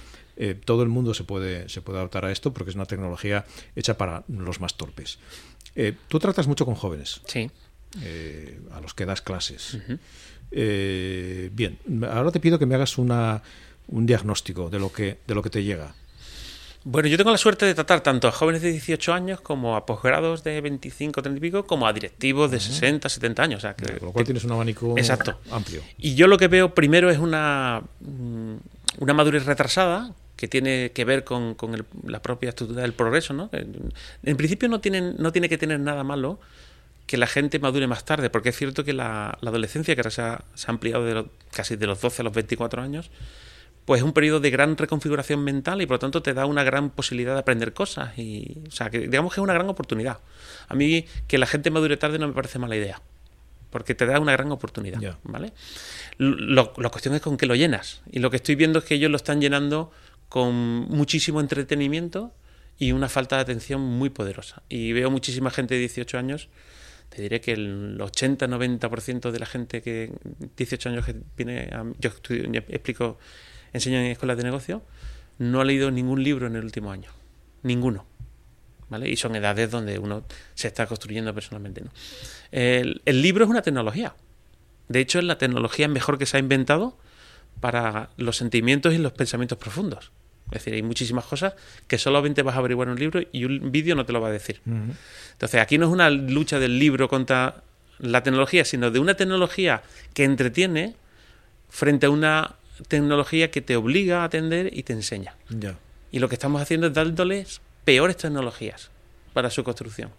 eh, 0.41 0.55
todo 0.55 0.85
el 0.85 0.89
mundo 0.89 1.15
se 1.15 1.25
puede 1.25 1.69
se 1.69 1.83
puede 1.83 1.99
adaptar 1.99 2.25
a 2.25 2.31
esto 2.31 2.53
porque 2.53 2.71
es 2.71 2.77
una 2.77 2.87
tecnología 2.87 3.45
hecha 3.75 3.99
para 3.99 4.23
los 4.29 4.61
más 4.61 4.77
torpes. 4.77 5.19
Eh, 5.75 5.95
tú 6.07 6.21
tratas 6.21 6.47
mucho 6.47 6.65
con 6.65 6.77
jóvenes. 6.77 7.23
Sí. 7.27 7.51
Eh, 8.03 8.61
a 8.71 8.81
los 8.81 8.95
que 8.95 9.05
das 9.05 9.21
clases. 9.21 9.75
Uh 9.75 9.79
-huh. 9.79 11.51
bien 11.51 11.79
ahora 12.09 12.31
te 12.31 12.39
pido 12.39 12.59
que 12.59 12.67
me 12.67 12.75
hagas 12.77 12.99
una 12.99 13.43
un 13.89 14.07
diagnóstico 14.07 14.71
de 14.71 14.79
lo 14.79 14.93
que, 14.93 15.19
de 15.27 15.35
lo 15.35 15.43
que 15.43 15.51
te 15.51 15.65
llega? 15.65 15.95
Bueno, 16.85 17.09
yo 17.09 17.17
tengo 17.17 17.31
la 17.31 17.39
suerte 17.39 17.67
de 17.67 17.75
tratar 17.75 18.03
tanto 18.03 18.29
a 18.29 18.33
jóvenes 18.33 18.63
de 18.63 18.71
18 18.71 19.13
años 19.13 19.41
como 19.41 19.77
a 19.77 19.85
posgrados 19.85 20.45
de 20.45 20.61
25, 20.61 21.21
30 21.23 21.37
y 21.37 21.41
pico, 21.41 21.67
como 21.67 21.87
a 21.87 21.93
directivos 21.93 22.51
de 22.51 22.57
uh 22.57 22.61
-huh. 22.61 22.63
60, 22.63 23.09
70 23.09 23.43
años. 23.43 23.59
O 23.59 23.61
sea, 23.61 23.75
que, 23.75 23.99
Con 23.99 24.07
lo 24.07 24.13
cual 24.13 24.25
tienes 24.25 24.45
un 24.45 24.53
abanico 24.53 24.97
exacto. 24.97 25.39
amplio. 25.51 25.83
Y 25.99 26.15
yo 26.15 26.29
lo 26.29 26.39
que 26.39 26.49
veo 26.49 26.75
primero 26.75 27.11
es 27.11 27.19
una, 27.19 27.83
mm, 28.01 28.55
una 29.01 29.13
madurez 29.13 29.45
retrasada 29.45 30.15
que 30.37 30.47
tiene 30.47 30.93
que 30.93 31.05
ver 31.05 31.25
con, 31.25 31.57
con 31.57 31.75
el, 31.75 31.85
la 32.07 32.23
propia 32.23 32.51
estructura 32.51 32.83
del 32.83 32.93
progreso. 32.93 33.35
¿no? 33.35 33.51
En 33.53 34.37
principio 34.37 34.69
no, 34.69 34.81
tienen, 34.81 35.17
no 35.19 35.33
tiene 35.33 35.49
que 35.49 35.59
tener 35.59 35.81
nada 35.81 36.05
malo 36.05 36.39
que 37.09 37.17
la 37.17 37.27
gente 37.27 37.59
madure 37.59 37.87
más 37.87 38.05
tarde, 38.05 38.31
porque 38.31 38.51
es 38.51 38.57
cierto 38.57 38.85
que 38.85 38.93
la, 38.93 39.37
la 39.41 39.51
adolescencia, 39.51 39.97
que 39.97 40.01
ahora 40.01 40.11
se 40.11 40.23
ha, 40.23 40.45
se 40.55 40.67
ha 40.69 40.71
ampliado 40.71 41.05
de 41.05 41.15
lo, 41.15 41.29
casi 41.51 41.75
de 41.75 41.87
los 41.87 42.01
12 42.01 42.23
a 42.23 42.25
los 42.25 42.35
24 42.35 42.81
años, 42.83 43.11
pues 43.89 44.01
es 44.01 44.05
un 44.05 44.13
periodo 44.13 44.39
de 44.39 44.51
gran 44.51 44.77
reconfiguración 44.77 45.43
mental 45.43 45.81
y 45.81 45.87
por 45.87 45.95
lo 45.95 45.99
tanto 45.99 46.21
te 46.21 46.35
da 46.35 46.45
una 46.45 46.63
gran 46.63 46.91
posibilidad 46.91 47.33
de 47.33 47.41
aprender 47.41 47.73
cosas 47.73 48.19
y 48.19 48.59
o 48.69 48.71
sea 48.71 48.91
que 48.91 49.09
digamos 49.09 49.33
que 49.33 49.41
es 49.41 49.43
una 49.43 49.55
gran 49.55 49.67
oportunidad. 49.71 50.19
A 50.69 50.75
mí 50.75 51.07
que 51.27 51.39
la 51.39 51.47
gente 51.47 51.71
madure 51.71 51.97
tarde 51.97 52.19
no 52.19 52.29
me 52.29 52.35
parece 52.35 52.59
mala 52.59 52.77
idea 52.77 53.01
porque 53.71 53.95
te 53.95 54.05
da 54.05 54.21
una 54.21 54.33
gran 54.33 54.53
oportunidad 54.53 55.01
yeah. 55.01 55.19
vale 55.23 55.55
lo, 56.19 56.75
la 56.77 56.91
cuestión 56.91 57.15
es 57.15 57.23
con 57.23 57.39
qué 57.39 57.47
lo 57.47 57.55
llenas 57.55 58.03
y 58.13 58.19
lo 58.19 58.29
que 58.29 58.37
estoy 58.37 58.57
viendo 58.57 58.81
es 58.81 58.85
que 58.85 58.95
ellos 58.95 59.11
lo 59.11 59.17
están 59.17 59.41
llenando 59.41 59.91
con 60.29 60.55
muchísimo 60.55 61.41
entretenimiento 61.41 62.35
y 62.77 62.93
una 62.93 63.09
falta 63.09 63.37
de 63.37 63.43
atención 63.43 63.81
muy 63.81 64.11
poderosa. 64.11 64.63
Y 64.69 64.93
veo 64.93 65.11
muchísima 65.11 65.51
gente 65.51 65.77
de 65.77 65.81
18 65.81 66.19
años 66.19 66.51
te 67.09 67.23
diré 67.23 67.41
que 67.41 67.53
el 67.53 67.99
80-90% 67.99 69.31
de 69.31 69.39
la 69.39 69.47
gente 69.47 69.81
que 69.81 70.13
18 70.59 70.91
años 70.91 71.07
que 71.07 71.17
viene 71.39 71.71
a, 71.73 71.87
yo 71.99 72.11
estudio, 72.11 72.51
explico 72.53 73.19
enseño 73.73 73.99
en 73.99 74.07
escuelas 74.07 74.37
de 74.37 74.45
negocio, 74.45 74.83
no 75.39 75.61
ha 75.61 75.65
leído 75.65 75.91
ningún 75.91 76.23
libro 76.23 76.47
en 76.47 76.57
el 76.57 76.65
último 76.65 76.91
año. 76.91 77.11
Ninguno. 77.63 78.07
¿Vale? 78.89 79.09
Y 79.09 79.17
son 79.17 79.37
edades 79.37 79.71
donde 79.71 79.99
uno 79.99 80.25
se 80.55 80.69
está 80.69 80.87
construyendo 80.87 81.35
personalmente. 81.35 81.83
¿no? 81.83 81.91
El, 82.51 83.03
el, 83.05 83.23
libro 83.23 83.45
es 83.45 83.51
una 83.51 83.63
tecnología. 83.63 84.15
De 84.89 85.01
hecho, 85.01 85.19
es 85.19 85.25
la 85.25 85.37
tecnología 85.37 85.89
mejor 85.89 86.17
que 86.17 86.25
se 86.25 86.39
ha 86.39 86.41
inventado 86.41 86.97
para 87.61 88.11
los 88.17 88.37
sentimientos 88.37 88.95
y 88.95 88.99
los 88.99 89.13
pensamientos 89.13 89.59
profundos. 89.59 90.11
Es 90.47 90.61
decir, 90.61 90.75
hay 90.75 90.83
muchísimas 90.83 91.27
cosas 91.27 91.55
que 91.87 91.99
solamente 91.99 92.43
vas 92.43 92.57
a 92.57 92.59
averiguar 92.59 92.89
en 92.89 92.93
un 92.93 92.99
libro 92.99 93.21
y 93.33 93.45
un 93.45 93.71
vídeo 93.71 93.95
no 93.95 94.07
te 94.07 94.15
lo 94.15 94.21
va 94.21 94.29
a 94.29 94.33
decir. 94.33 94.61
Uh 94.65 94.71
-huh. 94.71 94.95
Entonces, 95.33 95.61
aquí 95.61 95.77
no 95.77 95.87
es 95.87 95.93
una 95.93 96.09
lucha 96.09 96.59
del 96.59 96.79
libro 96.79 97.09
contra 97.09 97.63
la 97.99 98.23
tecnología, 98.23 98.65
sino 98.65 98.91
de 98.91 98.99
una 98.99 99.15
tecnología 99.15 99.83
que 100.15 100.25
entretiene 100.25 100.95
frente 101.69 102.07
a 102.07 102.11
una 102.11 102.55
tecnología 102.87 103.51
que 103.51 103.61
te 103.61 103.77
obliga 103.77 104.23
a 104.23 104.25
atender 104.25 104.71
y 104.73 104.83
te 104.83 104.93
enseña. 104.93 105.35
Ya. 105.49 105.79
Y 106.11 106.19
lo 106.21 106.29
que 106.29 106.35
estamos 106.35 106.63
haciendo 106.63 106.87
es 106.87 106.95
dándoles 106.95 107.61
peores 107.85 108.17
tecnologías 108.17 108.91
para 109.33 109.51
su 109.51 109.65
construcción. 109.65 110.11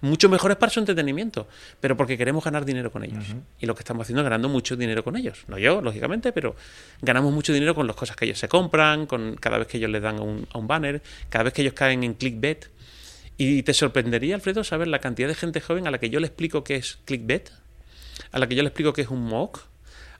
Mucho 0.00 0.28
mejores 0.28 0.56
para 0.56 0.70
su 0.70 0.78
entretenimiento, 0.78 1.48
pero 1.80 1.96
porque 1.96 2.16
queremos 2.16 2.44
ganar 2.44 2.64
dinero 2.64 2.92
con 2.92 3.02
ellos. 3.02 3.30
Uh 3.30 3.32
-huh. 3.34 3.42
Y 3.60 3.66
lo 3.66 3.74
que 3.74 3.80
estamos 3.80 4.04
haciendo 4.04 4.22
es 4.22 4.24
ganando 4.24 4.48
mucho 4.48 4.76
dinero 4.76 5.02
con 5.02 5.16
ellos. 5.16 5.44
No 5.48 5.58
yo, 5.58 5.80
lógicamente, 5.80 6.32
pero 6.32 6.54
ganamos 7.02 7.32
mucho 7.32 7.52
dinero 7.52 7.74
con 7.74 7.88
las 7.88 7.96
cosas 7.96 8.14
que 8.14 8.24
ellos 8.24 8.38
se 8.38 8.48
compran, 8.48 9.06
con 9.06 9.34
cada 9.36 9.58
vez 9.58 9.66
que 9.66 9.78
ellos 9.78 9.90
les 9.90 10.00
dan 10.00 10.18
a 10.18 10.22
un, 10.22 10.46
a 10.52 10.58
un 10.58 10.68
banner, 10.68 11.02
cada 11.28 11.44
vez 11.44 11.52
que 11.52 11.62
ellos 11.62 11.74
caen 11.74 12.04
en 12.04 12.14
clickbait. 12.14 12.66
Y 13.38 13.62
te 13.64 13.74
sorprendería, 13.74 14.36
Alfredo, 14.36 14.62
saber 14.62 14.86
la 14.86 15.00
cantidad 15.00 15.28
de 15.28 15.34
gente 15.34 15.60
joven 15.60 15.86
a 15.88 15.90
la 15.90 15.98
que 15.98 16.10
yo 16.10 16.20
le 16.20 16.26
explico 16.28 16.62
qué 16.62 16.76
es 16.76 16.98
clickbait, 17.04 17.50
a 18.30 18.38
la 18.38 18.46
que 18.46 18.54
yo 18.54 18.62
le 18.62 18.68
explico 18.68 18.92
qué 18.92 19.02
es 19.02 19.08
un 19.08 19.24
mock, 19.24 19.64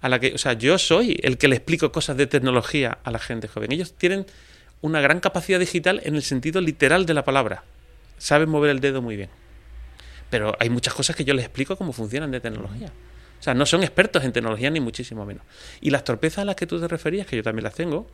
a 0.01 0.09
la 0.09 0.21
que, 0.21 0.35
o 0.35 0.39
sea, 0.39 0.53
yo 0.53 0.79
soy 0.79 1.19
el 1.23 1.39
que 1.39 1.49
le 1.49 1.57
explico 1.57 1.91
cosas 1.93 2.17
de 2.17 2.27
tecnología 2.27 2.99
a 3.03 3.11
la 3.11 3.19
gente 3.19 3.49
joven. 3.49 3.73
Ellos 3.73 3.95
tienen 3.95 4.27
una 4.81 5.01
gran 5.01 5.21
capacidad 5.21 5.59
digital 5.59 6.01
en 6.05 6.15
el 6.15 6.23
sentido 6.23 6.61
literal 6.61 7.07
de 7.07 7.15
la 7.15 7.25
palabra. 7.25 7.65
saben 8.19 8.49
mover 8.49 8.71
el 8.71 8.81
dedo 8.81 9.03
muy 9.03 9.17
bien. 9.17 9.31
Pero 10.31 10.57
hay 10.61 10.71
muchas 10.71 10.95
cosas 10.95 11.17
que 11.17 11.25
yo 11.25 11.35
les 11.35 11.45
explico 11.45 11.77
cómo 11.77 11.93
funcionan 11.93 12.31
de 12.31 12.41
tecnología. 12.41 12.93
O 13.39 13.43
sea, 13.43 13.55
no 13.55 13.67
son 13.67 13.83
expertos 13.83 14.25
en 14.25 14.33
tecnología 14.33 14.71
ni 14.71 14.81
muchísimo 14.81 15.25
menos. 15.25 15.45
Y 15.81 15.91
las 15.91 16.05
torpezas 16.05 16.39
a 16.39 16.45
las 16.45 16.57
que 16.57 16.67
tú 16.67 16.81
te 16.81 16.89
referías, 16.89 17.27
que 17.27 17.37
yo 17.37 17.43
también 17.43 17.65
las 17.65 17.75
tengo, 17.75 18.09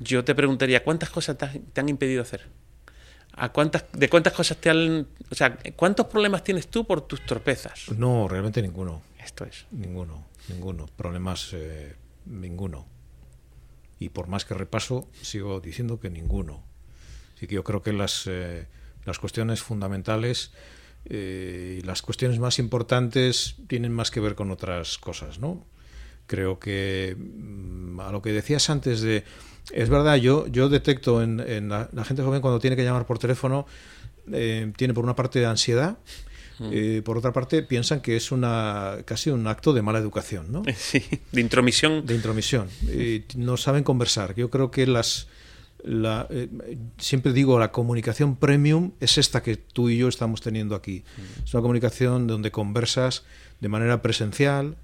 yo 0.00 0.24
te 0.24 0.34
preguntaría, 0.34 0.82
¿cuántas 0.82 1.10
cosas 1.10 1.36
te, 1.38 1.80
han 1.80 1.88
impedido 1.88 2.22
hacer? 2.22 2.48
¿A 3.34 3.50
cuántas, 3.50 3.86
¿De 3.92 4.08
cuántas 4.08 4.32
cosas 4.32 4.56
te 4.58 4.68
han... 4.68 5.06
O 5.30 5.34
sea, 5.34 5.56
¿cuántos 5.76 6.06
problemas 6.06 6.44
tienes 6.44 6.68
tú 6.68 6.84
por 6.84 7.02
tus 7.02 7.24
torpezas? 7.24 7.90
No, 7.96 8.28
realmente 8.28 8.60
ninguno. 8.60 9.02
Esto 9.18 9.44
es. 9.44 9.66
Ninguno, 9.70 10.26
ninguno. 10.48 10.86
Problemas, 10.96 11.50
eh, 11.52 11.94
ninguno. 12.26 12.86
Y 13.98 14.08
por 14.08 14.28
más 14.28 14.44
que 14.44 14.54
repaso, 14.54 15.08
sigo 15.22 15.60
diciendo 15.60 16.00
que 16.00 16.10
ninguno. 16.10 16.64
Así 17.36 17.46
que 17.46 17.54
yo 17.54 17.64
creo 17.64 17.82
que 17.82 17.92
las, 17.92 18.24
eh, 18.26 18.66
las 19.04 19.18
cuestiones 19.18 19.62
fundamentales 19.62 20.52
eh, 21.04 21.78
y 21.80 21.82
las 21.84 22.02
cuestiones 22.02 22.38
más 22.38 22.58
importantes 22.58 23.56
tienen 23.66 23.92
más 23.92 24.10
que 24.10 24.20
ver 24.20 24.34
con 24.34 24.50
otras 24.50 24.98
cosas, 24.98 25.38
¿no? 25.38 25.64
Creo 26.26 26.58
que 26.58 27.16
mm, 27.18 28.00
a 28.00 28.12
lo 28.12 28.22
que 28.22 28.32
decías 28.32 28.70
antes 28.70 29.00
de... 29.00 29.24
Es 29.72 29.88
verdad, 29.88 30.16
yo, 30.16 30.46
yo 30.48 30.68
detecto 30.68 31.22
en, 31.22 31.68
la, 31.68 32.04
gente 32.04 32.22
joven 32.22 32.40
cuando 32.40 32.58
tiene 32.58 32.76
que 32.76 32.84
llamar 32.84 33.06
por 33.06 33.18
teléfono, 33.18 33.66
eh, 34.32 34.72
tiene 34.76 34.94
por 34.94 35.04
una 35.04 35.14
parte 35.14 35.38
de 35.38 35.46
ansiedad. 35.46 35.98
Eh, 36.70 37.02
por 37.04 37.18
otra 37.18 37.32
parte 37.32 37.62
piensan 37.62 38.00
que 38.00 38.16
es 38.16 38.30
una 38.30 38.98
casi 39.04 39.30
un 39.30 39.46
acto 39.46 39.72
de 39.72 39.82
mala 39.82 39.98
educación, 39.98 40.52
¿no? 40.52 40.62
Sí, 40.76 41.02
de 41.32 41.40
intromisión. 41.40 42.04
De 42.06 42.14
intromisión. 42.14 42.68
no 43.36 43.56
saben 43.56 43.84
conversar. 43.84 44.34
Yo 44.34 44.50
creo 44.50 44.70
que 44.70 44.86
las 44.86 45.28
la, 45.84 46.26
eh, 46.30 46.48
siempre 46.98 47.32
digo, 47.32 47.58
la 47.58 47.72
comunicación 47.72 48.36
premium 48.36 48.92
es 49.00 49.18
esta 49.18 49.42
que 49.42 49.56
tú 49.56 49.88
y 49.88 49.98
yo 49.98 50.08
estamos 50.08 50.40
teniendo 50.40 50.74
aquí. 50.74 51.04
Mm. 51.16 51.44
Es 51.44 51.54
una 51.54 51.62
comunicación 51.62 52.26
donde 52.26 52.50
conversas 52.50 53.24
de 53.60 53.68
manera 53.68 54.02
presencial, 54.02 54.76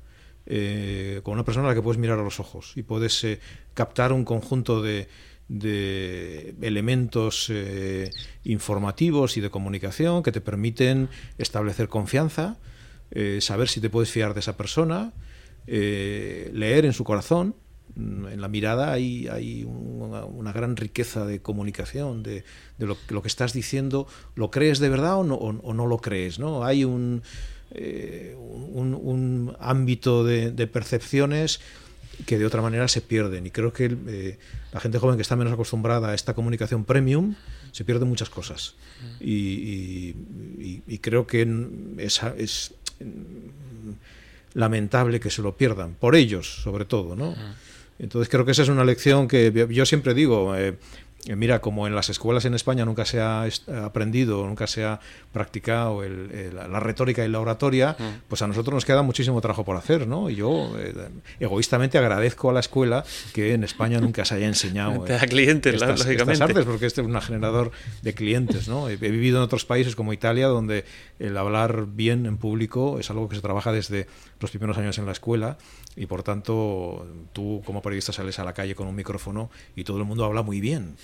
eh, 0.46 1.20
con 1.24 1.34
una 1.34 1.44
persona 1.44 1.66
a 1.66 1.70
la 1.70 1.74
que 1.74 1.82
puedes 1.82 1.98
mirar 1.98 2.18
a 2.18 2.22
los 2.22 2.40
ojos 2.40 2.72
y 2.74 2.82
puedes 2.82 3.22
eh, 3.24 3.38
captar 3.74 4.12
un 4.12 4.24
conjunto 4.24 4.82
de, 4.82 5.08
de 5.48 6.54
elementos 6.60 7.50
informativos 8.44 9.36
y 9.36 9.40
de 9.40 9.50
comunicación 9.50 10.22
que 10.22 10.32
te 10.32 10.40
permiten 10.40 11.08
establecer 11.38 11.88
confianza, 11.88 12.58
saber 13.40 13.68
si 13.68 13.80
te 13.80 13.88
puedes 13.90 14.10
fiar 14.10 14.34
de 14.34 14.40
esa 14.40 14.56
persona, 14.56 15.12
leer 15.66 16.84
en 16.84 16.92
su 16.92 17.04
corazón 17.04 17.54
Mm, 17.98 18.26
en 18.26 18.40
la 18.40 18.48
mirada 18.48 18.92
hay, 18.92 19.28
hay 19.28 19.64
una, 19.64 20.52
gran 20.52 20.76
riqueza 20.76 21.26
de 21.26 21.40
comunicación, 21.40 22.22
de, 22.22 22.44
lo, 22.78 22.96
lo, 23.08 23.22
que 23.22 23.28
estás 23.28 23.52
diciendo, 23.52 24.06
¿lo 24.34 24.50
crees 24.50 24.78
de 24.78 24.88
verdad 24.88 25.18
o 25.18 25.24
no, 25.24 25.34
o, 25.34 25.74
no 25.74 25.86
lo 25.86 25.98
crees? 25.98 26.38
¿no? 26.38 26.64
Hay 26.64 26.84
un, 26.84 27.22
eh, 27.72 28.36
un, 28.38 29.56
ámbito 29.58 30.24
de, 30.24 30.66
percepciones 30.66 31.60
que 32.26 32.38
de 32.38 32.46
otra 32.46 32.62
manera 32.62 32.88
se 32.88 33.00
pierden. 33.00 33.46
Y 33.46 33.50
creo 33.50 33.72
que 33.72 33.96
eh, 34.06 34.38
la 34.72 34.80
gente 34.80 34.98
joven 34.98 35.16
que 35.16 35.22
está 35.22 35.36
menos 35.36 35.52
acostumbrada 35.52 36.10
a 36.10 36.14
esta 36.14 36.34
comunicación 36.34 36.84
premium 36.84 37.34
se 37.72 37.84
pierde 37.84 38.04
muchas 38.04 38.30
cosas. 38.30 38.74
Y, 39.20 40.14
y 40.86 40.98
creo 40.98 41.26
que 41.26 41.46
es, 41.98 42.20
es 42.36 42.74
lamentable 44.54 45.20
que 45.20 45.30
se 45.30 45.42
lo 45.42 45.56
pierdan, 45.56 45.94
por 45.94 46.16
ellos 46.16 46.62
sobre 46.62 46.84
todo, 46.84 47.14
¿no? 47.14 47.34
Entonces 47.98 48.28
creo 48.28 48.44
que 48.44 48.52
esa 48.52 48.62
es 48.62 48.68
una 48.68 48.84
lección 48.84 49.28
que 49.28 49.68
yo 49.70 49.86
siempre 49.86 50.14
digo, 50.14 50.54
eh, 50.56 50.76
mira, 51.36 51.60
como 51.60 51.86
en 51.86 51.94
las 51.94 52.08
escuelas 52.08 52.44
en 52.44 52.54
España 52.54 52.84
nunca 52.84 53.04
se 53.04 53.20
ha 53.20 53.46
aprendido, 53.84 54.46
nunca 54.46 54.66
se 54.66 54.84
ha 54.84 55.00
practicado 55.32 56.02
la 56.02 56.80
retórica 56.80 57.24
y 57.24 57.28
la 57.28 57.40
oratoria, 57.40 57.96
mm. 57.98 58.28
pues 58.28 58.42
a 58.42 58.46
nosotros 58.46 58.74
nos 58.74 58.84
queda 58.84 59.02
muchísimo 59.02 59.40
trabajo 59.40 59.64
por 59.64 59.76
hacer, 59.76 60.06
¿no? 60.06 60.30
Y 60.30 60.36
yo 60.36 60.72
eh, 60.78 60.94
egoístamente 61.40 61.98
agradezco 61.98 62.50
a 62.50 62.52
la 62.52 62.60
escuela 62.60 63.04
que 63.32 63.54
en 63.54 63.64
España 63.64 64.00
nunca 64.00 64.24
se 64.24 64.36
haya 64.36 64.46
enseñado 64.46 65.02
Te 65.04 65.14
da 65.14 65.26
clientes, 65.26 65.74
estas, 65.74 66.00
lógicamente. 66.00 66.44
artes, 66.44 66.64
porque 66.64 66.86
este 66.86 67.00
es 67.00 67.06
un 67.06 67.20
generador 67.20 67.70
de 68.02 68.14
clientes, 68.14 68.68
¿no? 68.68 68.88
He, 68.88 68.96
vivido 68.96 69.38
en 69.38 69.42
otros 69.42 69.64
países 69.64 69.96
como 69.96 70.12
Italia, 70.12 70.46
donde 70.46 70.84
el 71.18 71.36
hablar 71.36 71.86
bien 71.86 72.26
en 72.26 72.36
público 72.36 72.98
es 72.98 73.10
algo 73.10 73.28
que 73.28 73.36
se 73.36 73.42
trabaja 73.42 73.72
desde 73.72 74.06
los 74.40 74.50
primeros 74.50 74.78
años 74.78 74.98
en 74.98 75.06
la 75.06 75.12
escuela 75.12 75.58
y 75.98 76.06
por 76.06 76.22
tanto 76.22 77.06
tú 77.32 77.60
como 77.66 77.82
periodista 77.82 78.12
sales 78.12 78.38
a 78.38 78.44
la 78.44 78.54
calle 78.54 78.76
con 78.76 78.86
un 78.86 78.94
micrófono 78.94 79.50
y 79.74 79.82
todo 79.82 79.98
el 79.98 80.04
mundo 80.04 80.24
habla 80.24 80.42
muy 80.42 80.60
bien. 80.60 80.96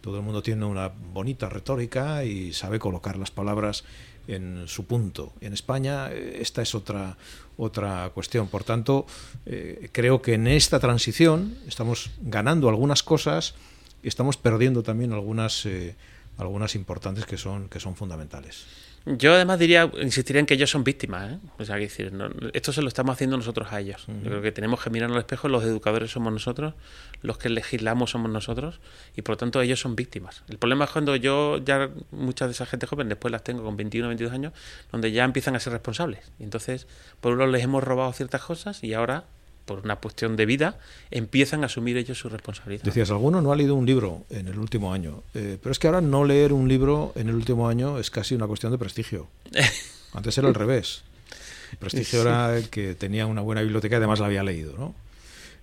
Todo 0.00 0.16
el 0.16 0.24
mundo 0.24 0.42
tiene 0.42 0.64
una 0.64 0.88
bonita 0.88 1.48
retórica 1.48 2.24
y 2.24 2.52
sabe 2.52 2.80
colocar 2.80 3.16
las 3.16 3.30
palabras 3.30 3.84
en 4.26 4.64
su 4.66 4.86
punto. 4.86 5.32
En 5.40 5.52
España 5.52 6.10
eh, 6.10 6.38
esta 6.40 6.62
es 6.62 6.74
otra, 6.74 7.16
otra 7.56 8.10
cuestión. 8.12 8.48
Por 8.48 8.64
tanto, 8.64 9.06
eh, 9.46 9.88
creo 9.92 10.20
que 10.20 10.34
en 10.34 10.48
esta 10.48 10.80
transición 10.80 11.56
estamos 11.68 12.10
ganando 12.20 12.68
algunas 12.68 13.04
cosas 13.04 13.54
y 14.02 14.08
estamos 14.08 14.36
perdiendo 14.36 14.82
también 14.82 15.12
algunas, 15.12 15.64
eh, 15.64 15.94
algunas 16.38 16.74
importantes 16.74 17.24
que 17.24 17.36
son, 17.36 17.68
que 17.68 17.78
son 17.78 17.94
fundamentales. 17.94 18.66
Yo 19.06 19.32
además 19.32 19.58
diría, 19.58 19.90
insistiría 20.02 20.40
en 20.40 20.46
que 20.46 20.54
ellos 20.54 20.70
son 20.70 20.84
víctimas. 20.84 21.32
¿eh? 21.32 21.38
O 21.58 21.64
sea, 21.64 21.76
decir, 21.76 22.12
esto 22.52 22.72
se 22.72 22.82
lo 22.82 22.88
estamos 22.88 23.14
haciendo 23.14 23.36
nosotros 23.36 23.72
a 23.72 23.80
ellos. 23.80 24.06
Yo 24.06 24.28
creo 24.28 24.42
que 24.42 24.52
tenemos 24.52 24.82
que 24.82 24.90
mirar 24.90 25.10
al 25.10 25.18
espejo, 25.18 25.48
los 25.48 25.64
educadores 25.64 26.10
somos 26.10 26.32
nosotros, 26.32 26.74
los 27.22 27.38
que 27.38 27.48
legislamos 27.48 28.10
somos 28.10 28.30
nosotros, 28.30 28.80
y 29.16 29.22
por 29.22 29.34
lo 29.34 29.36
tanto 29.38 29.60
ellos 29.62 29.80
son 29.80 29.96
víctimas. 29.96 30.44
El 30.48 30.58
problema 30.58 30.84
es 30.84 30.90
cuando 30.90 31.16
yo 31.16 31.58
ya, 31.58 31.90
muchas 32.10 32.48
de 32.48 32.52
esa 32.52 32.66
gente 32.66 32.86
joven, 32.86 33.08
después 33.08 33.32
las 33.32 33.42
tengo 33.42 33.64
con 33.64 33.76
21 33.76 34.06
o 34.06 34.10
22 34.10 34.32
años, 34.32 34.52
donde 34.92 35.12
ya 35.12 35.24
empiezan 35.24 35.56
a 35.56 35.60
ser 35.60 35.72
responsables. 35.72 36.32
Y 36.38 36.44
entonces, 36.44 36.86
por 37.20 37.32
un 37.32 37.38
lado 37.38 37.50
les 37.50 37.64
hemos 37.64 37.82
robado 37.82 38.12
ciertas 38.12 38.42
cosas 38.42 38.84
y 38.84 38.92
ahora 38.92 39.24
por 39.70 39.84
una 39.84 39.94
cuestión 39.94 40.34
de 40.34 40.46
vida, 40.46 40.80
empiezan 41.12 41.62
a 41.62 41.66
asumir 41.66 41.96
ellos 41.96 42.18
su 42.18 42.28
responsabilidad. 42.28 42.82
Decías, 42.82 43.08
alguno 43.12 43.40
no 43.40 43.52
ha 43.52 43.56
leído 43.56 43.76
un 43.76 43.86
libro 43.86 44.24
en 44.28 44.48
el 44.48 44.58
último 44.58 44.92
año, 44.92 45.22
eh, 45.32 45.58
pero 45.62 45.70
es 45.70 45.78
que 45.78 45.86
ahora 45.86 46.00
no 46.00 46.24
leer 46.24 46.52
un 46.52 46.68
libro 46.68 47.12
en 47.14 47.28
el 47.28 47.36
último 47.36 47.68
año 47.68 48.00
es 48.00 48.10
casi 48.10 48.34
una 48.34 48.48
cuestión 48.48 48.72
de 48.72 48.78
prestigio. 48.78 49.28
Antes 50.12 50.36
era 50.38 50.48
al 50.48 50.56
revés. 50.56 51.04
El 51.70 51.78
prestigio 51.78 52.22
era 52.22 52.60
que 52.68 52.96
tenía 52.96 53.26
una 53.26 53.42
buena 53.42 53.62
biblioteca 53.62 53.94
y 53.94 53.98
además 53.98 54.18
la 54.18 54.26
había 54.26 54.42
leído, 54.42 54.76
¿no? 54.76 54.92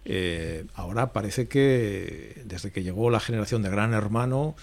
Eh, 0.05 0.63
ahora 0.75 1.11
parece 1.11 1.49
que 1.49 2.43
desde 2.45 2.71
que 2.71 2.83
llegó 2.83 3.09
la 3.09 3.19
generación 3.19 3.61
de 3.61 3.69
Gran 3.69 3.93
Hermano, 3.93 4.55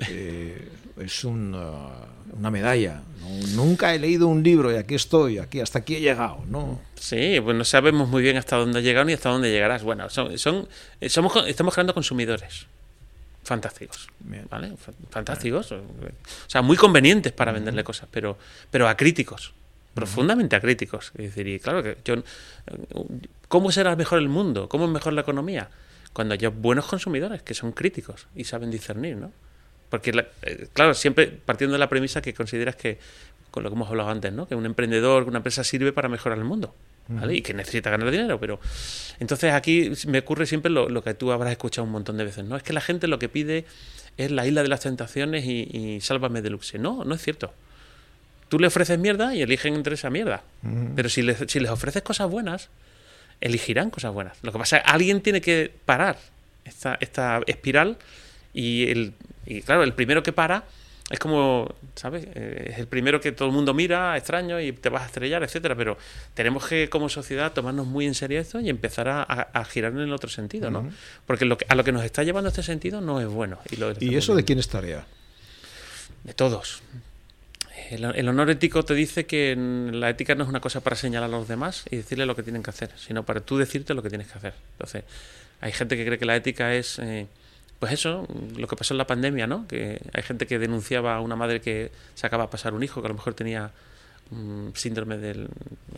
eh, 0.00 0.68
es 0.98 1.24
una, 1.24 1.88
una 2.36 2.50
medalla. 2.50 3.02
Nunca 3.54 3.94
he 3.94 3.98
leído 3.98 4.28
un 4.28 4.42
libro 4.42 4.72
y 4.72 4.76
aquí 4.76 4.94
estoy, 4.94 5.38
aquí 5.38 5.60
hasta 5.60 5.80
aquí 5.80 5.96
he 5.96 6.00
llegado, 6.00 6.44
¿no? 6.48 6.80
Sí, 6.94 7.40
pues 7.42 7.56
no 7.56 7.64
sabemos 7.64 8.08
muy 8.08 8.22
bien 8.22 8.36
hasta 8.36 8.56
dónde 8.56 8.80
he 8.80 8.82
llegado 8.82 9.04
ni 9.04 9.12
hasta 9.12 9.28
dónde 9.28 9.50
llegarás. 9.50 9.82
Bueno, 9.82 10.08
son, 10.08 10.38
son 10.38 10.68
eh, 11.00 11.08
somos, 11.08 11.32
estamos 11.46 11.74
creando 11.74 11.94
consumidores 11.94 12.66
fantásticos, 13.48 14.08
¿vale? 14.50 14.74
Fantásticos, 15.10 15.72
o 15.72 15.80
sea, 16.46 16.60
muy 16.60 16.76
convenientes 16.76 17.32
para 17.32 17.50
venderle 17.50 17.82
cosas, 17.82 18.06
pero, 18.10 18.36
pero 18.70 18.88
a 18.88 18.96
críticos, 18.96 19.54
profundamente 19.94 20.54
a 20.54 20.60
críticos. 20.60 21.12
Es 21.14 21.34
decir, 21.34 21.48
y 21.48 21.58
claro 21.58 21.82
que 21.82 21.96
yo, 22.04 22.16
¿cómo 23.48 23.72
será 23.72 23.96
mejor 23.96 24.18
el 24.18 24.28
mundo? 24.28 24.68
¿Cómo 24.68 24.84
es 24.84 24.90
mejor 24.90 25.14
la 25.14 25.22
economía? 25.22 25.70
Cuando 26.12 26.34
haya 26.34 26.50
buenos 26.50 26.86
consumidores 26.86 27.42
que 27.42 27.54
son 27.54 27.72
críticos 27.72 28.26
y 28.34 28.44
saben 28.44 28.70
discernir, 28.70 29.16
¿no? 29.16 29.32
Porque, 29.90 30.12
eh, 30.42 30.68
claro, 30.72 30.94
siempre 30.94 31.26
partiendo 31.26 31.72
de 31.72 31.78
la 31.78 31.88
premisa 31.88 32.20
que 32.20 32.34
consideras 32.34 32.76
que, 32.76 32.98
con 33.50 33.62
lo 33.62 33.70
que 33.70 33.76
hemos 33.76 33.88
hablado 33.88 34.10
antes, 34.10 34.32
¿no? 34.32 34.46
que 34.46 34.54
un 34.54 34.66
emprendedor, 34.66 35.24
una 35.24 35.38
empresa 35.38 35.64
sirve 35.64 35.92
para 35.92 36.08
mejorar 36.08 36.38
el 36.38 36.44
mundo. 36.44 36.74
¿vale? 37.08 37.36
Y 37.36 37.42
que 37.42 37.54
necesita 37.54 37.90
ganar 37.90 38.10
dinero, 38.10 38.38
pero 38.38 38.60
entonces 39.18 39.52
aquí 39.52 39.92
me 40.06 40.18
ocurre 40.18 40.46
siempre 40.46 40.70
lo, 40.70 41.02
que 41.02 41.14
tú 41.14 41.32
habrás 41.32 41.52
escuchado 41.52 41.86
un 41.86 41.92
montón 41.92 42.18
de 42.18 42.24
veces, 42.24 42.44
¿no? 42.44 42.56
Es 42.56 42.62
que 42.62 42.74
la 42.74 42.82
gente 42.82 43.06
lo 43.06 43.18
que 43.18 43.30
pide 43.30 43.64
es 44.18 44.30
la 44.30 44.46
isla 44.46 44.62
de 44.62 44.68
las 44.68 44.80
tentaciones 44.80 45.44
y, 45.46 46.00
sálvame 46.02 46.42
deluxe. 46.42 46.78
No, 46.78 47.04
no 47.04 47.14
es 47.14 47.22
cierto. 47.22 47.52
Tú 48.48 48.58
le 48.58 48.66
ofreces 48.66 48.98
mierda 48.98 49.34
y 49.34 49.42
eligen 49.42 49.74
entre 49.74 49.94
esa 49.94 50.10
mierda. 50.10 50.42
Pero 50.96 51.08
si 51.08 51.22
les, 51.22 51.38
si 51.48 51.60
les 51.60 51.70
ofreces 51.70 52.02
cosas 52.02 52.30
buenas, 52.30 52.68
elegirán 53.40 53.90
cosas 53.90 54.12
buenas. 54.12 54.36
Lo 54.42 54.52
que 54.52 54.58
pasa 54.58 54.78
es 54.78 54.82
que 54.82 54.90
alguien 54.90 55.20
tiene 55.20 55.40
que 55.40 55.72
parar 55.84 56.18
esta, 56.64 56.98
esta 57.00 57.40
espiral 57.46 57.96
y, 58.52 58.90
el, 58.90 59.12
y 59.48 59.62
claro, 59.62 59.82
el 59.82 59.94
primero 59.94 60.22
que 60.22 60.32
para 60.32 60.64
es 61.10 61.18
como, 61.18 61.74
¿sabes? 61.94 62.26
Eh, 62.34 62.70
es 62.72 62.78
el 62.78 62.86
primero 62.86 63.18
que 63.18 63.32
todo 63.32 63.48
el 63.48 63.54
mundo 63.54 63.72
mira, 63.72 64.14
extraño, 64.18 64.60
y 64.60 64.72
te 64.72 64.90
vas 64.90 65.04
a 65.04 65.06
estrellar, 65.06 65.42
etcétera. 65.42 65.74
Pero 65.74 65.96
tenemos 66.34 66.66
que, 66.66 66.90
como 66.90 67.08
sociedad, 67.08 67.52
tomarnos 67.52 67.86
muy 67.86 68.04
en 68.04 68.14
serio 68.14 68.38
esto 68.38 68.60
y 68.60 68.68
empezar 68.68 69.08
a, 69.08 69.64
girar 69.64 69.92
en 69.92 70.00
el 70.00 70.12
otro 70.12 70.28
sentido, 70.28 70.70
¿no? 70.70 70.90
Porque 71.26 71.46
lo 71.46 71.56
a 71.68 71.74
lo 71.74 71.84
que 71.84 71.92
nos 71.92 72.04
está 72.04 72.24
llevando 72.24 72.48
este 72.48 72.62
sentido 72.62 73.00
no 73.00 73.20
es 73.20 73.26
bueno. 73.26 73.58
¿Y, 74.00 74.16
eso 74.16 74.36
de 74.36 74.44
quién 74.44 74.58
es 74.58 74.68
tarea? 74.68 75.06
De 76.24 76.34
todos. 76.34 76.82
El, 77.90 78.04
el, 78.04 78.28
honor 78.28 78.50
ético 78.50 78.84
te 78.84 78.92
dice 78.92 79.24
que 79.24 79.56
la 79.92 80.10
ética 80.10 80.34
no 80.34 80.44
es 80.44 80.50
una 80.50 80.60
cosa 80.60 80.82
para 80.82 80.94
señalar 80.94 81.30
a 81.30 81.32
los 81.32 81.48
demás 81.48 81.84
y 81.90 81.96
decirle 81.96 82.26
lo 82.26 82.36
que 82.36 82.42
tienen 82.42 82.62
que 82.62 82.68
hacer, 82.68 82.90
sino 82.98 83.24
para 83.24 83.40
tú 83.40 83.56
decirte 83.56 83.94
lo 83.94 84.02
que 84.02 84.10
tienes 84.10 84.26
que 84.26 84.36
hacer. 84.36 84.52
Entonces, 84.72 85.04
hay 85.62 85.72
gente 85.72 85.96
que 85.96 86.04
cree 86.04 86.18
que 86.18 86.26
la 86.26 86.36
ética 86.36 86.74
es. 86.74 86.98
Eh, 86.98 87.26
pues 87.78 87.92
eso, 87.92 88.26
lo 88.56 88.66
que 88.66 88.76
pasó 88.76 88.94
en 88.94 88.98
la 88.98 89.06
pandemia, 89.06 89.46
¿no? 89.46 89.66
Que 89.68 90.00
hay 90.12 90.22
gente 90.22 90.46
que 90.46 90.58
denunciaba 90.58 91.16
a 91.16 91.20
una 91.20 91.36
madre 91.36 91.60
que 91.60 91.92
se 92.14 92.26
acaba 92.26 92.44
de 92.44 92.50
pasar 92.50 92.74
un 92.74 92.82
hijo 92.82 93.00
que 93.00 93.06
a 93.06 93.10
lo 93.10 93.14
mejor 93.14 93.34
tenía 93.34 93.70
un 94.30 94.72
síndrome 94.74 95.16
del 95.16 95.48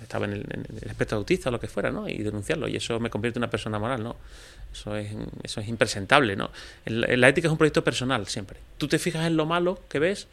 estaba 0.01 0.27
en 0.27 0.33
el, 0.35 0.47
en 0.51 0.67
el, 0.83 0.89
espectro 0.89 1.19
autista 1.19 1.49
o 1.49 1.53
lo 1.53 1.59
que 1.59 1.67
fuera, 1.67 1.91
¿no? 1.91 2.09
Y 2.09 2.19
denunciarlo 2.19 2.69
y 2.69 2.77
eso 2.77 3.01
me 3.01 3.11
convierte 3.11 3.39
en 3.39 3.45
una 3.45 3.51
persona 3.51 3.79
moral, 3.79 4.03
¿no? 4.03 4.17
Eso 4.73 4.95
es 4.95 5.11
eso 5.43 5.61
es 5.61 5.69
impresentable, 5.69 6.37
¿no? 6.37 6.51
La 6.85 7.29
ética 7.29 7.49
es 7.49 7.53
un 7.53 7.59
proyecto 7.59 7.83
personal 7.83 8.27
siempre. 8.27 8.61
Tú 8.79 8.87
te 8.87 8.99
fijas 8.99 9.27
en 9.27 9.37
lo 9.37 9.47
malo 9.47 9.81
que 9.89 9.99
ves 9.99 10.29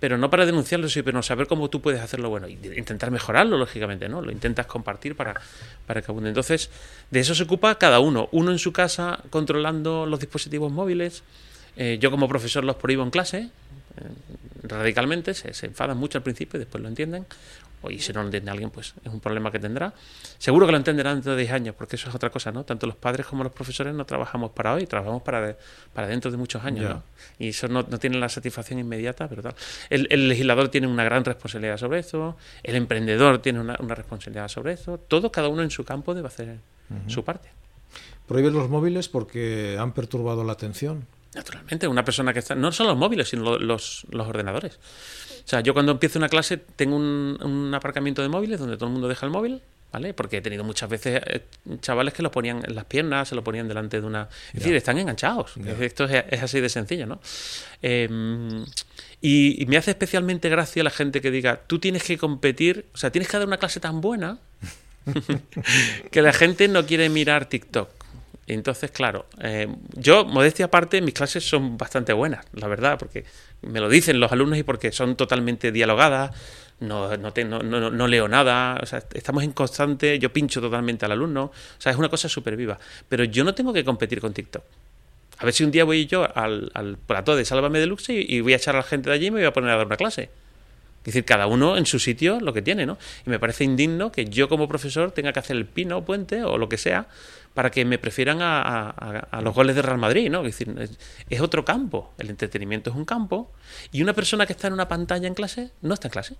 pero 0.00 0.16
no 0.16 0.30
para 0.30 0.46
denunciarlo, 0.46 0.88
sino 0.88 1.22
saber 1.22 1.46
cómo 1.46 1.68
tú 1.68 1.82
puedes 1.82 2.00
hacerlo 2.00 2.30
bueno 2.30 2.48
y 2.48 2.54
intentar 2.76 3.10
mejorarlo, 3.10 3.58
lógicamente, 3.58 4.08
¿no? 4.08 4.22
Lo 4.22 4.32
intentas 4.32 4.66
compartir 4.66 5.14
para, 5.14 5.38
para 5.86 6.00
que 6.00 6.10
abunde. 6.10 6.30
Entonces, 6.30 6.70
de 7.10 7.20
eso 7.20 7.34
se 7.34 7.42
ocupa 7.42 7.74
cada 7.76 8.00
uno. 8.00 8.28
Uno 8.32 8.50
en 8.50 8.58
su 8.58 8.72
casa 8.72 9.20
controlando 9.28 10.06
los 10.06 10.18
dispositivos 10.18 10.72
móviles. 10.72 11.22
Eh, 11.76 11.98
yo 12.00 12.10
como 12.10 12.28
profesor 12.28 12.64
los 12.64 12.76
prohíbo 12.76 13.02
en 13.02 13.10
clase, 13.10 13.38
eh, 13.38 13.48
radicalmente, 14.62 15.34
se, 15.34 15.52
se, 15.52 15.66
enfadan 15.66 15.98
mucho 15.98 16.18
al 16.18 16.24
principio 16.24 16.58
después 16.58 16.82
lo 16.82 16.88
entienden 16.88 17.26
y 17.88 17.98
si 17.98 18.12
no 18.12 18.20
lo 18.20 18.26
entiende 18.26 18.50
alguien, 18.50 18.70
pues 18.70 18.94
es 19.02 19.12
un 19.12 19.20
problema 19.20 19.50
que 19.50 19.58
tendrá. 19.58 19.94
Seguro 20.38 20.66
que 20.66 20.72
lo 20.72 20.78
entenderá 20.78 21.14
dentro 21.14 21.32
de 21.32 21.38
10 21.38 21.52
años, 21.52 21.74
porque 21.76 21.96
eso 21.96 22.08
es 22.10 22.14
otra 22.14 22.28
cosa, 22.28 22.52
¿no? 22.52 22.64
Tanto 22.64 22.86
los 22.86 22.96
padres 22.96 23.26
como 23.26 23.42
los 23.42 23.52
profesores 23.52 23.94
no 23.94 24.04
trabajamos 24.04 24.50
para 24.50 24.74
hoy, 24.74 24.86
trabajamos 24.86 25.22
para, 25.22 25.40
de, 25.40 25.56
para 25.94 26.06
dentro 26.06 26.30
de 26.30 26.36
muchos 26.36 26.62
años, 26.64 26.90
¿no? 26.90 27.02
Y 27.38 27.48
eso 27.48 27.68
no, 27.68 27.86
no, 27.88 27.98
tiene 27.98 28.18
la 28.18 28.28
satisfacción 28.28 28.78
inmediata, 28.78 29.28
pero 29.28 29.42
tal. 29.42 29.54
El, 29.88 30.08
el, 30.10 30.28
legislador 30.28 30.68
tiene 30.68 30.86
una 30.86 31.04
gran 31.04 31.24
responsabilidad 31.24 31.78
sobre 31.78 32.00
eso, 32.00 32.36
el 32.62 32.74
emprendedor 32.74 33.38
tiene 33.38 33.60
una, 33.60 33.76
una 33.80 33.94
responsabilidad 33.94 34.48
sobre 34.48 34.74
eso, 34.74 34.98
todo, 34.98 35.32
cada 35.32 35.48
uno 35.48 35.62
en 35.62 35.70
su 35.70 35.84
campo 35.84 36.14
debe 36.14 36.28
hacer 36.28 36.58
uh 36.90 36.94
-huh. 36.94 37.08
su 37.08 37.24
parte. 37.24 37.48
Prohíben 38.26 38.52
los 38.52 38.68
móviles 38.68 39.08
porque 39.08 39.76
han 39.78 39.92
perturbado 39.92 40.44
la 40.44 40.52
atención. 40.52 41.06
Naturalmente, 41.34 41.86
una 41.86 42.04
persona 42.04 42.32
que 42.32 42.40
está. 42.40 42.54
No 42.54 42.72
son 42.72 42.88
los 42.88 42.96
móviles, 42.96 43.28
sino 43.28 43.58
los, 43.58 44.04
los 44.10 44.26
ordenadores. 44.26 44.76
O 45.44 45.48
sea, 45.48 45.60
yo 45.60 45.74
cuando 45.74 45.92
empiezo 45.92 46.18
una 46.18 46.28
clase 46.28 46.56
tengo 46.56 46.96
un, 46.96 47.38
un, 47.40 47.74
aparcamiento 47.74 48.22
de 48.22 48.28
móviles 48.28 48.58
donde 48.58 48.76
todo 48.76 48.86
el 48.86 48.92
mundo 48.92 49.08
deja 49.08 49.26
el 49.26 49.32
móvil, 49.32 49.62
¿vale? 49.92 50.12
Porque 50.12 50.38
he 50.38 50.40
tenido 50.40 50.64
muchas 50.64 50.88
veces 50.90 51.22
eh, 51.26 51.44
chavales 51.80 52.14
que 52.14 52.22
lo 52.22 52.30
ponían 52.30 52.62
en 52.64 52.74
las 52.74 52.84
piernas, 52.84 53.28
se 53.28 53.34
lo 53.34 53.42
ponían 53.42 53.68
delante 53.68 54.00
de 54.00 54.06
una... 54.06 54.28
Es 54.48 54.60
decir, 54.60 54.74
están 54.74 54.98
enganchados. 54.98 55.56
Esto 55.80 56.04
es, 56.04 56.24
es, 56.30 56.42
así 56.42 56.60
de 56.60 56.68
sencillo, 56.68 57.06
¿no? 57.06 57.20
Eh, 57.82 58.08
y, 59.20 59.62
y, 59.62 59.66
me 59.66 59.76
hace 59.76 59.90
especialmente 59.92 60.48
gracia 60.48 60.82
la 60.82 60.90
gente 60.90 61.20
que 61.20 61.30
diga, 61.30 61.60
tú 61.66 61.78
tienes 61.78 62.04
que 62.04 62.18
competir, 62.18 62.86
o 62.94 62.96
sea, 62.96 63.10
tienes 63.10 63.28
que 63.28 63.36
dar 63.36 63.46
una 63.46 63.58
clase 63.58 63.80
tan 63.80 64.00
buena 64.00 64.38
que 66.10 66.22
la 66.22 66.32
gente 66.32 66.68
no 66.68 66.86
quiere 66.86 67.08
mirar 67.08 67.46
TikTok. 67.46 67.99
Entonces, 68.54 68.90
claro, 68.90 69.26
eh, 69.40 69.68
yo, 69.94 70.24
modestia 70.24 70.66
aparte, 70.66 71.00
mis 71.00 71.14
clases 71.14 71.48
son 71.48 71.78
bastante 71.78 72.12
buenas, 72.12 72.44
la 72.52 72.66
verdad, 72.66 72.98
porque 72.98 73.24
me 73.62 73.78
lo 73.78 73.88
dicen 73.88 74.18
los 74.18 74.32
alumnos 74.32 74.58
y 74.58 74.64
porque 74.64 74.90
son 74.90 75.14
totalmente 75.14 75.70
dialogadas, 75.70 76.32
no, 76.80 77.16
no, 77.16 77.32
te, 77.32 77.44
no, 77.44 77.60
no, 77.62 78.08
leo 78.08 78.26
nada, 78.26 78.80
o 78.82 78.86
sea, 78.86 79.04
estamos 79.14 79.44
en 79.44 79.52
constante, 79.52 80.18
yo 80.18 80.32
pincho 80.32 80.60
totalmente 80.60 81.04
al 81.04 81.12
alumno, 81.12 81.44
o 81.44 81.52
sea, 81.78 81.92
es 81.92 81.98
una 81.98 82.08
cosa 82.08 82.28
súper 82.28 82.56
viva. 82.56 82.76
Pero 83.08 83.22
yo 83.22 83.44
no 83.44 83.54
tengo 83.54 83.72
que 83.72 83.84
competir 83.84 84.20
con 84.20 84.32
TikTok. 84.32 84.64
A 85.38 85.44
ver 85.44 85.54
si 85.54 85.62
un 85.62 85.70
día 85.70 85.84
voy 85.84 86.06
yo 86.06 86.26
al, 86.36 86.72
al 86.74 86.98
plató 86.98 87.36
de 87.36 87.44
Sálvame 87.44 87.78
Deluxe 87.78 88.10
y, 88.10 88.26
y 88.28 88.40
voy 88.40 88.54
a 88.54 88.56
echar 88.56 88.74
a 88.74 88.78
la 88.78 88.84
gente 88.84 89.10
de 89.10 89.14
allí 89.14 89.26
y 89.26 89.30
me 89.30 89.40
voy 89.40 89.46
a 89.46 89.52
poner 89.52 89.70
a 89.70 89.76
dar 89.76 89.86
una 89.86 89.96
clase. 89.96 90.22
Es 91.00 91.04
decir, 91.04 91.24
cada 91.24 91.46
uno 91.46 91.78
en 91.78 91.86
su 91.86 91.98
sitio 91.98 92.40
lo 92.40 92.52
que 92.52 92.60
tiene, 92.60 92.84
¿no? 92.84 92.98
Y 93.26 93.30
me 93.30 93.38
parece 93.38 93.64
indigno 93.64 94.12
que 94.12 94.26
yo 94.26 94.50
como 94.50 94.68
profesor 94.68 95.12
tenga 95.12 95.32
que 95.32 95.38
hacer 95.38 95.56
el 95.56 95.64
pino 95.64 96.04
puente 96.04 96.44
o 96.44 96.58
lo 96.58 96.68
que 96.68 96.76
sea 96.76 97.06
para 97.54 97.70
que 97.70 97.84
me 97.84 97.98
prefieran 97.98 98.42
a, 98.42 98.60
a, 98.60 99.18
a, 99.18 99.40
los 99.40 99.54
goles 99.54 99.74
de 99.76 99.82
Real 99.82 99.98
Madrid, 99.98 100.30
¿no? 100.30 100.40
Es 100.40 100.56
decir, 100.58 100.74
es, 100.78 100.98
es, 101.28 101.40
otro 101.40 101.64
campo. 101.64 102.12
El 102.18 102.30
entretenimiento 102.30 102.90
es 102.90 102.96
un 102.96 103.04
campo 103.04 103.52
y 103.90 104.02
una 104.02 104.12
persona 104.12 104.46
que 104.46 104.52
está 104.52 104.68
en 104.68 104.74
una 104.74 104.88
pantalla 104.88 105.26
en 105.26 105.34
clase 105.34 105.72
no 105.82 105.94
está 105.94 106.08
en 106.08 106.12
clase. 106.12 106.36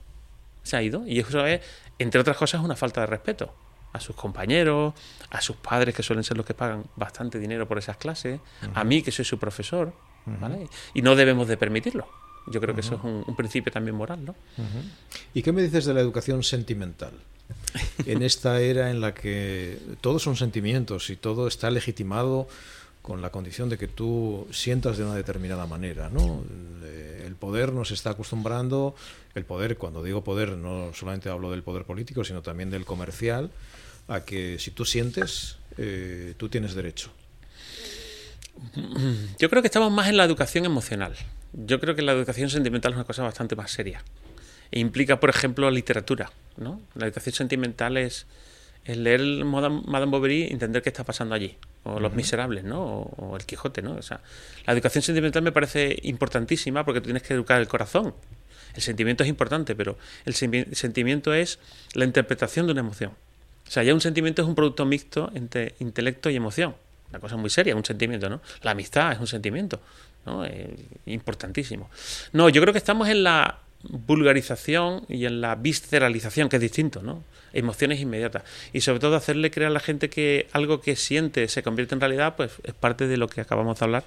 Se 0.62 0.76
ha 0.76 0.82
ido 0.82 1.06
y 1.06 1.18
eso 1.18 1.44
es, 1.46 1.60
entre 1.98 2.20
otras 2.20 2.36
cosas, 2.36 2.62
una 2.62 2.76
falta 2.76 3.00
de 3.00 3.06
respeto 3.06 3.52
a 3.92 4.00
sus 4.00 4.14
compañeros, 4.14 4.94
a 5.30 5.40
sus 5.40 5.56
padres 5.56 5.94
que 5.94 6.02
suelen 6.02 6.24
ser 6.24 6.36
los 6.36 6.46
que 6.46 6.54
pagan 6.54 6.84
bastante 6.96 7.38
dinero 7.38 7.66
por 7.66 7.78
esas 7.78 7.96
clases, 7.96 8.38
uh 8.38 8.66
-huh. 8.66 8.72
a 8.74 8.84
mí 8.84 9.02
que 9.02 9.10
soy 9.10 9.24
su 9.24 9.38
profesor, 9.38 9.92
¿vale? 10.26 10.56
Uh 10.56 10.64
-huh. 10.64 10.70
Y 10.94 11.02
no 11.02 11.16
debemos 11.16 11.48
de 11.48 11.56
permitirlo. 11.56 12.06
Yo 12.46 12.60
creo 12.60 12.74
que 12.74 12.82
uh 12.82 12.84
-huh. 12.84 12.86
eso 12.86 12.94
es 12.96 13.04
un, 13.04 13.24
un, 13.26 13.36
principio 13.36 13.72
también 13.72 13.96
moral, 13.96 14.24
¿no? 14.24 14.34
¿Y 15.34 15.42
qué 15.42 15.52
me 15.52 15.62
dices 15.62 15.84
de 15.86 15.94
la 15.94 16.00
educación 16.00 16.42
sentimental? 16.42 17.12
En 18.06 18.22
esta 18.22 18.60
era 18.60 18.90
en 18.90 19.00
la 19.00 19.14
que 19.14 19.78
todos 20.00 20.22
son 20.22 20.36
sentimientos 20.36 21.10
y 21.10 21.16
todo 21.16 21.48
está 21.48 21.70
legitimado 21.70 22.48
con 23.02 23.22
la 23.22 23.30
condición 23.30 23.68
de 23.68 23.78
que 23.78 23.88
tú 23.88 24.46
sientas 24.50 24.98
de 24.98 25.04
una 25.04 25.14
determinada 25.14 25.66
manera, 25.66 26.10
¿no? 26.10 26.44
El 27.24 27.34
poder 27.34 27.72
nos 27.72 27.90
está 27.90 28.10
acostumbrando, 28.10 28.94
el 29.34 29.44
poder, 29.44 29.76
cuando 29.78 30.02
digo 30.02 30.22
poder, 30.22 30.50
no 30.50 30.92
solamente 30.94 31.28
hablo 31.28 31.50
del 31.50 31.62
poder 31.62 31.84
político, 31.84 32.24
sino 32.24 32.42
también 32.42 32.70
del 32.70 32.84
comercial, 32.84 33.50
a 34.08 34.20
que 34.24 34.58
si 34.58 34.70
tú 34.72 34.84
sientes, 34.84 35.56
eh, 35.78 36.34
tú 36.36 36.48
tienes 36.48 36.74
derecho. 36.74 37.10
Yo 39.38 39.48
creo 39.48 39.62
que 39.62 39.68
estamos 39.68 39.90
más 39.90 40.08
en 40.08 40.16
la 40.16 40.24
educación 40.24 40.64
emocional. 40.66 41.14
Yo 41.52 41.80
creo 41.80 41.94
que 41.94 42.02
la 42.02 42.12
educación 42.12 42.50
sentimental 42.50 42.92
es 42.92 42.96
una 42.96 43.04
cosa 43.04 43.22
bastante 43.22 43.56
más 43.56 43.70
seria. 43.70 44.04
E 44.70 44.78
implica, 44.78 45.18
por 45.18 45.30
ejemplo, 45.30 45.70
literatura. 45.70 46.30
¿No? 46.60 46.80
La 46.94 47.06
educación 47.06 47.34
sentimental 47.34 47.96
es, 47.96 48.26
es 48.84 48.96
leer 48.96 49.20
Madame, 49.44 49.82
Madame 49.86 50.12
Bovary 50.12 50.44
y 50.44 50.52
entender 50.52 50.82
qué 50.82 50.90
está 50.90 51.04
pasando 51.04 51.34
allí. 51.34 51.56
O 51.82 51.98
Los 51.98 52.10
uh 52.10 52.14
-huh. 52.14 52.16
Miserables, 52.16 52.64
¿no? 52.64 52.82
O, 52.82 53.14
o, 53.16 53.36
El 53.36 53.44
Quijote, 53.44 53.82
¿no? 53.82 53.94
O 53.94 54.02
sea, 54.02 54.20
la 54.66 54.72
educación 54.72 55.02
sentimental 55.02 55.42
me 55.42 55.52
parece 55.52 55.98
importantísima 56.02 56.84
porque 56.84 57.00
tú 57.00 57.04
tienes 57.06 57.22
que 57.22 57.34
educar 57.34 57.60
el 57.60 57.68
corazón. 57.68 58.14
El 58.74 58.82
sentimiento 58.82 59.24
es 59.24 59.28
importante, 59.28 59.74
pero 59.74 59.96
el 60.24 60.34
sentimiento 60.34 61.34
es 61.34 61.58
la 61.94 62.04
interpretación 62.04 62.66
de 62.66 62.72
una 62.72 62.80
emoción. 62.82 63.12
O 63.66 63.70
sea, 63.70 63.82
ya 63.82 63.94
un 63.94 64.00
sentimiento 64.00 64.42
es 64.42 64.48
un 64.48 64.54
producto 64.54 64.84
mixto 64.84 65.30
entre 65.34 65.74
intelecto 65.80 66.30
y 66.30 66.36
emoción. 66.36 66.74
Una 67.10 67.18
cosa 67.18 67.36
muy 67.36 67.50
seria, 67.50 67.74
un 67.74 67.84
sentimiento, 67.84 68.28
¿no? 68.28 68.40
La 68.62 68.72
amistad 68.72 69.12
es 69.12 69.18
un 69.18 69.26
sentimiento, 69.26 69.80
¿no? 70.26 70.44
Eh, 70.44 70.76
importantísimo. 71.06 71.90
No, 72.32 72.48
yo 72.48 72.60
creo 72.60 72.72
que 72.72 72.78
estamos 72.78 73.08
en 73.08 73.24
la 73.24 73.58
vulgarización 73.82 75.04
y 75.08 75.26
en 75.26 75.40
la 75.40 75.54
visceralización, 75.54 76.48
que 76.48 76.56
es 76.56 76.62
distinto, 76.62 77.02
¿no? 77.02 77.24
Emociones 77.52 78.00
inmediatas. 78.00 78.44
Y 78.72 78.82
sobre 78.82 79.00
todo 79.00 79.16
hacerle 79.16 79.50
creer 79.50 79.70
a 79.70 79.74
la 79.74 79.80
gente 79.80 80.10
que 80.10 80.48
algo 80.52 80.80
que 80.80 80.96
siente 80.96 81.48
se 81.48 81.62
convierte 81.62 81.94
en 81.94 82.00
realidad, 82.00 82.36
pues 82.36 82.52
es 82.62 82.74
parte 82.74 83.06
de 83.06 83.16
lo 83.16 83.28
que 83.28 83.40
acabamos 83.40 83.78
de 83.78 83.84
hablar 83.84 84.04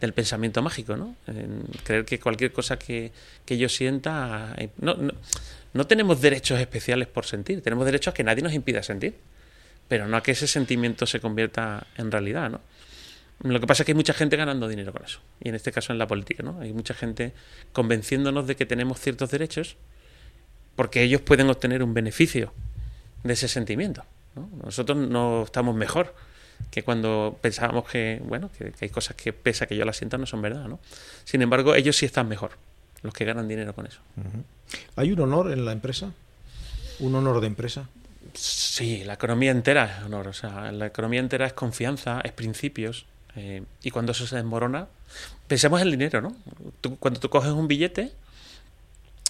del 0.00 0.12
pensamiento 0.12 0.62
mágico, 0.62 0.96
¿no? 0.96 1.14
Creer 1.84 2.04
que 2.04 2.18
cualquier 2.18 2.52
cosa 2.52 2.78
que, 2.78 3.12
que 3.46 3.56
yo 3.56 3.68
sienta... 3.68 4.54
Eh, 4.58 4.70
no, 4.78 4.94
no, 4.94 5.12
no 5.74 5.86
tenemos 5.86 6.20
derechos 6.20 6.60
especiales 6.60 7.08
por 7.08 7.24
sentir, 7.24 7.62
tenemos 7.62 7.86
derechos 7.86 8.12
que 8.12 8.24
nadie 8.24 8.42
nos 8.42 8.52
impida 8.52 8.82
sentir, 8.82 9.14
pero 9.88 10.06
no 10.06 10.16
a 10.16 10.22
que 10.22 10.32
ese 10.32 10.46
sentimiento 10.46 11.06
se 11.06 11.20
convierta 11.20 11.86
en 11.96 12.10
realidad, 12.10 12.50
¿no? 12.50 12.60
Lo 13.42 13.58
que 13.58 13.66
pasa 13.66 13.82
es 13.82 13.86
que 13.86 13.92
hay 13.92 13.96
mucha 13.96 14.14
gente 14.14 14.36
ganando 14.36 14.68
dinero 14.68 14.92
con 14.92 15.04
eso. 15.04 15.20
Y 15.40 15.48
en 15.48 15.56
este 15.56 15.72
caso 15.72 15.92
en 15.92 15.98
la 15.98 16.06
política, 16.06 16.42
¿no? 16.42 16.60
Hay 16.60 16.72
mucha 16.72 16.94
gente 16.94 17.32
convenciéndonos 17.72 18.46
de 18.46 18.54
que 18.54 18.66
tenemos 18.66 19.00
ciertos 19.00 19.30
derechos 19.30 19.76
porque 20.76 21.02
ellos 21.02 21.20
pueden 21.20 21.50
obtener 21.50 21.82
un 21.82 21.92
beneficio 21.92 22.52
de 23.24 23.32
ese 23.32 23.48
sentimiento. 23.48 24.04
¿no? 24.34 24.48
Nosotros 24.64 24.96
no 24.96 25.42
estamos 25.42 25.74
mejor 25.74 26.14
que 26.70 26.82
cuando 26.82 27.38
pensábamos 27.40 27.88
que, 27.88 28.22
bueno, 28.24 28.50
que, 28.56 28.70
que, 28.72 28.84
hay 28.84 28.88
cosas 28.90 29.16
que 29.16 29.32
pesa 29.32 29.66
que 29.66 29.76
yo 29.76 29.84
las 29.84 29.96
sienta 29.96 30.16
no 30.18 30.26
son 30.26 30.40
verdad, 30.40 30.68
¿no? 30.68 30.78
Sin 31.24 31.42
embargo, 31.42 31.74
ellos 31.74 31.96
sí 31.96 32.06
están 32.06 32.28
mejor, 32.28 32.52
los 33.02 33.12
que 33.12 33.24
ganan 33.24 33.48
dinero 33.48 33.74
con 33.74 33.86
eso. 33.86 34.00
¿Hay 34.96 35.12
un 35.12 35.20
honor 35.20 35.50
en 35.50 35.64
la 35.64 35.72
empresa? 35.72 36.12
¿Un 37.00 37.14
honor 37.16 37.40
de 37.40 37.48
empresa? 37.48 37.88
Sí, 38.34 39.02
la 39.04 39.14
economía 39.14 39.50
entera 39.50 39.98
es 39.98 40.04
honor. 40.04 40.28
O 40.28 40.32
sea, 40.32 40.70
la 40.72 40.86
economía 40.86 41.20
entera 41.20 41.46
es 41.46 41.52
confianza, 41.52 42.20
es 42.24 42.32
principios, 42.32 43.06
eh, 43.36 43.62
y 43.82 43.90
cuando 43.90 44.12
eso 44.12 44.26
se 44.26 44.36
desmorona, 44.36 44.86
pensemos 45.46 45.80
en 45.80 45.86
el 45.88 45.92
dinero, 45.92 46.20
¿no? 46.20 46.36
Tú, 46.80 46.96
cuando 46.98 47.20
tú 47.20 47.28
coges 47.28 47.50
un 47.50 47.68
billete, 47.68 48.12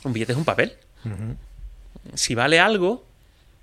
un 0.05 0.12
billete 0.12 0.32
es 0.32 0.38
un 0.38 0.44
papel. 0.44 0.74
Uh 1.05 1.09
-huh. 1.09 1.36
Si 2.14 2.34
vale 2.34 2.59
algo, 2.59 3.05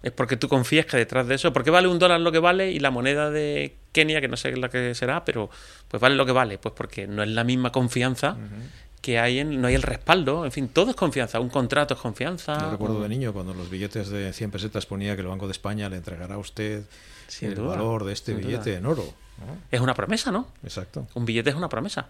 es 0.03 0.11
porque 0.11 0.37
tú 0.37 0.47
confías 0.47 0.85
que 0.85 0.97
detrás 0.97 1.27
de 1.27 1.35
eso, 1.35 1.51
porque 1.51 1.71
vale 1.71 1.87
un 1.87 1.99
dólar 1.99 2.21
lo 2.21 2.31
que 2.31 2.39
vale 2.39 2.71
y 2.71 2.79
la 2.79 2.91
moneda 2.91 3.29
de 3.31 3.75
Kenia, 3.91 4.21
que 4.21 4.27
no 4.27 4.37
sé 4.37 4.55
la 4.55 4.69
que 4.69 4.95
será, 4.95 5.25
pero 5.25 5.49
pues 5.87 5.99
vale 5.99 6.15
lo 6.15 6.25
que 6.25 6.31
vale, 6.31 6.57
pues 6.57 6.73
porque 6.75 7.07
no 7.07 7.21
es 7.23 7.29
la 7.29 7.43
misma 7.43 7.71
confianza 7.71 8.31
uh 8.31 8.35
-huh 8.35 8.89
que 9.01 9.19
hay 9.19 9.39
en, 9.39 9.61
no 9.61 9.67
hay 9.67 9.75
el 9.75 9.81
respaldo, 9.81 10.45
en 10.45 10.51
fin, 10.51 10.67
todo 10.67 10.89
es 10.89 10.95
confianza, 10.95 11.39
un 11.39 11.49
contrato 11.49 11.93
es 11.93 11.99
confianza. 11.99 12.57
Yo 12.59 12.71
recuerdo 12.71 13.01
de 13.01 13.09
niño 13.09 13.31
cuando 13.33 13.53
los 13.53 13.69
billetes 13.69 14.09
de 14.09 14.33
100 14.33 14.51
pesetas 14.51 14.85
ponía 14.85 15.15
que 15.15 15.21
el 15.21 15.27
Banco 15.27 15.47
de 15.47 15.53
España 15.53 15.89
le 15.89 15.97
entregará 15.97 16.35
a 16.35 16.37
usted 16.37 16.83
Sin 17.27 17.49
el 17.49 17.55
duda. 17.55 17.69
valor 17.69 18.03
de 18.03 18.13
este 18.13 18.33
Sin 18.33 18.41
billete 18.41 18.71
duda. 18.71 18.77
en 18.79 18.85
oro. 18.85 19.13
Es 19.71 19.81
una 19.81 19.93
promesa, 19.93 20.31
¿no? 20.31 20.47
Exacto. 20.63 21.07
Un 21.13 21.25
billete 21.25 21.49
es 21.49 21.55
una 21.55 21.69
promesa. 21.69 22.09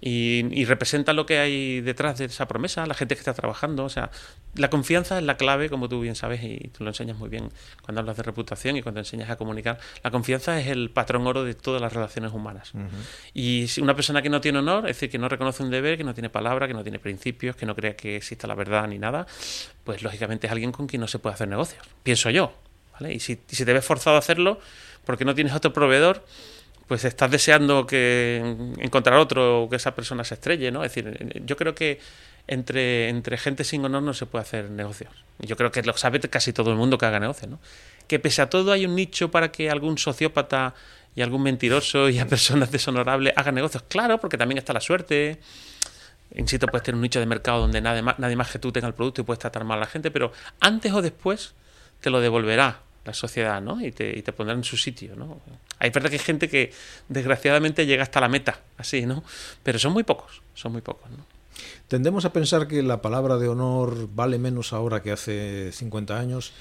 y, 0.00 0.64
representa 0.64 1.12
lo 1.12 1.26
que 1.26 1.38
hay 1.38 1.80
detrás 1.80 2.18
de 2.18 2.26
esa 2.26 2.46
promesa, 2.46 2.86
la 2.86 2.94
gente 2.94 3.14
que 3.14 3.20
está 3.20 3.34
trabajando. 3.34 3.84
O 3.84 3.88
sea, 3.88 4.10
la 4.54 4.70
confianza 4.70 5.18
es 5.18 5.24
la 5.24 5.36
clave, 5.36 5.68
como 5.68 5.88
tú 5.88 6.00
bien 6.00 6.14
sabes, 6.14 6.42
y 6.42 6.68
tú 6.68 6.84
lo 6.84 6.90
enseñas 6.90 7.16
muy 7.16 7.28
bien 7.28 7.50
cuando 7.82 8.00
hablas 8.00 8.16
de 8.16 8.22
reputación 8.22 8.76
y 8.76 8.82
cuando 8.82 9.00
enseñas 9.00 9.30
a 9.30 9.36
comunicar. 9.36 9.78
La 10.04 10.10
confianza 10.10 10.60
es 10.60 10.68
el 10.68 10.90
patrón 10.90 11.26
oro 11.26 11.44
de 11.44 11.54
todas 11.54 11.80
las 11.80 11.92
relaciones 11.92 12.32
humanas. 12.32 12.72
Y 13.34 13.68
si 13.68 13.80
una 13.80 13.94
persona 13.94 14.22
que 14.22 14.30
no 14.30 14.40
tiene 14.40 14.58
honor, 14.58 14.88
es 14.88 14.96
decir, 14.96 15.10
que 15.10 15.18
no 15.18 15.28
reconoce 15.28 15.62
un 15.62 15.70
deber, 15.70 15.96
que 15.96 16.04
no 16.04 16.14
tiene 16.14 16.30
palabra, 16.30 16.68
que 16.68 16.74
no 16.74 16.82
tiene 16.82 16.98
principios, 16.98 17.56
que 17.56 17.66
no 17.66 17.74
crea 17.74 17.96
que 17.96 18.16
exista 18.16 18.46
la 18.46 18.54
verdad 18.54 18.86
ni 18.86 18.98
nada, 18.98 19.26
pues 19.84 20.02
lógicamente 20.02 20.46
es 20.46 20.52
alguien 20.52 20.70
con 20.70 20.86
quien 20.86 21.00
no 21.00 21.08
se 21.08 21.18
puede 21.18 21.34
hacer 21.34 21.48
negocios. 21.48 21.84
Pienso 22.02 22.30
yo. 22.30 22.52
¿vale? 22.92 23.14
Y 23.14 23.20
si, 23.20 23.40
y 23.50 23.56
si 23.56 23.64
te 23.64 23.72
ves 23.72 23.84
forzado 23.84 24.16
a 24.16 24.18
hacerlo 24.18 24.60
porque 25.04 25.24
no 25.24 25.34
tienes 25.34 25.54
otro 25.54 25.72
proveedor, 25.72 26.24
pues 26.88 27.04
estás 27.04 27.30
deseando 27.30 27.86
que 27.86 28.56
encontrar 28.78 29.18
otro 29.18 29.62
o 29.62 29.68
que 29.68 29.76
esa 29.76 29.94
persona 29.94 30.24
se 30.24 30.34
estrelle, 30.34 30.70
¿no? 30.70 30.82
Es 30.82 30.94
decir, 30.94 31.42
yo 31.44 31.56
creo 31.56 31.74
que 31.74 32.00
entre, 32.46 33.10
entre 33.10 33.36
gente 33.36 33.62
sin 33.62 33.84
honor 33.84 34.02
no 34.02 34.14
se 34.14 34.24
puede 34.24 34.42
hacer 34.42 34.70
negocios. 34.70 35.12
Yo 35.38 35.56
creo 35.56 35.70
que 35.70 35.82
lo 35.82 35.94
sabe 35.96 36.18
casi 36.20 36.54
todo 36.54 36.70
el 36.70 36.76
mundo 36.76 36.96
que 36.96 37.04
haga 37.04 37.20
negocios, 37.20 37.50
¿no? 37.50 37.60
Que 38.08 38.18
pese 38.18 38.40
a 38.40 38.48
todo 38.48 38.72
hay 38.72 38.86
un 38.86 38.94
nicho 38.94 39.30
para 39.30 39.52
que 39.52 39.70
algún 39.70 39.98
sociópata 39.98 40.74
y 41.14 41.20
algún 41.20 41.42
mentiroso 41.42 42.08
y 42.08 42.18
a 42.18 42.26
personas 42.26 42.72
deshonorables 42.72 43.34
hagan 43.36 43.54
negocios. 43.54 43.84
Claro, 43.86 44.18
porque 44.18 44.38
también 44.38 44.56
está 44.56 44.72
la 44.72 44.80
suerte. 44.80 45.38
Insisto, 46.34 46.66
puedes 46.68 46.84
tener 46.84 46.96
un 46.96 47.02
nicho 47.02 47.20
de 47.20 47.26
mercado 47.26 47.60
donde 47.60 47.82
nadie 47.82 48.00
más, 48.00 48.18
nadie 48.18 48.36
más 48.36 48.50
que 48.50 48.58
tú 48.58 48.72
tenga 48.72 48.88
el 48.88 48.94
producto 48.94 49.20
y 49.20 49.24
puedes 49.24 49.38
tratar 49.38 49.64
mal 49.64 49.76
a 49.76 49.80
la 49.80 49.86
gente, 49.86 50.10
pero 50.10 50.32
antes 50.60 50.90
o 50.92 51.02
después 51.02 51.54
te 52.00 52.08
lo 52.08 52.20
devolverá 52.20 52.80
la 53.08 53.14
sociedad, 53.14 53.60
¿no? 53.62 53.80
Y 53.84 53.90
te, 53.90 54.16
y 54.16 54.22
te 54.22 54.32
pondrá 54.32 54.54
en 54.54 54.64
su 54.64 54.76
sitio, 54.76 55.16
¿no? 55.16 55.40
Hay 55.78 55.90
verdad 55.90 56.10
que 56.10 56.16
hay 56.16 56.22
gente 56.22 56.48
que 56.48 56.72
desgraciadamente 57.08 57.86
llega 57.86 58.02
hasta 58.02 58.20
la 58.20 58.28
meta, 58.28 58.60
así, 58.76 59.06
¿no? 59.06 59.24
Pero 59.62 59.78
son 59.78 59.92
muy 59.94 60.04
pocos, 60.04 60.42
son 60.54 60.72
muy 60.72 60.82
pocos, 60.82 61.10
¿no? 61.10 61.24
Tendemos 61.88 62.26
a 62.26 62.32
pensar 62.34 62.68
que 62.68 62.82
la 62.82 63.00
palabra 63.00 63.38
de 63.38 63.48
honor 63.48 64.08
vale 64.14 64.38
menos 64.38 64.74
ahora 64.74 65.02
que 65.02 65.10
hace 65.10 65.72
50 65.72 66.18
años. 66.18 66.52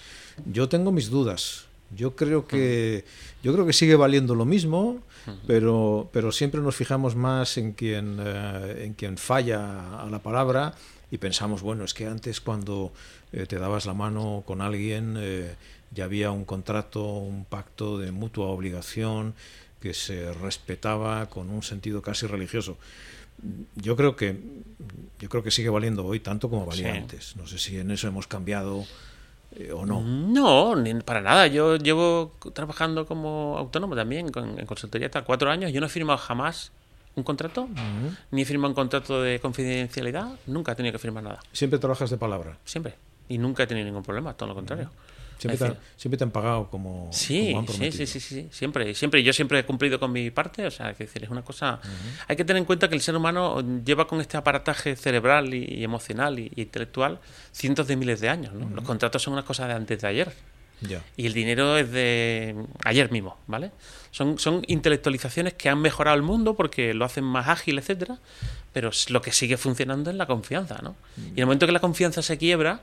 Yo 0.45 0.69
tengo 0.69 0.91
mis 0.93 1.09
dudas. 1.09 1.65
Yo 1.95 2.15
creo 2.15 2.47
que 2.47 3.05
yo 3.43 3.53
creo 3.53 3.65
que 3.65 3.73
sigue 3.73 3.95
valiendo 3.95 4.35
lo 4.35 4.45
mismo, 4.45 5.01
pero 5.45 6.09
pero 6.11 6.31
siempre 6.31 6.61
nos 6.61 6.75
fijamos 6.75 7.15
más 7.15 7.57
en 7.57 7.73
quien 7.73 8.17
eh, 8.19 8.83
en 8.85 8.93
quien 8.93 9.17
falla 9.17 10.01
a 10.01 10.09
la 10.09 10.19
palabra 10.19 10.73
y 11.11 11.17
pensamos 11.17 11.61
bueno 11.61 11.85
es 11.85 11.93
que 11.93 12.05
antes 12.05 12.41
cuando 12.41 12.91
eh, 13.31 13.45
te 13.45 13.57
dabas 13.57 13.85
la 13.85 13.93
mano 13.93 14.43
con 14.45 14.59
alguien 14.61 15.15
eh, 15.17 15.55
ya 15.91 16.05
había 16.05 16.31
un 16.31 16.45
contrato, 16.45 17.03
un 17.03 17.45
pacto 17.45 17.97
de 17.97 18.11
mutua 18.11 18.47
obligación 18.47 19.33
que 19.79 19.93
se 19.93 20.33
respetaba 20.33 21.27
con 21.27 21.49
un 21.49 21.63
sentido 21.63 22.01
casi 22.01 22.25
religioso. 22.27 22.77
Yo 23.75 23.95
creo 23.95 24.15
que 24.15 24.35
yo 25.19 25.29
creo 25.29 25.43
que 25.43 25.51
sigue 25.51 25.69
valiendo 25.69 26.05
hoy 26.05 26.19
tanto 26.19 26.49
como 26.49 26.65
valía 26.65 26.91
Sí. 26.91 26.97
antes. 26.97 27.35
No 27.35 27.45
sé 27.47 27.59
si 27.59 27.77
en 27.77 27.91
eso 27.91 28.07
hemos 28.07 28.25
cambiado 28.27 28.83
eh, 29.55 29.71
o 29.71 29.85
no. 29.85 30.01
No, 30.01 30.75
ni 30.75 30.93
para 30.95 31.21
nada. 31.21 31.47
Yo 31.47 31.77
llevo 31.77 32.33
trabajando 32.53 33.05
como 33.05 33.55
autónomo 33.57 33.95
también, 33.95 34.29
con- 34.31 34.59
en 34.59 34.65
consultoría 34.65 35.07
hasta 35.07 35.23
cuatro 35.23 35.49
años. 35.51 35.71
Yo 35.71 35.79
no 35.79 35.85
he 35.85 35.89
firmado 35.89 36.17
jamás 36.17 36.71
un 37.15 37.23
contrato, 37.23 37.69
ni 38.31 38.41
he 38.41 38.45
firmado 38.45 38.69
un 38.69 38.75
contrato 38.75 39.21
de 39.21 39.39
confidencialidad. 39.39 40.35
Nunca 40.47 40.71
he 40.73 40.75
tenido 40.75 40.93
que 40.93 40.99
firmar 40.99 41.23
nada. 41.23 41.39
Siempre 41.53 41.79
trabajas 41.79 42.09
de 42.09 42.17
palabra. 42.17 42.57
Siempre. 42.65 42.95
Y 43.29 43.37
nunca 43.37 43.63
he 43.63 43.67
tenido 43.67 43.85
ningún 43.85 44.03
problema, 44.03 44.33
todo 44.33 44.49
lo 44.49 44.55
contrario. 44.55 44.89
Decir, 45.39 45.77
siempre 45.95 46.17
te 46.17 46.23
han 46.23 46.31
pagado 46.31 46.69
como, 46.69 47.09
Sí, 47.13 47.47
como 47.53 47.59
han 47.59 47.67
sí, 47.67 47.73
prometido. 47.73 48.05
sí, 48.07 48.19
sí, 48.19 48.19
sí, 48.19 48.47
siempre, 48.51 48.93
siempre. 48.95 49.23
Yo 49.23 49.33
siempre 49.33 49.59
he 49.59 49.65
cumplido 49.65 49.99
con 49.99 50.11
mi 50.11 50.31
parte, 50.31 50.65
o 50.65 50.71
sea, 50.71 50.93
que 50.93 51.05
decir, 51.05 51.23
es 51.23 51.29
una 51.29 51.43
cosa. 51.43 51.79
Hay 52.27 52.35
que 52.35 52.43
tener 52.45 52.59
en 52.59 52.65
cuenta 52.65 52.87
que 52.89 52.95
el 52.95 53.01
ser 53.01 53.15
humano 53.15 53.63
lleva 53.83 54.07
con 54.07 54.19
este 54.21 54.37
aparataje 54.37 54.95
cerebral 54.95 55.53
y, 55.53 55.63
y 55.65 55.83
emocional 55.83 56.39
y, 56.39 56.51
y 56.55 56.61
intelectual 56.63 57.19
cientos 57.51 57.87
de 57.87 57.95
miles 57.95 58.19
de 58.19 58.29
años, 58.29 58.53
¿no? 58.53 58.69
Los 58.69 58.83
contratos 58.83 59.21
son 59.21 59.33
una 59.33 59.43
cosa 59.43 59.67
de 59.67 59.73
antes 59.73 60.01
de 60.01 60.07
ayer 60.07 60.33
y 61.15 61.25
el 61.25 61.33
dinero 61.33 61.75
es 61.77 61.91
de 61.91 62.55
ayer 62.85 63.11
mismo, 63.11 63.37
¿vale? 63.47 63.71
Son, 64.11 64.37
son 64.37 64.63
intelectualizaciones 64.67 65.53
que 65.55 65.69
han 65.69 65.79
mejorado 65.81 66.15
el 66.15 66.21
mundo 66.23 66.55
porque 66.55 66.93
lo 66.93 67.03
hacen 67.03 67.23
más 67.23 67.47
ágil, 67.47 67.79
etcétera, 67.79 68.19
pero 68.73 68.91
lo 69.09 69.21
que 69.23 69.31
sigue 69.31 69.57
funcionando 69.57 70.11
es 70.11 70.15
la 70.15 70.27
confianza, 70.27 70.79
¿no? 70.83 70.95
Y 71.17 71.21
en 71.31 71.39
el 71.39 71.45
momento 71.47 71.65
que 71.65 71.71
la 71.71 71.79
confianza 71.79 72.21
se 72.21 72.37
quiebra, 72.37 72.81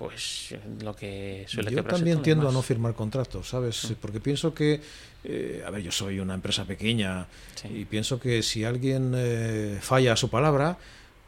pues 0.00 0.54
lo 0.80 0.96
que 0.96 1.44
suele 1.46 1.70
Yo 1.72 1.84
también 1.84 2.22
tiendo 2.22 2.48
a 2.48 2.52
no 2.52 2.62
firmar 2.62 2.94
contratos, 2.94 3.50
¿sabes? 3.50 3.94
Porque 4.00 4.18
pienso 4.18 4.54
que, 4.54 4.80
eh, 5.24 5.62
a 5.66 5.68
ver, 5.68 5.82
yo 5.82 5.92
soy 5.92 6.20
una 6.20 6.32
empresa 6.32 6.64
pequeña 6.64 7.26
Sí. 7.54 7.68
y 7.68 7.84
pienso 7.84 8.18
que 8.18 8.42
si 8.42 8.64
alguien 8.64 9.12
eh, 9.14 9.76
falla 9.82 10.14
a 10.14 10.16
su 10.16 10.30
palabra, 10.30 10.78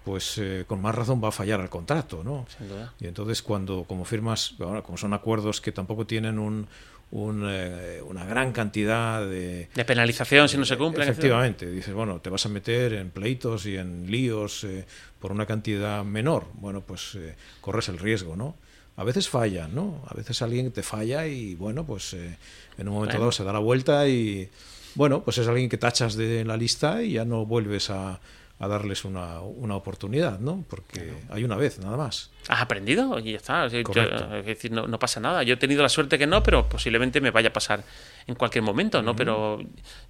pues 0.06 0.38
eh, 0.38 0.64
con 0.66 0.80
más 0.80 0.94
razón 0.94 1.22
va 1.22 1.28
a 1.28 1.32
fallar 1.32 1.60
al 1.60 1.68
contrato, 1.68 2.24
¿no? 2.24 2.46
Sin 2.56 2.70
duda. 2.70 2.94
Y 2.98 3.08
entonces 3.08 3.42
cuando, 3.42 3.84
como 3.84 4.06
firmas, 4.06 4.54
ahora, 4.58 4.80
como 4.80 4.96
son 4.96 5.12
acuerdos 5.12 5.60
que 5.60 5.70
tampoco 5.70 6.06
tienen 6.06 6.38
un, 6.38 6.66
un, 7.12 7.46
eh, 7.46 8.00
una 8.02 8.24
gran 8.24 8.52
cantidad 8.52 9.20
de... 9.20 9.68
De 9.74 9.84
penalización 9.84 10.48
si 10.48 10.56
no 10.56 10.64
se 10.64 10.76
cumplen. 10.76 11.08
etcétera. 11.08 11.12
Efectivamente, 11.12 11.70
dices, 11.70 11.94
bueno, 11.94 12.20
te 12.20 12.30
vas 12.30 12.44
a 12.46 12.48
meter 12.48 12.94
en 12.94 13.10
pleitos 13.10 13.66
y 13.66 13.76
en 13.76 14.10
líos 14.10 14.64
eh, 14.64 14.86
por 15.20 15.30
una 15.30 15.46
cantidad 15.46 16.04
menor. 16.04 16.46
Bueno, 16.54 16.80
pues 16.80 17.14
eh, 17.14 17.36
corres 17.60 17.88
el 17.90 17.98
riesgo, 17.98 18.34
¿no? 18.34 18.56
A 18.96 19.04
veces 19.04 19.28
fallan, 19.28 19.74
¿no? 19.74 20.02
A 20.08 20.14
veces 20.14 20.40
alguien 20.42 20.72
te 20.72 20.82
falla 20.82 21.26
y, 21.26 21.54
bueno, 21.54 21.84
pues 21.84 22.14
eh, 22.14 22.36
en 22.78 22.88
un 22.88 22.94
momento 22.94 23.12
Bueno. 23.12 23.20
dado 23.20 23.32
se 23.32 23.44
da 23.44 23.52
la 23.52 23.58
vuelta 23.58 24.08
y, 24.08 24.48
bueno, 24.94 25.22
pues 25.22 25.36
es 25.38 25.46
alguien 25.48 25.68
que 25.68 25.78
tachas 25.78 26.16
de 26.16 26.44
la 26.46 26.56
lista 26.56 27.02
y 27.02 27.12
ya 27.12 27.24
no 27.26 27.44
vuelves 27.44 27.90
a, 27.90 28.20
a 28.62 28.68
darles 28.68 29.04
una, 29.04 29.40
una 29.40 29.74
oportunidad, 29.74 30.38
¿no? 30.38 30.64
Porque 30.70 31.12
hay 31.30 31.42
una 31.42 31.56
vez, 31.56 31.80
nada 31.80 31.96
más. 31.96 32.30
Has 32.48 32.60
aprendido 32.62 33.18
y 33.18 33.32
ya 33.32 33.36
está. 33.38 33.64
O 33.64 33.68
sea, 33.70 33.80
yo- 33.80 33.84
Correcto. 33.84 34.36
es 34.36 34.46
decir, 34.46 34.70
no, 34.70 34.86
no 34.86 34.98
pasa 35.00 35.18
nada. 35.18 35.42
Yo 35.42 35.54
he 35.54 35.56
tenido 35.56 35.82
la 35.82 35.88
suerte 35.88 36.16
que 36.16 36.28
no, 36.28 36.44
pero 36.44 36.68
posiblemente 36.68 37.20
me 37.20 37.32
vaya 37.32 37.48
a 37.48 37.52
pasar 37.52 37.82
en 38.28 38.36
cualquier 38.36 38.62
momento, 38.62 39.02
¿no? 39.02 39.16
Pero 39.16 39.58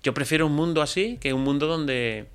yo 0.03 0.13
prefiero 0.13 0.47
un 0.47 0.53
mundo 0.55 0.83
así 0.83 1.17
que 1.19 1.33
un 1.33 1.43
mundo 1.43 1.67
donde... 1.67 2.27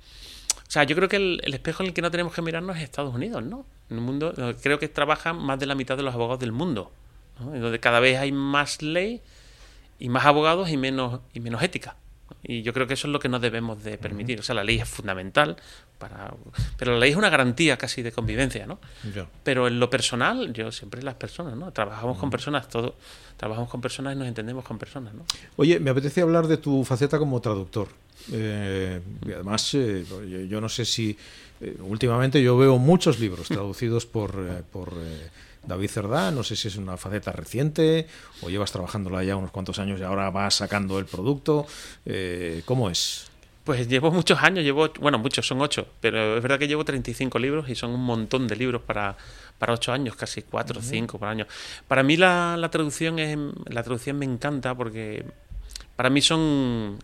O 0.66 0.70
sea, 0.70 0.82
yo 0.84 0.96
creo 0.96 1.08
que 1.08 1.16
el, 1.16 1.40
el 1.44 1.54
espejo 1.54 1.82
en 1.84 1.88
el 1.90 1.94
que 1.94 2.02
no 2.02 2.10
tenemos 2.10 2.34
que 2.34 2.42
mirarnos 2.42 2.76
es 2.76 2.82
Estados 2.82 3.14
Unidos, 3.14 3.42
¿no? 3.44 3.64
En 3.88 3.98
un 3.98 4.04
mundo, 4.04 4.34
eh, 4.36 4.56
creo 4.60 4.78
que 4.80 4.88
trabajan 4.88 5.36
más 5.38 5.58
de 5.60 5.66
la 5.66 5.74
mitad 5.76 5.96
de 5.96 6.02
los 6.02 6.12
abogados 6.14 6.40
del 6.40 6.50
mundo, 6.52 6.90
¿no? 7.38 7.54
En 7.54 7.62
donde 7.62 7.78
cada 7.78 8.00
vez 8.00 8.18
hay 8.18 8.32
más 8.32 8.82
ley 8.82 9.22
y 10.00 10.08
más 10.08 10.26
abogados 10.26 10.68
y 10.68 10.76
menos, 10.76 11.20
y 11.32 11.38
menos 11.40 11.62
ética. 11.62 11.94
Y 12.42 12.62
yo 12.62 12.72
creo 12.72 12.86
que 12.86 12.94
eso 12.94 13.08
es 13.08 13.12
lo 13.12 13.18
que 13.18 13.28
no 13.28 13.40
debemos 13.40 13.82
de 13.82 13.98
permitir. 13.98 14.40
O 14.40 14.42
sea, 14.42 14.54
la 14.54 14.64
ley 14.64 14.78
es 14.78 14.88
fundamental, 14.88 15.56
para, 15.98 16.32
pero 16.76 16.92
la 16.92 16.98
ley 16.98 17.10
es 17.10 17.16
una 17.16 17.30
garantía 17.30 17.76
casi 17.76 18.02
de 18.02 18.12
convivencia, 18.12 18.66
¿no? 18.66 18.78
Pero 19.42 19.66
en 19.66 19.80
lo 19.80 19.90
personal, 19.90 20.52
yo 20.52 20.70
siempre 20.70 21.02
las 21.02 21.14
personas, 21.14 21.56
¿no? 21.56 21.72
Trabajamos 21.72 22.18
con 22.18 22.30
personas, 22.30 22.68
todo, 22.68 22.94
trabajamos 23.36 23.70
con 23.70 23.80
personas 23.80 24.14
y 24.14 24.18
nos 24.18 24.28
entendemos 24.28 24.64
con 24.64 24.78
personas, 24.78 25.14
¿no? 25.14 25.24
Oye, 25.56 25.80
me 25.80 25.90
apetece 25.90 26.20
hablar 26.20 26.46
de 26.46 26.58
tu 26.58 26.84
faceta 26.84 27.18
como 27.18 27.40
traductor. 27.40 27.88
Eh, 28.32 29.00
y 29.26 29.32
además, 29.32 29.74
eh, 29.74 30.04
yo, 30.48 30.60
no 30.60 30.68
sé 30.68 30.84
si 30.84 31.16
eh, 31.60 31.76
últimamente 31.80 32.42
yo 32.42 32.56
veo 32.56 32.78
muchos 32.78 33.18
libros 33.18 33.48
traducidos 33.48 34.06
por, 34.06 34.64
por 34.64 34.92
David 35.68 35.90
Cerdá. 35.90 36.30
No 36.30 36.42
sé 36.42 36.56
si 36.56 36.68
es 36.68 36.76
una 36.76 36.96
faceta 36.96 37.30
reciente 37.30 38.08
o 38.42 38.48
llevas 38.48 38.72
trabajándola 38.72 39.22
ya 39.22 39.36
unos 39.36 39.50
cuantos 39.50 39.78
años 39.78 40.00
y 40.00 40.02
ahora 40.02 40.30
vas 40.30 40.54
sacando 40.54 40.98
el 40.98 41.04
producto. 41.04 41.66
Eh, 42.04 42.62
¿Cómo 42.64 42.90
es? 42.90 43.26
Pues 43.62 43.86
llevo 43.86 44.10
muchos 44.10 44.42
años, 44.42 44.64
llevo, 44.64 44.88
bueno, 44.98 45.18
muchos, 45.18 45.46
son 45.46 45.60
ocho, 45.60 45.88
pero 46.00 46.38
es 46.38 46.42
verdad 46.42 46.58
que 46.58 46.66
llevo 46.66 46.86
35 46.86 47.38
libros 47.38 47.68
y 47.68 47.74
son 47.74 47.90
un 47.90 48.02
montón 48.02 48.48
de 48.48 48.56
libros 48.56 48.80
para, 48.80 49.14
para 49.58 49.74
ocho 49.74 49.92
años, 49.92 50.16
casi 50.16 50.40
cuatro 50.40 50.80
o 50.80 50.82
cinco 50.82 51.18
por 51.18 51.28
año. 51.28 51.46
Para 51.86 52.02
mí 52.02 52.16
la, 52.16 52.56
la 52.56 52.70
traducción 52.70 53.18
es, 53.18 53.36
la 53.66 53.82
traducción 53.82 54.18
me 54.18 54.24
encanta 54.24 54.74
porque 54.74 55.22
para 55.96 56.08
mí 56.08 56.22
son 56.22 56.98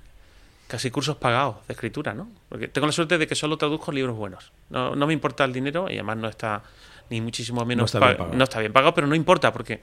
casi 0.66 0.90
cursos 0.90 1.16
pagados 1.16 1.56
de 1.66 1.74
escritura, 1.74 2.14
¿no? 2.14 2.30
Porque 2.48 2.68
tengo 2.68 2.86
la 2.86 2.92
suerte 2.94 3.18
de 3.18 3.26
que 3.26 3.34
solo 3.34 3.58
traduzco 3.58 3.92
libros 3.92 4.16
buenos. 4.16 4.50
No, 4.70 4.96
no 4.96 5.06
me 5.06 5.12
importa 5.12 5.44
el 5.44 5.52
dinero 5.52 5.88
y 5.90 5.94
además 5.94 6.16
no 6.16 6.28
está 6.28 6.62
ni 7.11 7.20
muchísimo 7.20 7.64
menos 7.64 7.86
está 7.86 8.00
pa- 8.00 8.07
bien 8.09 8.18
pagado. 8.18 8.36
no 8.36 8.44
está 8.44 8.61
bien 8.61 8.72
pagado, 8.72 8.94
pero 8.94 9.07
no 9.07 9.14
importa 9.14 9.52
porque 9.52 9.80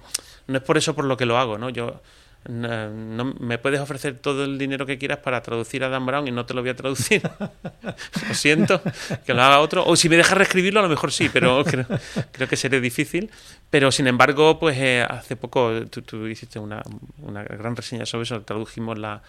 no 0.47 0.57
es 0.57 0.63
por 0.63 0.77
eso 0.77 0.93
por 0.95 1.05
lo 1.05 1.15
que 1.17 1.25
lo 1.25 1.37
hago, 1.37 1.57
¿no? 1.57 1.69
Yo 1.69 2.01
no, 2.49 2.89
no- 2.89 3.35
me 3.39 3.59
puedes 3.59 3.79
ofrecer 3.79 4.17
todo 4.17 4.43
el 4.45 4.57
dinero 4.57 4.85
que 4.87 4.97
quieras 4.97 5.19
para 5.19 5.41
traducir 5.43 5.83
a 5.83 5.89
Dan 5.89 6.05
Brown 6.07 6.27
y 6.27 6.31
no 6.31 6.45
te 6.45 6.55
lo 6.55 6.61
voy 6.61 6.71
a 6.71 6.75
traducir. 6.75 7.21
lo 8.27 8.33
siento, 8.33 8.81
que 9.25 9.33
lo 9.35 9.43
haga 9.43 9.59
otro. 9.59 9.85
O 9.85 9.95
si 9.95 10.09
me 10.09 10.17
dejas 10.17 10.37
reescribirlo, 10.37 10.79
a 10.79 10.83
lo 10.83 10.89
mejor 10.89 11.11
sí, 11.11 11.29
pero 11.31 11.63
creo, 11.65 11.85
creo 12.31 12.47
que 12.47 12.55
sería 12.57 12.79
difícil. 12.79 13.29
Pero 13.69 13.91
sin 13.91 14.07
embargo, 14.07 14.57
pues 14.59 14.75
eh, 14.79 15.05
hace 15.07 15.35
poco 15.35 15.71
tú, 15.91 16.01
tú 16.01 16.25
hiciste 16.27 16.57
una, 16.57 16.81
una 17.19 17.43
gran 17.43 17.75
reseña 17.75 18.05
sobre 18.07 18.23
eso, 18.23 18.41
tradujimos 18.41 18.97
la, 18.97 19.21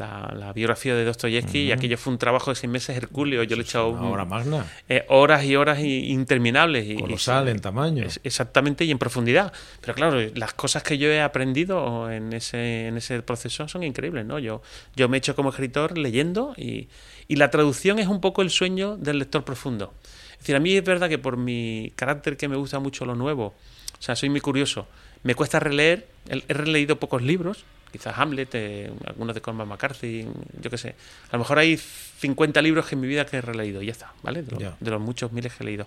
la, 0.00 0.52
biografía 0.54 0.94
de 0.94 1.04
Dostoyevsky, 1.04 1.58
y 1.60 1.72
aquello 1.72 1.96
fue 1.96 2.12
un 2.12 2.18
trabajo 2.18 2.50
de 2.50 2.56
seis 2.56 2.70
meses 2.70 2.96
hercúleo. 2.96 3.42
Yo 3.44 3.56
le 3.56 3.62
he 3.62 3.64
echado. 3.64 3.90
Hora 3.90 4.24
magna. 4.24 4.66
Eh, 4.88 5.04
horas 5.08 5.44
y 5.44 5.56
horas 5.56 5.80
interminables. 5.80 6.88
Y, 6.88 6.96
Colosal 6.96 7.48
en 7.48 7.60
tamaño. 7.60 8.04
exactamente, 8.24 8.84
y 8.84 8.90
en 8.90 8.98
profundidad. 8.98 9.52
Pero 9.80 9.94
claro, 9.94 10.20
las 10.34 10.54
cosas 10.54 10.82
que 10.82 10.98
yo 10.98 11.08
he 11.08 11.20
aprendido 11.20 12.10
en 12.10 12.32
ese, 12.32 12.88
en 12.88 12.96
ese 12.96 13.22
proceso 13.22 13.68
son 13.68 13.82
increíbles, 13.82 14.26
¿no? 14.26 14.38
Yo, 14.38 14.62
yo 14.96 15.08
me 15.08 15.16
he 15.16 15.18
hecho 15.18 15.36
como 15.36 15.50
escritor 15.50 15.96
leyendo 15.96 16.54
y, 16.56 16.88
y 17.28 17.36
la 17.36 17.50
traducción 17.50 17.98
es 17.98 18.08
un 18.08 18.20
poco 18.20 18.42
el 18.42 18.50
sueño 18.50 18.96
del 18.96 19.18
lector 19.18 19.44
profundo. 19.44 19.94
Es 20.32 20.38
decir, 20.38 20.56
a 20.56 20.60
mí 20.60 20.74
es 20.74 20.84
verdad 20.84 21.08
que 21.08 21.18
por 21.18 21.36
mi 21.36 21.92
carácter 21.96 22.36
que 22.36 22.48
me 22.48 22.56
gusta 22.56 22.78
mucho 22.78 23.04
lo 23.04 23.14
nuevo, 23.14 23.54
o 23.98 24.02
sea, 24.02 24.16
soy 24.16 24.30
muy 24.30 24.40
curioso, 24.40 24.86
me 25.22 25.34
cuesta 25.34 25.60
releer, 25.60 26.08
he 26.28 26.54
releído 26.54 26.98
pocos 26.98 27.20
libros, 27.20 27.64
quizás 27.90 28.18
Hamlet, 28.18 28.48
eh, 28.54 28.90
algunos 29.06 29.34
de 29.34 29.40
Cormac 29.40 29.66
McCarthy, 29.66 30.26
yo 30.60 30.70
qué 30.70 30.78
sé. 30.78 30.94
A 31.30 31.36
lo 31.36 31.40
mejor 31.40 31.58
hay 31.58 31.76
50 31.76 32.62
libros 32.62 32.86
que 32.86 32.94
en 32.94 33.00
mi 33.00 33.08
vida 33.08 33.26
que 33.26 33.38
he 33.38 33.40
releído, 33.40 33.82
y 33.82 33.86
ya 33.86 33.92
está, 33.92 34.12
¿vale? 34.22 34.42
De, 34.42 34.90
los 34.90 35.00
muchos 35.00 35.32
miles 35.32 35.52
que 35.54 35.64
he 35.64 35.66
leído. 35.66 35.86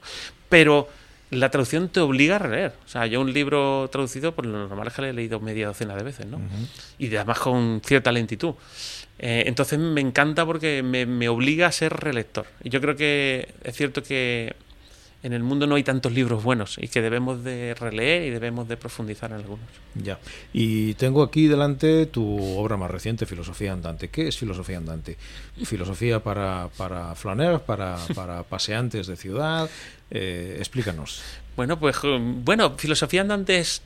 Pero 0.49 0.89
la 1.31 1.49
traducción 1.49 1.89
te 1.89 1.99
obliga 1.99 2.35
a 2.35 2.39
releer. 2.39 2.73
O 2.85 2.87
sea, 2.87 3.05
yo 3.07 3.21
un 3.21 3.33
libro 3.33 3.89
traducido, 3.91 4.33
por 4.33 4.45
lo 4.45 4.67
normal 4.67 4.87
es 4.87 4.93
que 4.93 5.01
lo 5.01 5.07
he 5.07 5.13
leído 5.13 5.39
media 5.39 5.67
docena 5.67 5.95
de 5.95 6.03
veces, 6.03 6.25
¿no? 6.27 6.39
Y 6.97 7.13
además 7.15 7.39
con 7.39 7.81
cierta 7.83 8.11
lentitud. 8.11 8.55
Eh, 9.19 9.43
entonces 9.45 9.79
me 9.79 10.01
encanta 10.01 10.45
porque 10.45 10.83
me, 10.83 11.05
me 11.05 11.29
obliga 11.29 11.67
a 11.67 11.71
ser 11.71 11.93
relector. 11.93 12.45
Y 12.63 12.69
yo 12.69 12.81
creo 12.81 12.95
que 12.95 13.53
es 13.63 13.75
cierto 13.75 14.03
que 14.03 14.55
en 15.23 15.31
el 15.31 15.41
mundo 15.41 15.65
no 15.65 15.75
hay 15.75 15.83
tantos 15.83 16.11
libros 16.11 16.43
buenos 16.43 16.77
y 16.77 16.89
que 16.89 17.01
debemos 17.01 17.43
de 17.45 17.73
releer 17.75 18.23
y 18.23 18.29
debemos 18.29 18.67
de 18.67 18.75
profundizar 18.75 19.31
en 19.31 19.37
algunos. 19.37 19.65
Ya. 19.95 20.19
Y 20.51 20.95
tengo 20.95 21.23
aquí 21.23 21.47
delante 21.47 22.05
tu 22.07 22.57
obra 22.57 22.75
más 22.75 22.91
reciente, 22.91 23.25
Filosofía 23.25 23.71
Andante. 23.71 24.09
¿Qué 24.09 24.27
es 24.27 24.37
Filosofía 24.37 24.77
Andante? 24.77 25.17
Filosofía 25.63 26.19
para, 26.19 26.67
para 26.75 27.15
flaner, 27.15 27.61
para, 27.61 27.97
para 28.13 28.43
paseantes 28.43 29.07
de 29.07 29.15
ciudad. 29.15 29.69
Eh, 30.11 30.57
explícanos. 30.59 31.21
Bueno, 31.55 31.79
pues 31.79 31.95
bueno, 32.03 32.77
Filosofía 32.77 33.21
Andante 33.21 33.59
es... 33.59 33.81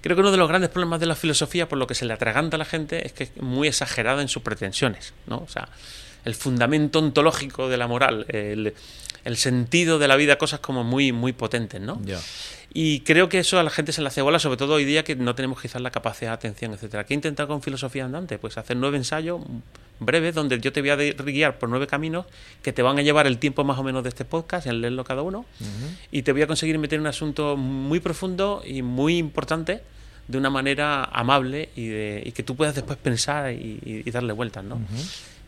Creo 0.00 0.14
que 0.14 0.20
uno 0.20 0.30
de 0.30 0.36
los 0.36 0.48
grandes 0.48 0.70
problemas 0.70 1.00
de 1.00 1.06
la 1.06 1.16
filosofía, 1.16 1.68
por 1.68 1.78
lo 1.78 1.86
que 1.86 1.94
se 1.94 2.04
le 2.04 2.12
atraganta 2.12 2.56
a 2.56 2.58
la 2.58 2.64
gente, 2.64 3.04
es 3.04 3.12
que 3.12 3.24
es 3.24 3.36
muy 3.38 3.66
exagerada 3.66 4.22
en 4.22 4.28
sus 4.28 4.42
pretensiones, 4.42 5.12
¿no? 5.26 5.38
O 5.38 5.48
sea, 5.48 5.68
el 6.24 6.34
fundamento 6.34 6.98
ontológico 7.00 7.68
de 7.68 7.76
la 7.76 7.88
moral, 7.88 8.26
el, 8.28 8.74
el 9.24 9.36
sentido 9.36 9.98
de 9.98 10.08
la 10.08 10.16
vida, 10.16 10.38
cosas 10.38 10.60
como 10.60 10.84
muy, 10.84 11.12
muy 11.12 11.32
potentes, 11.32 11.80
¿no? 11.80 12.00
Y 12.72 13.00
creo 13.00 13.28
que 13.28 13.38
eso 13.38 13.58
a 13.58 13.62
la 13.62 13.70
gente 13.70 13.92
se 13.92 14.02
le 14.02 14.08
hace 14.08 14.20
bola, 14.20 14.38
sobre 14.38 14.58
todo 14.58 14.74
hoy 14.74 14.84
día 14.84 15.02
que 15.02 15.16
no 15.16 15.34
tenemos 15.34 15.60
quizás 15.60 15.80
la 15.80 15.90
capacidad 15.90 16.32
de 16.32 16.34
atención, 16.34 16.74
etcétera. 16.74 17.04
¿Qué 17.04 17.14
intentar 17.14 17.46
con 17.46 17.62
filosofía 17.62 18.04
andante? 18.04 18.38
Pues 18.38 18.58
hacer 18.58 18.76
nueve 18.76 18.98
ensayos 18.98 19.40
breves 20.00 20.34
donde 20.34 20.60
yo 20.60 20.72
te 20.72 20.80
voy 20.80 20.90
a 20.90 20.96
guiar 20.96 21.58
por 21.58 21.68
nueve 21.68 21.86
caminos 21.86 22.26
que 22.62 22.72
te 22.72 22.82
van 22.82 22.98
a 22.98 23.02
llevar 23.02 23.26
el 23.26 23.38
tiempo 23.38 23.64
más 23.64 23.78
o 23.78 23.82
menos 23.82 24.02
de 24.02 24.10
este 24.10 24.24
podcast, 24.24 24.66
en 24.66 24.80
leerlo 24.80 25.04
cada 25.04 25.22
uno, 25.22 25.44
y 26.10 26.22
te 26.22 26.32
voy 26.32 26.42
a 26.42 26.46
conseguir 26.46 26.78
meter 26.78 27.00
un 27.00 27.06
asunto 27.06 27.56
muy 27.56 28.00
profundo 28.00 28.62
y 28.64 28.82
muy 28.82 29.16
importante 29.16 29.82
de 30.28 30.38
una 30.38 30.50
manera 30.50 31.04
amable 31.04 31.70
y, 31.74 31.86
de, 31.86 32.32
que 32.34 32.42
tú 32.42 32.54
puedas 32.54 32.74
después 32.74 32.98
pensar 32.98 33.52
y, 33.52 34.08
darle 34.10 34.32
vueltas, 34.32 34.62
¿no? 34.64 34.78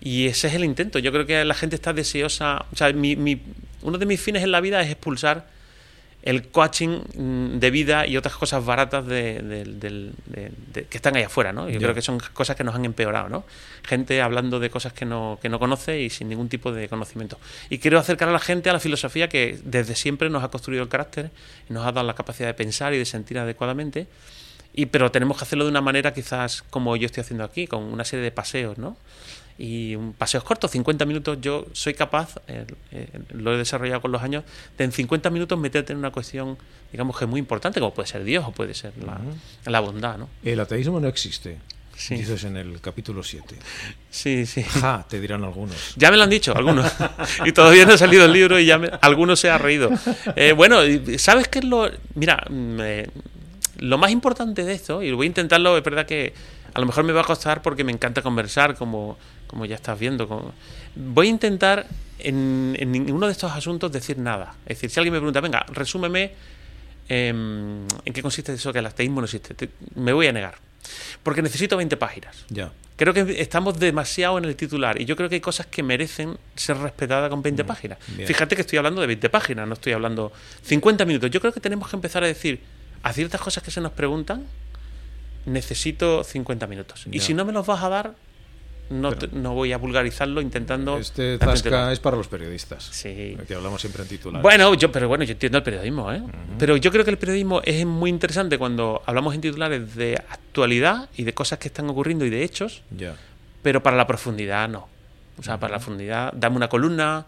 Y 0.01 0.27
ese 0.27 0.49
es 0.49 0.55
el 0.55 0.65
intento. 0.65 0.99
Yo 0.99 1.13
creo 1.13 1.27
que 1.27 1.45
la 1.45 1.55
gente 1.55 1.77
está 1.77 1.93
deseosa. 1.93 2.65
O 2.73 2.77
sea, 2.77 2.93
mi, 2.93 3.17
mi, 3.17 3.41
uno 3.83 3.99
de 3.99 4.07
mis 4.07 4.21
fines 4.21 4.43
en 4.43 4.51
la 4.51 4.61
vida 4.61 4.81
es 4.81 4.91
expulsar 4.91 5.47
el 6.23 6.49
coaching 6.49 7.01
mm, 7.15 7.59
de 7.59 7.71
vida 7.71 8.07
y 8.07 8.17
otras 8.17 8.35
cosas 8.35 8.65
baratas 8.65 9.07
de, 9.07 10.13
que 10.89 10.97
están 10.97 11.17
ahí 11.17 11.23
afuera, 11.23 11.53
¿no? 11.53 11.69
Yo 11.69 11.79
creo 11.79 11.95
que 11.95 12.03
son 12.03 12.21
cosas 12.33 12.57
que 12.57 12.65
nos 12.65 12.75
han 12.75 12.85
empeorado, 12.85 13.29
¿no? 13.29 13.45
Gente 13.83 14.21
hablando 14.21 14.61
de 14.61 14.69
cosas 14.69 14.93
que 14.93 15.07
no, 15.07 15.39
que 15.41 15.49
no 15.49 15.59
conoce 15.59 16.01
y 16.01 16.11
sin 16.11 16.29
ningún 16.29 16.49
tipo 16.49 16.73
de 16.73 16.89
conocimiento. 16.89 17.39
Y 17.71 17.79
quiero 17.79 17.99
acercar 17.99 18.29
a 18.29 18.33
la 18.33 18.39
gente 18.39 18.69
a 18.69 18.75
la 18.75 18.81
filosofía 18.81 19.29
que 19.29 19.59
desde 19.65 19.95
siempre 19.95 20.29
nos 20.29 20.45
ha 20.45 20.49
construido 20.49 20.83
el 20.83 20.89
carácter 20.89 21.31
y 21.69 21.73
nos 21.73 21.87
ha 21.87 21.93
dado 21.93 22.07
la 22.07 22.15
capacidad 22.15 22.49
de 22.49 22.55
pensar 22.55 22.93
y 22.93 22.99
de 22.99 23.07
sentir 23.07 23.39
adecuadamente. 23.39 24.07
Y, 24.73 24.87
pero 24.87 25.11
tenemos 25.11 25.39
que 25.39 25.45
hacerlo 25.45 25.65
de 25.65 25.71
una 25.71 25.81
manera 25.81 26.13
quizás 26.13 26.63
como 26.69 26.95
yo 26.97 27.07
estoy 27.07 27.23
haciendo 27.23 27.45
aquí, 27.45 27.67
con 27.67 27.83
una 27.83 28.05
serie 28.05 28.23
de 28.23 28.31
paseos, 28.31 28.79
¿no? 28.79 28.97
Y 29.61 29.95
un 29.95 30.15
paseos 30.15 30.43
cortos, 30.43 30.71
50 30.71 31.05
minutos, 31.05 31.37
yo 31.43 31.67
soy 31.75 31.93
capaz, 31.93 32.37
eh, 32.49 32.65
eh, 32.93 33.09
lo 33.35 33.53
he 33.53 33.59
desarrollado 33.59 34.01
con 34.01 34.11
los 34.11 34.23
años, 34.23 34.43
de 34.79 34.85
en 34.85 34.93
50 34.93 35.29
minutos 35.29 35.59
meterte 35.59 35.93
en 35.93 35.99
una 35.99 36.11
cuestión, 36.11 36.57
digamos 36.91 37.19
que 37.19 37.27
muy 37.27 37.39
importante, 37.39 37.79
como 37.79 37.93
puede 37.93 38.09
ser 38.09 38.25
Dios 38.25 38.43
o 38.47 38.53
puede 38.53 38.73
ser 38.73 38.95
la, 39.67 39.81
bondad. 39.81 40.17
¿no? 40.17 40.31
El 40.43 40.61
ateísmo 40.61 40.99
no 40.99 41.09
existe. 41.09 41.59
Dices 42.09 42.45
en 42.45 42.57
el 42.57 42.81
capítulo 42.81 43.23
7. 43.23 43.57
Sí, 44.09 44.47
sí. 44.47 44.63
Ja, 44.63 45.05
te 45.07 45.21
dirán 45.21 45.45
algunos. 45.45 45.93
Ya 45.97 46.11
me 46.11 46.17
lo 46.17 46.23
han 46.23 46.31
dicho, 46.31 46.57
algunos. 46.57 46.91
y 47.45 47.53
todavía 47.53 47.85
no 47.85 47.93
ha 47.93 47.99
salido 47.99 48.25
el 48.25 48.33
libro 48.33 48.59
y 48.59 48.65
ya 48.65 48.77
algunos 49.03 49.39
se 49.39 49.51
ha 49.51 49.59
reído. 49.59 49.91
Eh, 50.35 50.53
bueno, 50.53 50.79
¿sabes 51.19 51.49
qué 51.49 51.59
es 51.59 51.67
lo...? 51.67 51.91
Mira, 52.15 52.43
lo 53.77 53.99
más 53.99 54.11
importante 54.11 54.65
de 54.65 54.73
esto, 54.73 55.03
y 55.03 55.13
voy 55.13 55.27
a 55.27 55.29
intentarlo, 55.29 55.77
es 55.77 55.85
verdad 55.85 56.07
que 56.07 56.33
a 56.73 56.81
lo 56.81 56.87
mejor 56.87 57.05
me 57.05 57.13
va 57.13 57.21
a 57.21 57.25
costar 57.25 57.61
porque 57.61 57.85
me 57.85 57.93
encanta 57.93 58.23
conversar, 58.23 58.77
como 58.77 59.19
como 59.51 59.65
ya 59.65 59.75
estás 59.75 59.99
viendo. 59.99 60.55
Voy 60.95 61.27
a 61.27 61.31
intentar 61.31 61.87
en, 62.21 62.73
ninguno 62.93 63.27
de 63.27 63.33
estos 63.33 63.51
asuntos 63.51 63.91
decir 63.91 64.17
nada. 64.17 64.55
Es 64.65 64.77
decir, 64.77 64.91
si 64.91 65.01
alguien 65.01 65.13
me 65.13 65.19
pregunta, 65.19 65.41
venga, 65.41 65.67
resúmeme 65.73 66.33
em, 67.09 67.85
en 68.05 68.13
qué 68.13 68.23
consiste 68.23 68.53
eso 68.53 68.73
que 68.73 68.79
el 68.79 68.87
ateísmo 68.87 69.21
no 69.21 69.25
existe, 69.25 69.69
me 69.97 70.13
voy 70.13 70.29
a 70.29 70.33
negar. 70.33 70.55
Porque 71.25 71.43
necesito 71.43 71.77
20 71.77 71.97
páginas. 71.97 72.45
Ya. 72.49 72.71
Creo 72.95 73.13
que 73.13 73.41
estamos 73.41 73.81
demasiado 73.81 74.39
en 74.39 74.45
el 74.45 74.55
titular 74.55 75.01
y 75.01 75.05
yo 75.05 75.17
creo 75.17 75.29
que 75.29 75.35
hay 75.35 75.41
cosas 75.41 75.67
que 75.67 75.83
merecen 75.83 76.39
ser 76.55 76.77
respetadas 76.77 77.29
con 77.29 77.43
20 77.43 77.65
mm, 77.65 77.67
páginas. 77.67 77.99
Fíjate 78.27 78.55
que 78.55 78.63
estoy 78.63 78.79
hablando 78.79 79.01
de 79.01 79.09
20 79.09 79.29
páginas, 79.31 79.67
no 79.67 79.75
estoy 79.75 79.95
hablando 79.95 80.33
50 80.63 81.05
minutos. 81.07 81.29
Yo 81.31 81.41
creo 81.41 81.53
que 81.53 81.61
tenemos 81.61 81.89
que 81.89 81.97
empezar 81.97 82.23
a 82.23 82.29
decir 82.29 82.61
a 83.03 83.13
ciertas 83.13 83.41
cosas 83.41 83.65
que 83.65 83.73
se 83.73 83.81
nos 83.81 83.93
preguntan, 83.93 84.47
necesito 85.45 86.23
50 86.23 86.69
minutos. 86.69 87.07
Y 87.11 87.19
si 87.19 87.35
no 87.35 87.45
me 87.45 87.53
los 87.53 87.67
vas 87.67 87.83
a 87.83 87.89
dar, 87.89 88.15
no, 88.91 89.13
no 89.33 89.55
voy 89.55 89.73
a 89.73 89.79
vulgarizarlo 89.79 90.41
intentando. 90.41 90.99
Este 90.99 91.39
tasca 91.39 91.93
es 91.93 92.01
para 92.01 92.17
los 92.17 92.29
periodistas. 92.29 92.85
Sí. 92.85 93.37
Que 93.47 93.55
hablamos 93.55 93.81
siempre 93.81 94.03
en 94.03 94.09
titulares. 94.09 94.43
Bueno, 94.43 94.75
yo, 94.75 94.91
pero 94.91 95.09
bueno, 95.09 95.25
yo 95.25 95.33
entiendo 95.33 95.59
el 95.59 95.65
periodismo, 95.65 96.13
¿eh? 96.13 96.23
Pero 96.59 96.77
yo 96.77 96.91
creo 96.91 97.05
que 97.05 97.13
el 97.13 97.19
periodismo 97.19 97.63
es 97.65 97.87
muy 97.87 98.11
interesante 98.11 98.59
cuando 98.59 99.03
hablamos 99.07 99.35
en 99.35 99.41
titulares 99.41 99.95
de 99.95 100.17
actualidad 100.29 101.09
y 101.17 101.23
de 101.23 101.33
cosas 101.33 101.59
que 101.61 101.69
están 101.69 101.89
ocurriendo 101.89 102.27
y 102.27 102.31
de 102.31 102.43
hechos. 102.43 102.83
Ya. 102.97 103.17
Pero 103.63 103.83
para 103.83 103.97
la 103.97 104.07
profundidad 104.07 104.69
no. 104.69 104.89
O 105.39 105.43
sea, 105.43 105.59
para 105.59 105.73
la 105.73 105.79
profundidad, 105.79 106.33
dame 106.35 106.57
una 106.57 106.69
columna, 106.69 107.27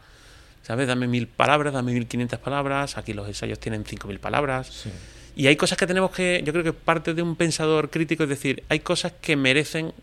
¿sabes? 0.62 0.88
Dame 0.88 1.06
mil 1.06 1.28
palabras, 1.28 1.72
dame 1.72 1.92
mil 1.92 2.06
quinientas 2.06 2.40
palabras. 2.40 2.98
Aquí 2.98 3.12
los 3.12 3.28
ensayos 3.28 3.58
tienen 3.60 3.84
cinco 3.86 4.08
mil 4.08 4.18
palabras. 4.18 4.86
Y 5.34 5.46
hay 5.46 5.56
cosas 5.56 5.78
que 5.78 5.86
tenemos 5.86 6.10
que, 6.10 6.42
yo 6.44 6.52
creo 6.52 6.64
que 6.64 6.72
parte 6.72 7.14
de 7.14 7.22
un 7.22 7.36
pensador 7.36 7.88
crítico 7.88 8.24
es 8.24 8.28
decir, 8.28 8.64
hay 8.68 8.80
cosas 8.80 9.12
que 9.20 9.34
merecen 9.36 9.94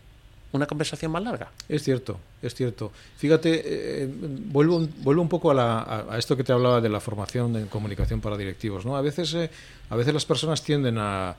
una 0.52 0.66
conversación 0.66 1.12
más 1.12 1.22
larga. 1.22 1.50
Es 1.68 1.82
cierto, 1.82 2.18
es 2.42 2.54
cierto. 2.54 2.92
Fíjate, 3.16 3.62
eh, 3.64 4.08
vuelvo, 4.46 4.86
vuelvo 4.98 5.22
un 5.22 5.28
poco 5.28 5.52
a, 5.52 6.16
esto 6.18 6.36
que 6.36 6.44
te 6.44 6.52
hablaba 6.52 6.80
de 6.80 6.88
la 6.88 7.00
formación 7.00 7.56
en 7.56 7.66
comunicación 7.68 8.20
para 8.20 8.36
directivos. 8.36 8.84
¿no? 8.84 8.96
A, 8.96 9.00
veces, 9.00 9.32
eh, 9.34 9.50
a 9.88 9.96
veces 9.96 10.12
las 10.12 10.24
personas 10.24 10.62
tienden 10.62 10.98
a, 10.98 11.36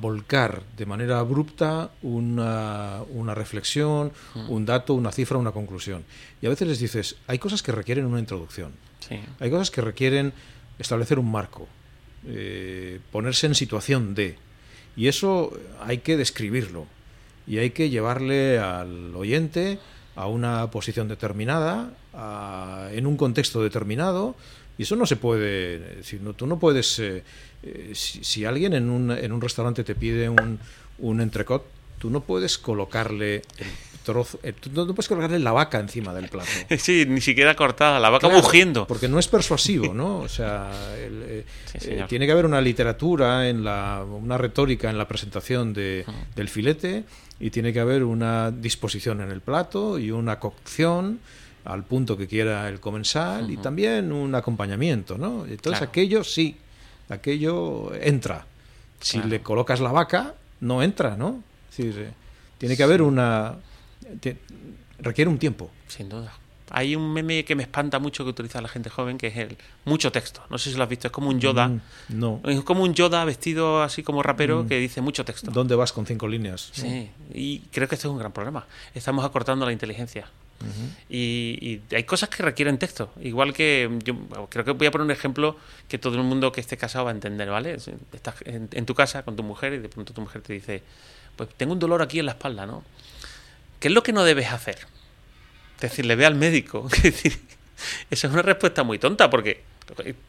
volcar 0.00 0.62
de 0.76 0.84
manera 0.84 1.18
abrupta 1.18 1.90
una, 2.02 3.00
una 3.08 3.34
reflexión, 3.34 4.12
mm. 4.34 4.50
un 4.50 4.66
dato, 4.66 4.92
una 4.92 5.10
cifra, 5.10 5.38
una 5.38 5.52
conclusión. 5.52 6.04
Y 6.42 6.46
a 6.46 6.50
veces 6.50 6.68
les 6.68 6.78
dices, 6.78 7.16
hay 7.26 7.38
cosas 7.38 7.62
que 7.62 7.72
requieren 7.72 8.04
una 8.04 8.18
introducción. 8.18 8.72
Hay 9.38 9.50
cosas 9.50 9.70
que 9.70 9.80
requieren 9.80 10.34
establecer 10.78 11.18
un 11.18 11.30
marco, 11.30 11.68
eh, 12.26 13.00
ponerse 13.12 13.46
en 13.46 13.54
situación 13.54 14.14
de. 14.14 14.36
Y 14.94 15.08
eso 15.08 15.56
hay 15.80 15.98
que 15.98 16.16
describirlo 16.16 16.86
y 17.46 17.58
hay 17.58 17.70
que 17.70 17.90
llevarle 17.90 18.58
al 18.58 19.14
oyente 19.14 19.78
a 20.14 20.26
una 20.26 20.70
posición 20.70 21.08
determinada, 21.08 21.92
en 22.92 23.06
un 23.06 23.16
contexto 23.16 23.62
determinado, 23.62 24.34
y 24.78 24.82
eso 24.82 24.96
no 24.96 25.06
se 25.06 25.16
puede, 25.16 26.02
si 26.02 26.18
no, 26.18 26.34
tú 26.34 26.46
no 26.46 26.58
puedes, 26.58 26.98
eh, 26.98 27.22
eh, 27.62 27.92
si, 27.94 28.44
alguien 28.44 28.74
en 28.74 28.90
un, 28.90 29.10
en 29.10 29.32
un 29.32 29.40
restaurante 29.40 29.84
te 29.84 29.94
pide 29.94 30.28
un, 30.28 30.58
un 30.98 31.20
entrecot, 31.20 31.64
tú 31.98 32.10
no 32.10 32.20
puedes 32.20 32.58
colocarle 32.58 33.42
trozo, 34.06 34.38
eh, 34.44 34.54
no, 34.72 34.86
puedes 34.86 35.08
colocarle 35.08 35.40
la 35.40 35.50
vaca 35.50 35.80
encima 35.80 36.14
del 36.14 36.28
plato. 36.28 36.48
Sí, 36.78 37.04
ni 37.08 37.20
siquiera 37.20 37.56
cortada, 37.56 37.98
la 37.98 38.08
vaca 38.08 38.28
mugiendo. 38.28 38.86
Porque 38.86 39.08
no 39.08 39.18
es 39.18 39.26
persuasivo, 39.26 39.92
¿no? 39.92 40.20
O 40.20 40.28
sea, 40.28 40.70
tiene 42.08 42.26
que 42.26 42.32
haber 42.32 42.46
una 42.46 42.60
literatura, 42.60 43.48
en 43.48 43.64
la, 43.64 44.04
una 44.08 44.38
retórica 44.38 44.88
en 44.88 44.96
la 44.96 45.08
presentación 45.08 45.74
de, 45.74 46.04
del 46.36 46.48
filete 46.48 47.04
y 47.40 47.50
tiene 47.50 47.72
que 47.72 47.80
haber 47.80 48.04
una 48.04 48.52
disposición 48.52 49.20
en 49.20 49.32
el 49.32 49.40
plato 49.40 49.98
y 49.98 50.12
una 50.12 50.38
cocción 50.38 51.18
al 51.64 51.82
punto 51.82 52.16
que 52.16 52.28
quiera 52.28 52.68
el 52.68 52.78
comensal 52.78 53.50
y 53.50 53.56
también 53.56 54.12
un 54.12 54.34
acompañamiento, 54.36 55.18
¿no? 55.18 55.44
Entonces 55.46 55.82
aquello 55.82 56.22
sí, 56.22 56.56
aquello 57.08 57.92
entra. 57.94 58.46
Si 59.00 59.20
le 59.20 59.42
colocas 59.42 59.80
la 59.80 59.90
vaca, 59.90 60.34
no 60.60 60.82
entra, 60.82 61.16
¿no? 61.16 61.42
tiene 62.58 62.74
que 62.74 62.82
haber 62.82 63.02
una 63.02 63.56
requiere 64.98 65.30
un 65.30 65.38
tiempo. 65.38 65.70
Sin 65.88 66.08
duda. 66.08 66.32
Hay 66.70 66.96
un 66.96 67.12
meme 67.12 67.44
que 67.44 67.54
me 67.54 67.62
espanta 67.62 67.98
mucho 67.98 68.24
que 68.24 68.30
utiliza 68.30 68.60
la 68.60 68.68
gente 68.68 68.90
joven, 68.90 69.18
que 69.18 69.28
es 69.28 69.36
el 69.36 69.56
mucho 69.84 70.10
texto. 70.10 70.42
No 70.50 70.58
sé 70.58 70.70
si 70.70 70.76
lo 70.76 70.82
has 70.82 70.88
visto, 70.88 71.06
es 71.06 71.12
como 71.12 71.28
un 71.28 71.38
Yoda. 71.38 71.68
Mm, 71.68 71.80
no. 72.08 72.40
Es 72.44 72.60
como 72.62 72.82
un 72.82 72.92
Yoda 72.92 73.24
vestido 73.24 73.82
así 73.82 74.02
como 74.02 74.22
rapero 74.22 74.64
mm. 74.64 74.68
que 74.68 74.78
dice 74.78 75.00
mucho 75.00 75.24
texto. 75.24 75.50
¿Dónde 75.52 75.76
vas 75.76 75.92
con 75.92 76.06
cinco 76.06 76.26
líneas? 76.26 76.70
Sí, 76.72 77.08
y 77.32 77.60
creo 77.70 77.88
que 77.88 77.94
este 77.94 78.08
es 78.08 78.10
un 78.10 78.18
gran 78.18 78.32
problema. 78.32 78.66
Estamos 78.94 79.24
acortando 79.24 79.64
la 79.64 79.72
inteligencia. 79.72 80.28
y, 81.08 81.80
hay 81.92 82.04
cosas 82.04 82.30
que 82.30 82.42
requieren 82.42 82.78
texto. 82.78 83.10
Igual 83.22 83.52
que 83.52 83.88
yo 84.02 84.16
creo 84.48 84.64
que 84.64 84.72
voy 84.72 84.88
a 84.88 84.90
poner 84.90 85.04
un 85.04 85.12
ejemplo 85.12 85.56
que 85.86 85.98
todo 85.98 86.16
el 86.16 86.24
mundo 86.24 86.50
que 86.50 86.60
esté 86.60 86.76
casado 86.76 87.04
va 87.04 87.12
a 87.12 87.14
entender, 87.14 87.48
¿vale? 87.48 87.74
Estás 88.12 88.34
en, 88.44 88.86
tu 88.86 88.94
casa 88.94 89.22
con 89.22 89.36
tu 89.36 89.44
mujer 89.44 89.74
y 89.74 89.78
de 89.78 89.88
pronto 89.88 90.12
tu 90.12 90.20
mujer 90.20 90.42
te 90.42 90.52
dice, 90.52 90.82
pues 91.36 91.50
tengo 91.56 91.74
un 91.74 91.78
dolor 91.78 92.02
aquí 92.02 92.18
en 92.18 92.26
la 92.26 92.32
espalda, 92.32 92.66
¿no? 92.66 92.82
¿Qué 93.80 93.88
es 93.88 93.94
lo 93.94 94.02
que 94.02 94.12
no 94.12 94.24
debes 94.24 94.50
hacer? 94.50 94.78
decirle, 95.80 96.16
ve 96.16 96.26
al 96.26 96.34
médico. 96.34 96.88
esa 98.10 98.26
es 98.26 98.32
una 98.32 98.42
respuesta 98.42 98.82
muy 98.82 98.98
tonta 98.98 99.30
porque 99.30 99.62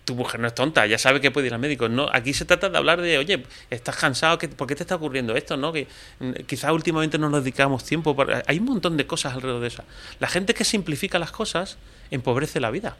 tu 0.05 0.15
mujer 0.15 0.39
no 0.39 0.47
es 0.47 0.55
tonta, 0.55 0.85
ya 0.85 0.97
sabe 0.97 1.19
que 1.19 1.31
puede 1.31 1.47
ir 1.47 1.53
al 1.53 1.59
médico. 1.59 1.89
No, 1.89 2.07
aquí 2.11 2.33
se 2.33 2.45
trata 2.45 2.69
de 2.69 2.77
hablar 2.77 3.01
de, 3.01 3.17
oye, 3.17 3.43
estás 3.69 3.95
cansado, 3.95 4.37
¿por 4.37 4.67
qué 4.67 4.75
te 4.75 4.83
está 4.83 4.95
ocurriendo 4.95 5.35
esto? 5.35 5.57
¿no? 5.57 5.73
Que 5.73 5.87
mm, 6.19 6.31
quizás 6.45 6.71
últimamente 6.71 7.17
no 7.17 7.29
nos 7.29 7.43
dedicamos 7.43 7.83
tiempo. 7.83 8.15
hay 8.45 8.59
un 8.59 8.65
montón 8.65 8.97
de 8.97 9.07
cosas 9.07 9.33
alrededor 9.33 9.61
de 9.61 9.67
eso. 9.67 9.83
La 10.19 10.27
gente 10.27 10.53
que 10.53 10.63
simplifica 10.63 11.17
las 11.17 11.31
cosas 11.31 11.77
empobrece 12.11 12.59
la 12.59 12.71
vida. 12.71 12.97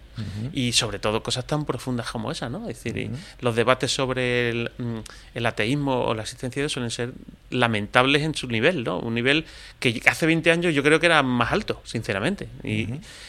Y 0.52 0.74
sobre 0.74 1.00
todo 1.00 1.24
cosas 1.24 1.46
tan 1.46 1.66
profundas 1.66 2.10
como 2.10 2.32
esa, 2.32 2.50
¿no? 2.50 2.68
Es 2.68 2.84
decir, 2.84 3.12
los 3.40 3.56
debates 3.56 3.92
sobre 3.92 4.50
el, 4.50 4.72
mm, 4.78 4.98
el, 5.36 5.46
ateísmo 5.46 6.06
o 6.06 6.14
la 6.14 6.24
existencia 6.24 6.60
de 6.60 6.64
Dios 6.64 6.74
suelen 6.74 6.92
ser 6.92 7.14
lamentables 7.50 8.24
en 8.24 8.36
su 8.36 8.48
nivel, 8.48 8.84
¿no? 8.84 9.00
Un 9.00 9.14
nivel 9.14 9.46
que 9.80 10.02
hace 10.08 10.26
20 10.26 10.52
años 10.52 10.74
yo 10.74 10.84
creo 10.84 11.00
que 11.00 11.06
era 11.06 11.24
más 11.24 11.52
alto, 11.52 11.82
sinceramente. 11.86 12.50
Y, 12.64 12.88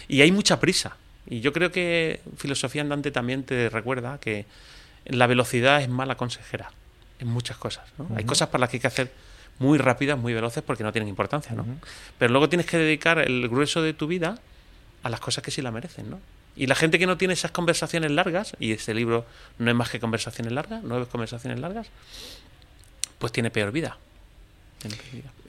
y 0.09 0.22
hay 0.22 0.33
mucha 0.33 0.59
prisa. 0.59 0.97
Y 1.29 1.41
yo 1.41 1.53
creo 1.53 1.70
que 1.70 2.20
filosofía 2.37 2.83
andante 2.83 3.11
también 3.11 3.45
te 3.45 3.68
recuerda 3.68 4.18
que 4.18 4.47
la 5.05 5.26
velocidad 5.26 5.83
es 5.83 5.89
mala 5.89 6.16
consejera 6.16 6.72
en 7.18 7.29
muchas 7.29 7.57
cosas. 7.57 7.85
Hay 8.16 8.24
cosas 8.24 8.49
para 8.49 8.61
las 8.61 8.70
que 8.70 8.76
hay 8.76 8.81
que 8.81 8.87
hacer 8.87 9.12
muy 9.59 9.79
rápidas, 9.79 10.18
muy 10.18 10.33
veloces, 10.33 10.62
porque 10.62 10.85
no 10.85 10.93
tienen 10.93 11.09
importancia. 11.09 11.53
¿no? 11.53 11.66
Pero 12.18 12.33
luego 12.33 12.49
tienes 12.49 12.66
que 12.66 12.79
dedicar 12.79 13.18
el 13.18 13.49
grueso 13.49 13.83
de 13.83 13.93
tu 13.93 14.07
vida 14.07 14.39
a 15.03 15.11
las 15.11 15.20
cosas 15.20 15.45
que 15.45 15.51
sí 15.51 15.62
la 15.62 15.70
merecen. 15.70 16.11
¿no? 16.11 16.20
Y 16.57 16.66
la 16.66 16.74
gente 16.74 16.99
que 16.99 17.07
no 17.07 17.16
tiene 17.16 17.35
esas 17.35 17.51
conversaciones 17.51 18.11
largas, 18.11 18.57
y 18.59 18.72
este 18.72 18.95
libro 18.95 19.26
no 19.59 19.70
es 19.70 19.76
más 19.76 19.91
que 19.91 20.01
conversaciones 20.01 20.53
largas, 20.53 20.83
nueve 20.83 21.07
conversaciones 21.11 21.61
largas, 21.61 21.89
pues 23.18 23.33
tiene 23.33 23.51
peor 23.51 23.72
vida. 23.72 23.99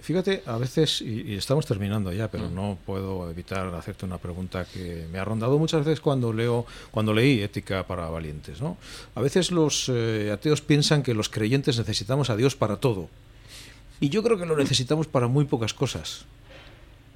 Fíjate, 0.01 0.41
a 0.45 0.57
veces, 0.57 1.01
y, 1.01 1.35
estamos 1.35 1.65
terminando 1.65 2.11
ya, 2.11 2.29
pero 2.31 2.49
mm. 2.49 2.55
no 2.55 2.77
puedo 2.85 3.29
evitar 3.29 3.67
hacerte 3.75 4.05
una 4.05 4.17
pregunta 4.17 4.65
que 4.65 5.07
me 5.11 5.19
ha 5.19 5.25
rondado 5.25 5.59
muchas 5.59 5.85
veces 5.85 6.01
cuando 6.01 6.33
leo, 6.33 6.65
cuando 6.89 7.13
leí 7.13 7.41
Ética 7.41 7.85
para 7.85 8.09
Valientes. 8.09 8.61
¿no? 8.61 8.77
A 9.15 9.21
veces 9.21 9.51
los 9.51 9.89
eh, 9.89 10.31
ateos 10.33 10.61
piensan 10.61 11.03
que 11.03 11.13
los 11.13 11.29
creyentes 11.29 11.77
necesitamos 11.77 12.29
a 12.29 12.35
Dios 12.35 12.55
para 12.55 12.77
todo. 12.77 13.09
Y 13.99 14.09
yo 14.09 14.23
creo 14.23 14.37
que 14.37 14.45
lo 14.45 14.57
necesitamos 14.57 15.07
para 15.07 15.27
muy 15.27 15.45
pocas 15.45 15.73
cosas. 15.73 16.25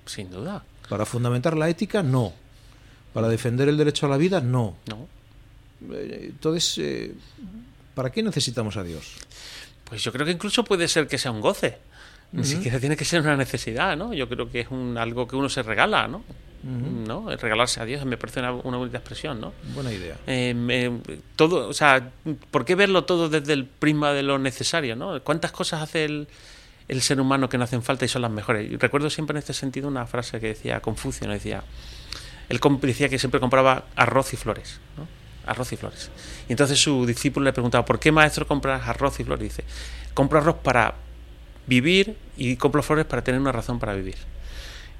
Sin 0.06 0.30
duda. 0.30 0.64
Para 0.90 1.06
fundamentar 1.06 1.58
la 1.58 1.70
ética, 1.70 2.04
no. 2.04 2.34
Para 3.14 3.30
defender 3.30 3.70
el 3.70 3.78
derecho 3.78 4.06
a 4.06 4.10
la 4.10 4.18
vida, 4.18 4.42
no. 4.42 4.76
No. 4.88 5.08
Eh, 5.94 6.28
entonces, 6.30 6.78
eh, 6.78 7.16
¿para 7.96 8.12
qué 8.12 8.22
necesitamos 8.22 8.78
a 8.78 8.84
Dios? 8.84 9.16
Pues 9.86 10.04
yo 10.04 10.12
creo 10.12 10.26
que 10.26 10.32
incluso 10.32 10.64
puede 10.64 10.88
ser 10.88 11.08
que 11.08 11.18
sea 11.18 11.32
un 11.32 11.42
goce. 11.42 11.78
Ni 12.34 12.44
siquiera 12.44 12.80
tiene 12.80 12.98
que 12.98 13.06
ser 13.06 13.22
una 13.22 13.38
necesidad, 13.38 13.96
¿no? 13.96 14.14
Yo 14.14 14.28
creo 14.28 14.50
que 14.50 14.62
es 14.62 14.68
un, 14.72 14.98
algo 14.98 15.28
que 15.28 15.36
uno 15.36 15.50
se 15.50 15.62
regala, 15.62 16.08
¿no? 16.08 16.24
¿no? 16.64 17.30
regalarse 17.36 17.82
a 17.82 17.86
Dios 17.86 18.06
me 18.06 18.18
parece 18.18 18.40
una, 18.40 18.54
una 18.54 18.78
bonita 18.78 18.98
expresión, 18.98 19.42
¿no? 19.42 19.54
Buena 19.74 19.92
idea. 19.92 20.16
Eh, 20.28 21.00
todo, 21.36 21.68
o 21.68 21.74
sea, 21.74 22.12
¿por 22.52 22.64
qué 22.64 22.76
verlo 22.76 23.04
todo 23.04 23.28
desde 23.30 23.54
el 23.54 23.66
prisma 23.66 24.14
de 24.14 24.24
lo 24.24 24.40
necesario, 24.40 24.96
¿no? 24.96 25.22
¿Cuántas 25.24 25.52
cosas 25.52 25.82
hace 25.82 26.06
el, 26.06 26.28
el 26.88 27.02
ser 27.02 27.20
humano 27.20 27.50
que 27.50 27.58
no 27.58 27.66
hacen 27.66 27.84
falta 27.84 28.06
y 28.06 28.08
son 28.08 28.22
las 28.22 28.32
mejores? 28.32 28.72
Y 28.72 28.78
recuerdo 28.78 29.10
siempre 29.10 29.34
en 29.34 29.40
este 29.40 29.54
sentido 29.54 29.88
una 29.88 30.06
frase 30.08 30.40
que 30.40 30.48
decía 30.48 30.80
Confucio, 30.80 31.28
¿no? 31.28 31.34
Decía, 31.34 31.64
él 32.48 32.60
decía 32.82 33.10
que 33.10 33.20
siempre 33.20 33.40
compraba 33.40 33.86
arroz 33.96 34.34
y 34.34 34.38
flores, 34.38 34.80
¿no? 34.98 35.08
Arroz 35.46 35.74
y 35.74 35.76
flores. 35.76 36.10
Y 36.48 36.54
entonces 36.54 36.82
su 36.82 37.06
discípulo 37.06 37.44
le 37.44 37.54
preguntaba, 37.54 37.84
¿por 37.84 38.00
qué 38.00 38.14
maestro 38.14 38.48
compras 38.48 38.88
arroz 38.88 39.20
y 39.20 39.26
flores? 39.26 39.42
Y 39.42 39.50
dice, 39.50 39.64
compro 40.14 40.40
arroz 40.40 40.56
para 40.64 40.96
vivir 41.68 42.16
y 42.38 42.56
compro 42.56 42.84
flores 42.84 43.06
para 43.06 43.24
tener 43.24 43.40
una 43.40 43.52
razón 43.52 43.80
para 43.80 43.94
vivir. 43.94 44.16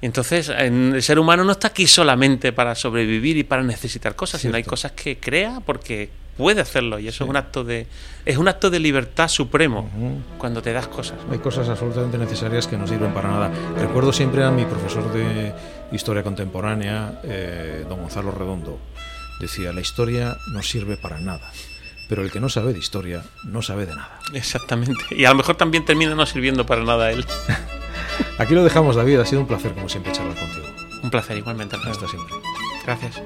Entonces, 0.00 0.50
el 0.50 1.02
ser 1.02 1.18
humano 1.18 1.44
no 1.44 1.52
está 1.52 1.68
aquí 1.68 1.86
solamente 1.86 2.52
para 2.52 2.74
sobrevivir 2.74 3.38
y 3.38 3.44
para 3.44 3.62
necesitar 3.62 4.14
cosas, 4.14 4.40
sino 4.40 4.56
hay 4.56 4.64
cosas 4.64 4.92
que 4.92 5.18
crea 5.18 5.60
porque 5.64 6.10
puede 6.36 6.60
hacerlo 6.60 6.98
y 6.98 7.08
eso 7.08 7.24
es 7.24 7.30
un 7.30 7.36
acto 7.36 7.62
de 7.62 7.86
es 8.26 8.36
un 8.36 8.48
acto 8.48 8.68
de 8.68 8.80
libertad 8.80 9.28
supremo 9.28 9.88
cuando 10.36 10.60
te 10.60 10.72
das 10.72 10.88
cosas. 10.88 11.18
Hay 11.30 11.38
cosas 11.38 11.68
absolutamente 11.68 12.18
necesarias 12.18 12.66
que 12.66 12.76
no 12.76 12.86
sirven 12.86 13.14
para 13.14 13.30
nada. 13.30 13.50
Recuerdo 13.78 14.12
siempre 14.12 14.44
a 14.44 14.50
mi 14.50 14.64
profesor 14.64 15.10
de 15.12 15.52
historia 15.92 16.22
contemporánea, 16.22 17.20
eh, 17.22 17.86
don 17.88 18.00
Gonzalo 18.00 18.30
Redondo, 18.30 18.78
decía 19.40 19.72
la 19.72 19.80
historia 19.80 20.36
no 20.52 20.62
sirve 20.62 20.96
para 20.96 21.18
nada 21.18 21.50
pero 22.08 22.22
el 22.22 22.30
que 22.30 22.40
no 22.40 22.48
sabe 22.48 22.72
de 22.72 22.78
historia 22.78 23.24
no 23.44 23.62
sabe 23.62 23.86
de 23.86 23.94
nada. 23.94 24.20
Exactamente. 24.32 25.04
Y 25.10 25.24
a 25.24 25.30
lo 25.30 25.36
mejor 25.36 25.56
también 25.56 25.84
termina 25.84 26.14
no 26.14 26.26
sirviendo 26.26 26.66
para 26.66 26.84
nada 26.84 27.10
él. 27.10 27.24
Aquí 28.38 28.54
lo 28.54 28.64
dejamos, 28.64 28.96
David. 28.96 29.20
Ha 29.20 29.26
sido 29.26 29.40
un 29.40 29.46
placer, 29.46 29.74
como 29.74 29.88
siempre, 29.88 30.12
charlar 30.12 30.36
contigo. 30.36 30.66
Un 31.02 31.10
placer, 31.10 31.36
igualmente. 31.36 31.76
Hasta 31.76 32.08
siempre. 32.08 32.34
Gracias. 32.84 33.22